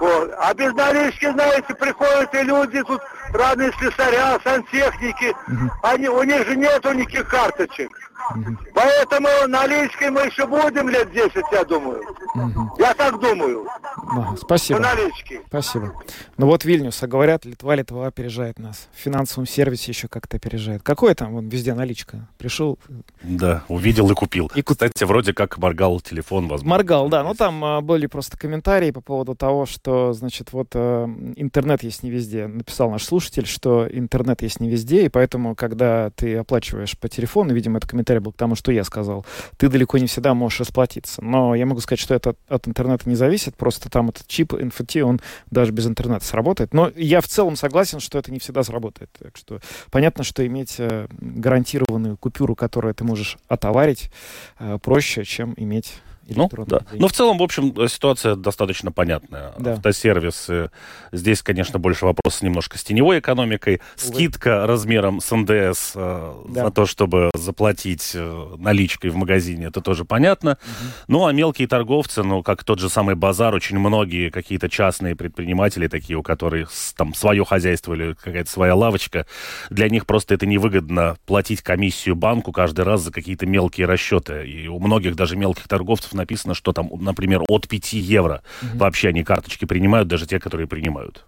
Вот. 0.00 0.32
А 0.36 0.52
без 0.54 0.72
налички, 0.72 1.30
знаете, 1.30 1.74
приходят 1.74 2.34
и 2.34 2.42
люди 2.42 2.82
тут 2.82 3.00
разные 3.32 3.72
слесаря, 3.78 4.38
сантехники. 4.44 5.34
Угу. 5.48 5.70
Они, 5.82 6.08
у 6.08 6.22
них 6.22 6.46
же 6.46 6.56
нету 6.56 6.92
никаких 6.92 7.28
карточек. 7.28 7.90
Поэтому 8.74 9.28
наличкой 9.48 10.10
мы 10.10 10.22
еще 10.22 10.46
будем 10.46 10.88
лет 10.88 11.10
10, 11.12 11.34
я 11.52 11.64
думаю. 11.64 12.02
Угу. 12.34 12.76
Я 12.78 12.94
так 12.94 13.20
думаю. 13.20 13.66
Да, 14.14 14.34
спасибо. 14.36 14.78
По 14.78 14.86
наличке. 14.86 15.40
Спасибо. 15.46 15.94
Ну 16.36 16.46
вот 16.46 16.64
Вильнюс, 16.64 17.02
а 17.02 17.06
говорят, 17.06 17.44
Литва, 17.44 17.74
Литва 17.74 18.06
опережает 18.06 18.58
нас. 18.58 18.88
В 18.92 18.98
финансовом 18.98 19.46
сервисе 19.46 19.92
еще 19.92 20.08
как-то 20.08 20.36
опережает. 20.36 20.82
Какое 20.82 21.14
там 21.14 21.32
вон 21.32 21.48
везде 21.48 21.74
наличка? 21.74 22.28
Пришел. 22.38 22.78
Да, 23.22 23.64
увидел 23.68 24.10
и 24.10 24.14
купил. 24.14 24.50
И 24.54 24.62
Кстати, 24.62 25.04
вроде 25.04 25.32
как 25.32 25.58
моргал 25.58 26.00
телефон, 26.00 26.48
возможно. 26.48 26.70
Моргал, 26.70 27.08
да. 27.08 27.22
Ну 27.22 27.34
там 27.34 27.64
а, 27.64 27.80
были 27.80 28.06
просто 28.06 28.36
комментарии 28.36 28.90
по 28.90 29.00
поводу 29.00 29.34
того, 29.34 29.66
что, 29.66 30.12
значит, 30.12 30.52
вот 30.52 30.68
а, 30.74 31.06
интернет 31.36 31.82
есть 31.82 32.02
не 32.02 32.10
везде. 32.10 32.46
Написал 32.46 32.90
наш 32.90 33.04
слушатель, 33.04 33.46
что 33.46 33.88
интернет 33.90 34.42
есть 34.42 34.60
не 34.60 34.70
везде, 34.70 35.06
и 35.06 35.08
поэтому, 35.08 35.54
когда 35.54 36.10
ты 36.10 36.36
оплачиваешь 36.36 36.96
по 36.98 37.08
телефону, 37.08 37.52
видимо, 37.52 37.78
это 37.78 37.88
комментарий 37.88 38.19
был 38.20 38.32
к 38.32 38.36
тому, 38.36 38.54
что 38.54 38.72
я 38.72 38.84
сказал, 38.84 39.24
ты 39.56 39.68
далеко 39.68 39.98
не 39.98 40.06
всегда 40.06 40.34
можешь 40.34 40.60
расплатиться. 40.60 41.22
Но 41.22 41.54
я 41.54 41.66
могу 41.66 41.80
сказать, 41.80 42.00
что 42.00 42.14
это 42.14 42.34
от 42.48 42.68
интернета 42.68 43.08
не 43.08 43.16
зависит, 43.16 43.56
просто 43.56 43.90
там 43.90 44.10
этот 44.10 44.26
чип 44.26 44.52
NFT, 44.52 45.00
он 45.02 45.20
даже 45.50 45.72
без 45.72 45.86
интернета 45.86 46.24
сработает. 46.24 46.74
Но 46.74 46.90
я 46.96 47.20
в 47.20 47.28
целом 47.28 47.56
согласен, 47.56 48.00
что 48.00 48.18
это 48.18 48.32
не 48.32 48.38
всегда 48.38 48.62
сработает. 48.62 49.10
Так 49.18 49.36
что 49.36 49.60
понятно, 49.90 50.24
что 50.24 50.46
иметь 50.46 50.76
э, 50.78 51.06
гарантированную 51.10 52.16
купюру, 52.16 52.54
которую 52.54 52.94
ты 52.94 53.04
можешь 53.04 53.38
отоварить, 53.48 54.10
э, 54.58 54.78
проще, 54.82 55.24
чем 55.24 55.54
иметь 55.56 55.94
ну, 56.36 56.48
да. 56.66 56.80
Но 56.92 57.08
в 57.08 57.12
целом, 57.12 57.38
в 57.38 57.42
общем, 57.42 57.88
ситуация 57.88 58.34
достаточно 58.36 58.92
понятная. 58.92 59.52
Да. 59.58 59.72
Автосервисы. 59.74 60.70
Здесь, 61.12 61.42
конечно, 61.42 61.78
больше 61.78 62.06
вопрос 62.06 62.42
немножко 62.42 62.78
с 62.78 62.84
теневой 62.84 63.18
экономикой. 63.18 63.80
Скидка 63.96 64.66
размером 64.66 65.20
с 65.20 65.34
НДС 65.34 65.92
э, 65.94 66.34
да. 66.48 66.64
за 66.64 66.70
то, 66.70 66.86
чтобы 66.86 67.30
заплатить 67.34 68.12
э, 68.14 68.56
наличкой 68.58 69.10
в 69.10 69.16
магазине, 69.16 69.66
это 69.66 69.80
тоже 69.80 70.04
понятно. 70.04 70.52
Угу. 70.52 70.90
Ну, 71.08 71.26
а 71.26 71.32
мелкие 71.32 71.68
торговцы, 71.68 72.22
ну, 72.22 72.42
как 72.42 72.64
тот 72.64 72.78
же 72.78 72.88
самый 72.88 73.14
базар, 73.14 73.54
очень 73.54 73.78
многие 73.78 74.30
какие-то 74.30 74.68
частные 74.68 75.16
предприниматели 75.16 75.88
такие, 75.88 76.16
у 76.16 76.22
которых 76.22 76.70
там 76.96 77.14
свое 77.14 77.44
хозяйство 77.44 77.94
или 77.94 78.14
какая-то 78.14 78.50
своя 78.50 78.74
лавочка, 78.74 79.26
для 79.70 79.88
них 79.88 80.06
просто 80.06 80.34
это 80.34 80.46
невыгодно 80.46 81.16
платить 81.26 81.62
комиссию 81.62 82.16
банку 82.16 82.52
каждый 82.52 82.84
раз 82.84 83.02
за 83.02 83.12
какие-то 83.12 83.46
мелкие 83.46 83.86
расчеты. 83.86 84.46
И 84.48 84.68
у 84.68 84.78
многих 84.78 85.16
даже 85.16 85.36
мелких 85.36 85.68
торговцев 85.68 86.12
написано, 86.20 86.54
что 86.54 86.72
там, 86.72 86.90
например, 87.00 87.42
от 87.48 87.68
5 87.68 87.92
евро 87.94 88.42
угу. 88.62 88.78
вообще 88.78 89.08
они 89.08 89.24
карточки 89.24 89.64
принимают, 89.64 90.08
даже 90.08 90.26
те, 90.26 90.38
которые 90.38 90.66
принимают. 90.66 91.24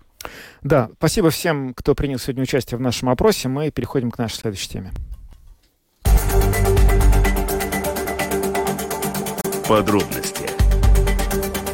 Да, 0.62 0.90
спасибо 0.98 1.30
всем, 1.30 1.74
кто 1.74 1.94
принял 1.94 2.18
сегодня 2.18 2.44
участие 2.44 2.78
в 2.78 2.80
нашем 2.80 3.08
опросе. 3.08 3.48
Мы 3.48 3.70
переходим 3.70 4.10
к 4.10 4.18
нашей 4.18 4.36
следующей 4.36 4.68
теме. 4.68 4.92
Подробности 9.68 10.44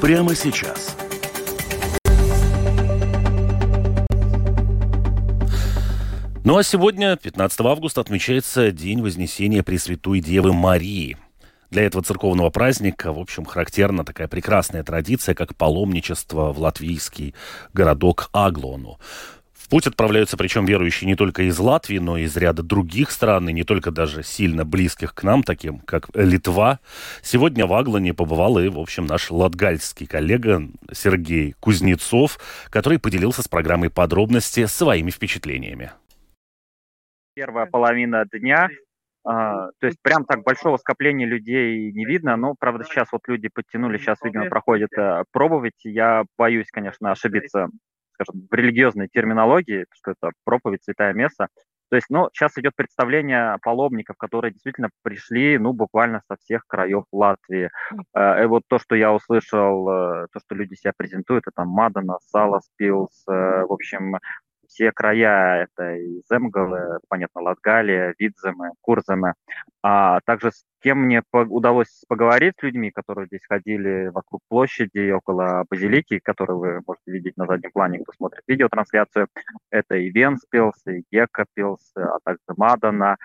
прямо 0.01 0.35
сейчас. 0.35 0.97
Ну 6.45 6.57
а 6.57 6.63
сегодня, 6.63 7.17
15 7.17 7.61
августа, 7.61 8.01
отмечается 8.01 8.71
День 8.71 9.03
Вознесения 9.03 9.63
Пресвятой 9.63 10.21
Девы 10.21 10.55
Марии– 10.55 11.19
для 11.71 11.83
этого 11.83 12.03
церковного 12.03 12.51
праздника, 12.51 13.13
в 13.13 13.19
общем, 13.19 13.45
характерна 13.45 14.05
такая 14.05 14.29
прекрасная 14.29 14.83
традиция, 14.83 15.35
как 15.35 15.55
паломничество 15.55 16.53
в 16.53 16.59
латвийский 16.59 17.35
городок 17.73 18.31
Аглону. 18.33 18.99
В 19.53 19.71
путь 19.71 19.87
отправляются, 19.87 20.39
причем 20.39 20.65
верующие 20.65 21.07
не 21.07 21.15
только 21.15 21.43
из 21.43 21.59
Латвии, 21.59 21.99
но 21.99 22.17
и 22.17 22.23
из 22.23 22.35
ряда 22.39 22.63
других 22.63 23.11
стран, 23.11 23.51
и 23.51 23.53
не 23.53 23.65
только 23.65 23.91
даже 23.91 24.23
сильно 24.23 24.65
близких 24.65 25.15
к 25.15 25.23
нам, 25.23 25.43
таким 25.43 25.81
как 25.81 26.09
Литва. 26.15 26.81
Сегодня 27.21 27.67
в 27.67 27.75
Аглоне 27.75 28.15
побывал 28.15 28.59
и, 28.59 28.69
в 28.69 28.79
общем, 28.79 29.05
наш 29.05 29.31
латгальский 29.31 30.07
коллега 30.07 30.63
Сергей 30.91 31.55
Кузнецов, 31.61 32.39
который 32.71 32.99
поделился 32.99 33.43
с 33.43 33.49
программой 33.49 33.91
подробности 33.91 34.65
своими 34.65 35.11
впечатлениями. 35.11 35.93
Первая 37.35 37.67
половина 37.67 38.25
дня 38.33 38.71
то 39.29 39.87
есть 39.87 39.99
прям 40.01 40.25
так 40.25 40.43
большого 40.43 40.79
скопления 40.79 41.27
людей 41.27 41.93
не 41.93 42.07
видно, 42.07 42.37
но, 42.37 42.55
правда, 42.59 42.85
сейчас 42.85 43.09
вот 43.13 43.21
люди 43.29 43.51
подтянули, 43.53 43.99
сейчас, 43.99 44.19
видимо, 44.23 44.47
проходят 44.47 44.91
э, 44.97 45.25
пробовать. 45.33 45.75
Я 45.85 46.25
боюсь, 46.39 46.69
конечно, 46.71 47.11
ошибиться, 47.11 47.69
скажем, 48.15 48.49
в 48.51 48.55
религиозной 48.55 49.09
терминологии, 49.13 49.85
что 49.93 50.13
это 50.13 50.31
проповедь, 50.45 50.83
святая 50.83 51.13
место. 51.13 51.49
То 51.91 51.97
есть, 51.97 52.07
ну, 52.09 52.31
сейчас 52.33 52.57
идет 52.57 52.73
представление 52.75 53.59
паломников, 53.61 54.17
которые 54.17 54.53
действительно 54.53 54.89
пришли, 55.03 55.59
ну, 55.59 55.75
буквально 55.75 56.23
со 56.27 56.37
всех 56.37 56.63
краев 56.67 57.05
Латвии. 57.13 57.69
Э, 58.15 58.45
и 58.45 58.47
вот 58.47 58.63
то, 58.67 58.79
что 58.79 58.95
я 58.95 59.13
услышал, 59.13 59.91
э, 59.91 60.27
то, 60.33 60.41
что 60.41 60.55
люди 60.55 60.75
себя 60.75 60.93
презентуют, 60.97 61.45
это 61.47 61.65
Мадана, 61.65 62.17
Салас, 62.31 62.71
Пилс, 62.77 63.25
в 63.27 63.73
общем, 63.73 64.17
все 64.69 64.93
края, 64.93 65.65
это 65.65 65.97
и 65.97 66.23
Земгалы, 66.31 66.99
понятно, 67.09 67.43
Латгалия, 67.43 68.15
Видземы, 68.19 68.73
Курземы. 68.81 69.35
А 69.83 70.21
также 70.25 70.53
с 70.53 70.65
кем 70.83 70.99
мне 71.05 71.23
удалось 71.33 72.05
поговорить 72.09 72.55
с 72.59 72.63
людьми, 72.63 72.91
которые 72.91 73.27
здесь 73.27 73.41
ходили 73.49 74.09
вокруг 74.09 74.43
площади, 74.49 75.11
около 75.11 75.65
базилики, 75.69 76.21
которую 76.21 76.59
вы 76.59 76.81
можете 76.87 77.11
видеть 77.11 77.37
на 77.37 77.47
заднем 77.47 77.73
плане, 77.73 78.01
кто 78.01 78.13
смотрит 78.13 78.43
видеотрансляцию. 78.47 79.29
Это 79.71 79.97
и 79.97 80.11
Венспилс, 80.11 80.87
и 80.87 81.03
Геккапилс, 81.11 81.93
а 81.97 82.19
также 82.25 82.43
Мадана, 82.57 83.17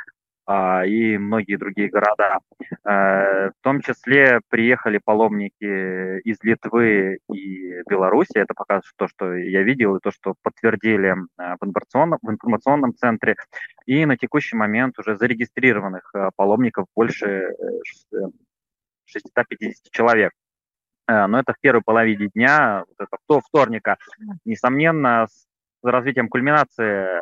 и 0.47 1.17
многие 1.17 1.55
другие 1.55 1.89
города. 1.89 2.39
Э, 2.85 3.49
в 3.49 3.61
том 3.61 3.81
числе 3.81 4.41
приехали 4.49 4.99
паломники 5.03 6.19
из 6.27 6.37
Литвы 6.43 7.19
и 7.31 7.81
Беларуси. 7.89 8.37
Это 8.37 8.53
показывает 8.53 8.93
то, 8.97 9.07
что 9.07 9.33
я 9.33 9.63
видел, 9.63 9.95
и 9.95 10.01
то, 10.01 10.11
что 10.11 10.35
подтвердили 10.41 11.11
э, 11.11 11.55
в 11.59 11.65
информационном, 11.65 12.19
в 12.21 12.29
информационном 12.29 12.93
центре. 12.93 13.35
И 13.85 14.05
на 14.05 14.17
текущий 14.17 14.57
момент 14.57 14.99
уже 14.99 15.15
зарегистрированных 15.15 16.11
э, 16.13 16.29
паломников 16.35 16.87
больше 16.95 17.55
650 19.05 19.91
человек. 19.91 20.31
но 21.07 21.39
это 21.39 21.53
в 21.53 21.59
первой 21.59 21.81
половине 21.83 22.29
дня, 22.33 22.83
вот 22.87 23.07
это 23.07 23.41
вторника. 23.41 23.97
Несомненно, 24.45 25.27
с 25.27 25.47
развитием 25.83 26.29
кульминации 26.29 27.21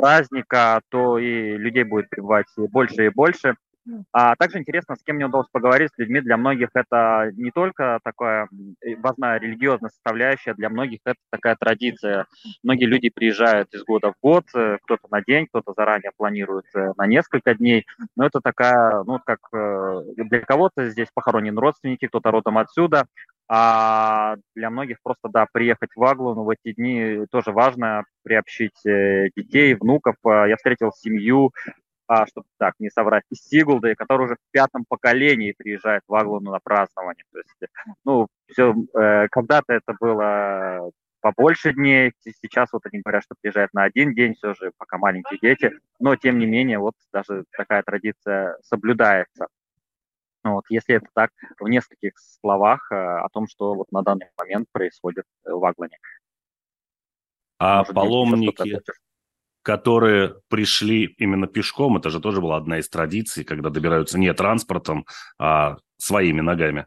праздника, 0.00 0.80
то 0.88 1.18
и 1.18 1.56
людей 1.56 1.84
будет 1.84 2.08
прибывать 2.08 2.46
больше 2.56 3.06
и 3.06 3.10
больше. 3.10 3.54
А 4.12 4.34
также 4.36 4.58
интересно, 4.58 4.96
с 4.96 5.02
кем 5.02 5.16
мне 5.16 5.26
удалось 5.26 5.48
поговорить, 5.50 5.90
с 5.94 5.98
людьми. 5.98 6.20
Для 6.20 6.36
многих 6.36 6.68
это 6.74 7.30
не 7.34 7.50
только 7.50 8.00
такая 8.04 8.48
важная 8.98 9.38
религиозная 9.38 9.90
составляющая, 9.90 10.54
для 10.54 10.68
многих 10.68 11.00
это 11.04 11.18
такая 11.30 11.56
традиция. 11.58 12.26
Многие 12.62 12.84
люди 12.84 13.10
приезжают 13.10 13.72
из 13.74 13.84
года 13.84 14.12
в 14.12 14.14
год, 14.22 14.44
э, 14.54 14.78
кто-то 14.82 15.08
на 15.10 15.22
день, 15.22 15.46
кто-то 15.46 15.72
заранее 15.76 16.12
планирует 16.16 16.66
э, 16.74 16.92
на 16.96 17.06
несколько 17.06 17.54
дней. 17.54 17.86
Но 18.16 18.26
это 18.26 18.40
такая, 18.40 19.02
ну, 19.04 19.20
как 19.24 19.40
э, 19.52 20.02
для 20.16 20.40
кого-то 20.40 20.90
здесь 20.90 21.08
похоронены 21.14 21.60
родственники, 21.60 22.06
кто-то 22.06 22.30
родом 22.30 22.58
отсюда, 22.58 23.06
а 23.48 24.36
для 24.54 24.70
многих 24.70 24.98
просто, 25.02 25.28
да, 25.28 25.46
приехать 25.50 25.90
в 25.94 26.04
Аглу, 26.04 26.34
в 26.34 26.50
эти 26.50 26.74
дни 26.74 27.24
тоже 27.30 27.52
важно 27.52 28.04
приобщить 28.22 28.78
детей, 28.84 29.74
внуков. 29.74 30.16
Я 30.24 30.56
встретил 30.56 30.92
семью 30.92 31.52
а, 32.08 32.26
чтобы 32.26 32.46
так 32.58 32.74
не 32.78 32.88
соврать, 32.88 33.24
из 33.30 33.46
Сигулды, 33.46 33.94
который 33.94 34.24
уже 34.24 34.36
в 34.36 34.50
пятом 34.50 34.86
поколении 34.88 35.52
приезжает 35.56 36.02
в 36.08 36.14
Аглуну 36.14 36.50
на 36.50 36.58
празднование. 36.58 37.24
То 37.30 37.38
есть, 37.38 37.72
ну, 38.04 38.28
все, 38.46 38.74
э, 38.98 39.28
когда-то 39.28 39.74
это 39.74 39.94
было 40.00 40.90
побольше 41.20 41.74
дней, 41.74 42.12
сейчас 42.42 42.72
вот 42.72 42.86
они 42.86 43.02
говорят, 43.02 43.24
что 43.24 43.34
приезжают 43.38 43.74
на 43.74 43.82
один 43.82 44.14
день, 44.14 44.34
все 44.34 44.54
же 44.54 44.72
пока 44.78 44.96
маленькие 44.96 45.38
дети, 45.40 45.72
но 45.98 46.16
тем 46.16 46.38
не 46.38 46.46
менее 46.46 46.78
вот 46.78 46.94
даже 47.12 47.44
такая 47.50 47.82
традиция 47.82 48.56
соблюдается. 48.62 49.48
Ну 50.48 50.54
вот, 50.54 50.64
если 50.70 50.94
это 50.94 51.06
так, 51.14 51.30
в 51.60 51.68
нескольких 51.68 52.12
словах 52.40 52.90
э, 52.90 52.94
о 52.94 53.28
том, 53.28 53.46
что 53.48 53.74
вот 53.74 53.92
на 53.92 54.00
данный 54.02 54.28
момент 54.38 54.66
происходит 54.72 55.26
в 55.44 55.62
Аглане. 55.62 55.98
А 57.58 57.80
Может, 57.80 57.94
паломники, 57.94 58.80
которые 59.60 60.36
пришли 60.48 61.04
именно 61.18 61.46
пешком. 61.48 61.98
Это 61.98 62.08
же 62.08 62.18
тоже 62.18 62.40
была 62.40 62.56
одна 62.56 62.78
из 62.78 62.88
традиций, 62.88 63.44
когда 63.44 63.68
добираются 63.68 64.18
не 64.18 64.32
транспортом, 64.32 65.04
а 65.38 65.76
своими 65.98 66.40
ногами. 66.40 66.86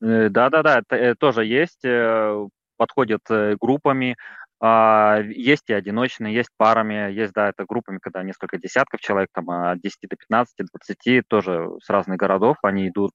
Э, 0.00 0.28
да-да-да, 0.28 0.82
э, 0.90 1.14
тоже 1.14 1.44
есть. 1.44 1.84
Э, 1.84 2.48
подходят 2.76 3.22
группами, 3.60 4.16
есть 4.64 5.68
и 5.68 5.72
одиночные, 5.72 6.34
есть 6.34 6.50
парами, 6.56 7.10
есть, 7.12 7.32
да, 7.32 7.48
это 7.48 7.64
группами, 7.64 7.98
когда 8.00 8.22
несколько 8.22 8.58
десятков 8.58 9.00
человек, 9.00 9.28
там 9.32 9.50
от 9.50 9.80
10 9.80 9.98
до 10.02 10.16
15, 10.16 10.54
20, 10.72 11.28
тоже 11.28 11.68
с 11.82 11.90
разных 11.90 12.16
городов, 12.16 12.58
они 12.62 12.88
идут 12.88 13.12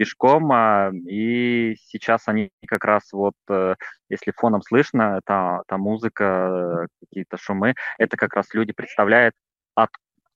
пешком, 0.00 0.50
а, 0.50 0.90
и 0.94 1.76
сейчас 1.84 2.22
они 2.26 2.50
как 2.66 2.84
раз 2.86 3.12
вот, 3.12 3.34
э, 3.50 3.74
если 4.08 4.32
фоном 4.34 4.62
слышно, 4.62 5.20
та, 5.26 5.60
та 5.66 5.76
музыка, 5.76 6.86
какие-то 7.00 7.36
шумы, 7.36 7.74
это 7.98 8.16
как 8.16 8.32
раз 8.32 8.54
люди 8.54 8.72
представляют, 8.72 9.34
от, 9.74 9.90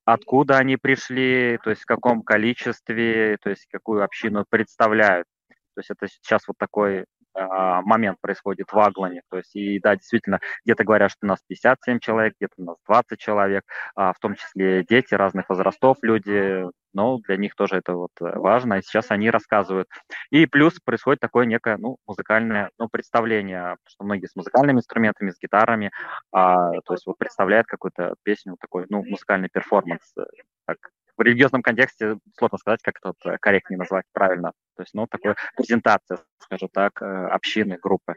откуда 0.05 0.59
они 0.59 0.76
пришли, 0.76 1.59
то 1.64 1.70
есть 1.70 1.80
в 1.80 1.87
каком 1.87 2.22
количестве, 2.22 3.39
то 3.43 3.49
есть 3.49 3.66
какую 3.72 4.05
общину 4.05 4.45
представляют. 4.51 5.26
То 5.74 5.80
есть 5.80 5.91
это 5.91 6.09
сейчас 6.09 6.47
вот 6.47 6.59
такой 6.59 7.01
а, 7.01 7.05
момент 7.35 8.18
происходит 8.20 8.72
в 8.72 8.78
Аглане. 8.78 9.22
То 9.30 9.39
есть, 9.39 9.55
и 9.55 9.80
да, 9.80 9.97
действительно, 9.97 10.41
где-то 10.64 10.85
говорят, 10.85 11.11
что 11.11 11.26
у 11.26 11.26
нас 11.26 11.41
57 11.47 11.99
человек, 11.99 12.35
где-то 12.39 12.55
у 12.59 12.64
нас 12.64 12.76
20 12.87 13.18
человек, 13.18 13.64
а, 13.95 14.12
в 14.12 14.18
том 14.18 14.35
числе 14.35 14.85
дети 14.85 15.14
разных 15.14 15.49
возрастов, 15.49 15.99
люди, 16.03 16.64
но 16.93 17.18
для 17.18 17.37
них 17.37 17.55
тоже 17.57 17.76
это 17.76 17.95
вот 17.95 18.12
важно, 18.20 18.74
и 18.74 18.82
сейчас 18.82 19.11
они 19.11 19.30
рассказывают. 19.30 19.89
И 20.30 20.47
плюс 20.47 20.78
происходит 20.80 21.20
такое 21.20 21.47
некое, 21.47 21.76
ну, 21.76 21.99
музыкальное, 22.07 22.70
ну, 22.78 22.89
представление, 22.89 23.76
что 23.87 24.05
многие 24.05 24.26
с 24.26 24.37
музыкальными 24.37 24.78
инструментами, 24.78 25.30
с 25.30 25.39
гитарами, 25.39 25.91
а, 26.32 26.70
то 26.85 26.95
есть 26.95 27.07
вот 27.07 27.18
представляют 27.18 27.66
какую-то 27.66 28.14
песню, 28.22 28.57
такой, 28.61 28.87
ну, 28.89 29.05
музыкальный 29.05 29.49
перформанс, 29.53 30.12
э, 30.16 30.22
так 30.66 30.78
в 31.17 31.23
религиозном 31.23 31.62
контексте 31.62 32.19
сложно 32.37 32.59
сказать, 32.59 32.81
как 32.83 32.99
это 32.99 33.09
вот 33.09 33.39
корректнее 33.41 33.79
назвать 33.79 34.05
правильно. 34.12 34.53
То 34.77 34.83
есть, 34.83 34.95
ну, 34.95 35.07
такая 35.07 35.37
презентация, 35.57 36.19
скажем 36.39 36.69
так, 36.73 37.01
э, 37.03 37.05
общины, 37.05 37.79
группы. 37.81 38.15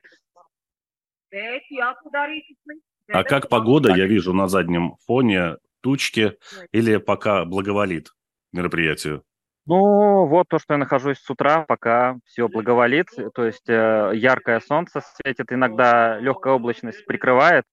А 3.10 3.24
как 3.24 3.50
погода, 3.50 3.94
я 3.96 4.06
вижу 4.06 4.34
на 4.34 4.48
заднем 4.48 4.96
фоне 5.06 5.58
тучки 5.82 6.38
или 6.72 6.98
пока 6.98 7.46
благоволит 7.46 8.10
мероприятию? 8.52 9.24
Ну, 9.66 10.26
вот 10.28 10.48
то, 10.48 10.60
что 10.60 10.76
я 10.76 10.78
нахожусь 10.78 11.20
с 11.20 11.30
утра, 11.30 11.66
пока 11.68 12.18
все 12.26 12.48
благоволит, 12.48 13.08
то 13.34 13.46
есть 13.46 13.68
э, 13.68 14.12
яркое 14.14 14.62
солнце 14.62 15.02
светит, 15.02 15.52
иногда 15.52 16.18
легкая 16.20 16.54
облачность 16.54 17.06
прикрывает, 17.06 17.66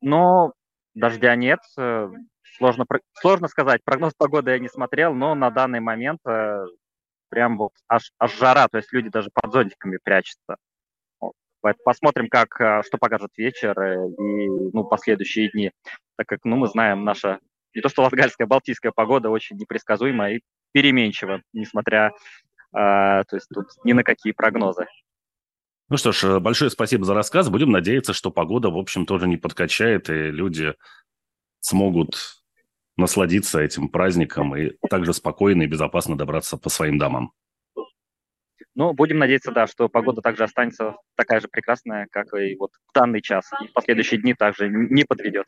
но 0.00 0.54
дождя 0.94 1.36
нет, 1.36 1.60
э, 1.78 2.10
Сложно, 2.56 2.86
сложно 3.14 3.48
сказать, 3.48 3.82
прогноз 3.84 4.14
погоды 4.16 4.52
я 4.52 4.58
не 4.58 4.68
смотрел, 4.68 5.14
но 5.14 5.34
на 5.34 5.50
данный 5.50 5.80
момент 5.80 6.20
э, 6.26 6.64
прям 7.28 7.58
вот 7.58 7.72
аж, 7.86 8.12
аж 8.18 8.38
жара, 8.38 8.66
то 8.68 8.78
есть 8.78 8.92
люди 8.92 9.10
даже 9.10 9.28
под 9.32 9.52
зонтиками 9.52 9.98
прячутся. 10.02 10.56
Вот. 11.20 11.34
Посмотрим, 11.84 12.28
как, 12.28 12.58
э, 12.60 12.82
что 12.86 12.96
покажет 12.96 13.30
вечер 13.36 13.78
э, 13.78 14.08
и 14.08 14.48
ну, 14.72 14.84
последующие 14.84 15.50
дни, 15.50 15.72
так 16.16 16.26
как 16.26 16.40
ну, 16.44 16.56
мы 16.56 16.68
знаем, 16.68 17.04
наша 17.04 17.40
не 17.74 17.82
то 17.82 17.90
что 17.90 18.02
латгальская, 18.02 18.46
балтийская 18.46 18.90
погода 18.90 19.28
очень 19.28 19.56
непредсказуема 19.56 20.30
и 20.30 20.40
переменчива, 20.72 21.42
несмотря 21.52 22.06
э, 22.08 22.12
то 22.72 23.26
есть 23.32 23.48
тут 23.52 23.66
ни 23.84 23.92
на 23.92 24.02
какие 24.02 24.32
прогнозы. 24.32 24.86
Ну 25.88 25.98
что 25.98 26.10
ж, 26.10 26.40
большое 26.40 26.70
спасибо 26.70 27.04
за 27.04 27.14
рассказ. 27.14 27.50
Будем 27.50 27.70
надеяться, 27.70 28.14
что 28.14 28.30
погода, 28.30 28.70
в 28.70 28.78
общем, 28.78 29.04
тоже 29.04 29.28
не 29.28 29.36
подкачает, 29.36 30.08
и 30.08 30.30
люди 30.30 30.74
смогут 31.60 32.42
насладиться 32.96 33.60
этим 33.60 33.88
праздником 33.88 34.56
и 34.56 34.72
также 34.88 35.12
спокойно 35.12 35.62
и 35.62 35.66
безопасно 35.66 36.16
добраться 36.16 36.56
по 36.56 36.68
своим 36.68 36.98
домам. 36.98 37.32
Ну, 38.74 38.92
будем 38.92 39.18
надеяться, 39.18 39.52
да, 39.52 39.66
что 39.66 39.88
погода 39.88 40.20
также 40.20 40.44
останется 40.44 40.96
такая 41.14 41.40
же 41.40 41.48
прекрасная, 41.48 42.08
как 42.10 42.34
и 42.34 42.56
вот 42.56 42.72
в 42.72 42.92
данный 42.92 43.22
час. 43.22 43.50
И 43.64 43.68
в 43.68 43.72
последующие 43.72 44.20
дни 44.20 44.34
также 44.34 44.68
не 44.68 45.04
подведет. 45.04 45.46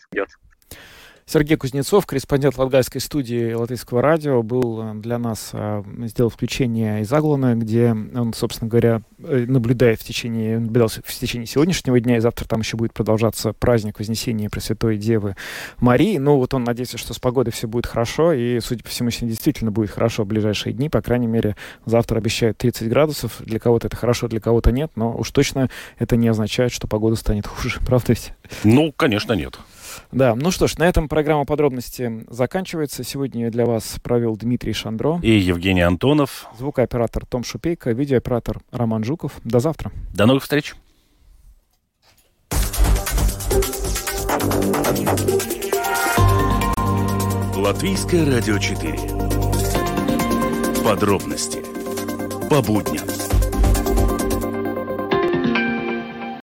Сергей 1.31 1.59
Кузнецов, 1.59 2.07
корреспондент 2.07 2.57
Латгальской 2.57 3.03
студии 3.03 3.53
Латвийского 3.53 4.01
радио, 4.01 4.43
был 4.43 4.81
э, 4.81 4.95
для 4.95 5.19
нас, 5.19 5.51
э, 5.53 5.83
сделал 6.07 6.31
включение 6.31 7.03
из 7.03 7.13
Аглана, 7.13 7.55
где 7.55 7.91
он, 7.91 8.33
собственно 8.33 8.71
говоря, 8.71 9.03
э, 9.19 9.45
наблюдает 9.47 10.01
в 10.01 10.05
течение, 10.05 10.59
наблюдал 10.59 10.89
в 10.89 11.15
течение 11.15 11.47
сегодняшнего 11.47 12.01
дня, 12.01 12.17
и 12.17 12.21
завтра 12.21 12.47
там 12.47 12.61
еще 12.61 12.79
будет 12.79 12.95
продолжаться 12.95 13.53
праздник 13.53 13.99
Вознесения 13.99 14.49
Пресвятой 14.49 14.97
Девы 14.97 15.37
Марии. 15.81 16.17
Ну, 16.17 16.37
вот 16.37 16.55
он 16.55 16.65
надеется, 16.65 16.97
что 16.97 17.13
с 17.13 17.19
погодой 17.19 17.53
все 17.53 17.69
будет 17.69 17.85
хорошо, 17.85 18.33
и, 18.33 18.59
судя 18.61 18.83
по 18.83 18.89
всему, 18.89 19.11
сегодня 19.11 19.29
действительно 19.29 19.71
будет 19.71 19.91
хорошо 19.91 20.25
в 20.25 20.27
ближайшие 20.29 20.73
дни, 20.73 20.89
по 20.89 21.03
крайней 21.03 21.27
мере, 21.27 21.57
завтра 21.85 22.17
обещают 22.17 22.57
30 22.57 22.89
градусов. 22.89 23.37
Для 23.41 23.59
кого-то 23.59 23.89
это 23.89 23.97
хорошо, 23.97 24.29
для 24.29 24.41
кого-то 24.41 24.73
нет, 24.73 24.93
но 24.97 25.15
уж 25.15 25.31
точно 25.31 25.69
это 25.99 26.17
не 26.17 26.29
означает, 26.29 26.73
что 26.73 26.89
погода 26.89 27.17
станет 27.17 27.47
хуже, 27.47 27.81
правда 27.87 28.15
ведь? 28.15 28.33
Ну, 28.65 28.95
конечно, 28.97 29.35
нет. 29.35 29.59
Да, 30.13 30.35
ну 30.35 30.51
что 30.51 30.67
ж, 30.67 30.79
на 30.79 30.85
этом 30.85 31.09
программа 31.09 31.45
подробности 31.45 32.25
заканчивается. 32.29 33.05
Сегодня 33.05 33.51
для 33.51 33.67
вас 33.67 33.97
провел 34.03 34.37
Дмитрий 34.37 34.73
Шандро. 34.73 35.21
И 35.23 35.31
Евгений 35.31 35.83
Антонов. 35.83 36.49
Звукооператор 36.59 37.27
Том 37.27 37.45
Шупейко, 37.45 37.93
видеооператор 37.93 38.61
Роман 38.71 39.05
Жуков. 39.05 39.33
До 39.45 39.61
завтра. 39.61 39.93
До 40.15 40.27
новых 40.27 40.43
встреч. 40.43 40.75
Латвийское 47.57 48.25
радио 48.25 48.59
4. 48.59 48.99
Подробности 50.85 51.59
по 52.49 52.63
будням. 52.63 53.18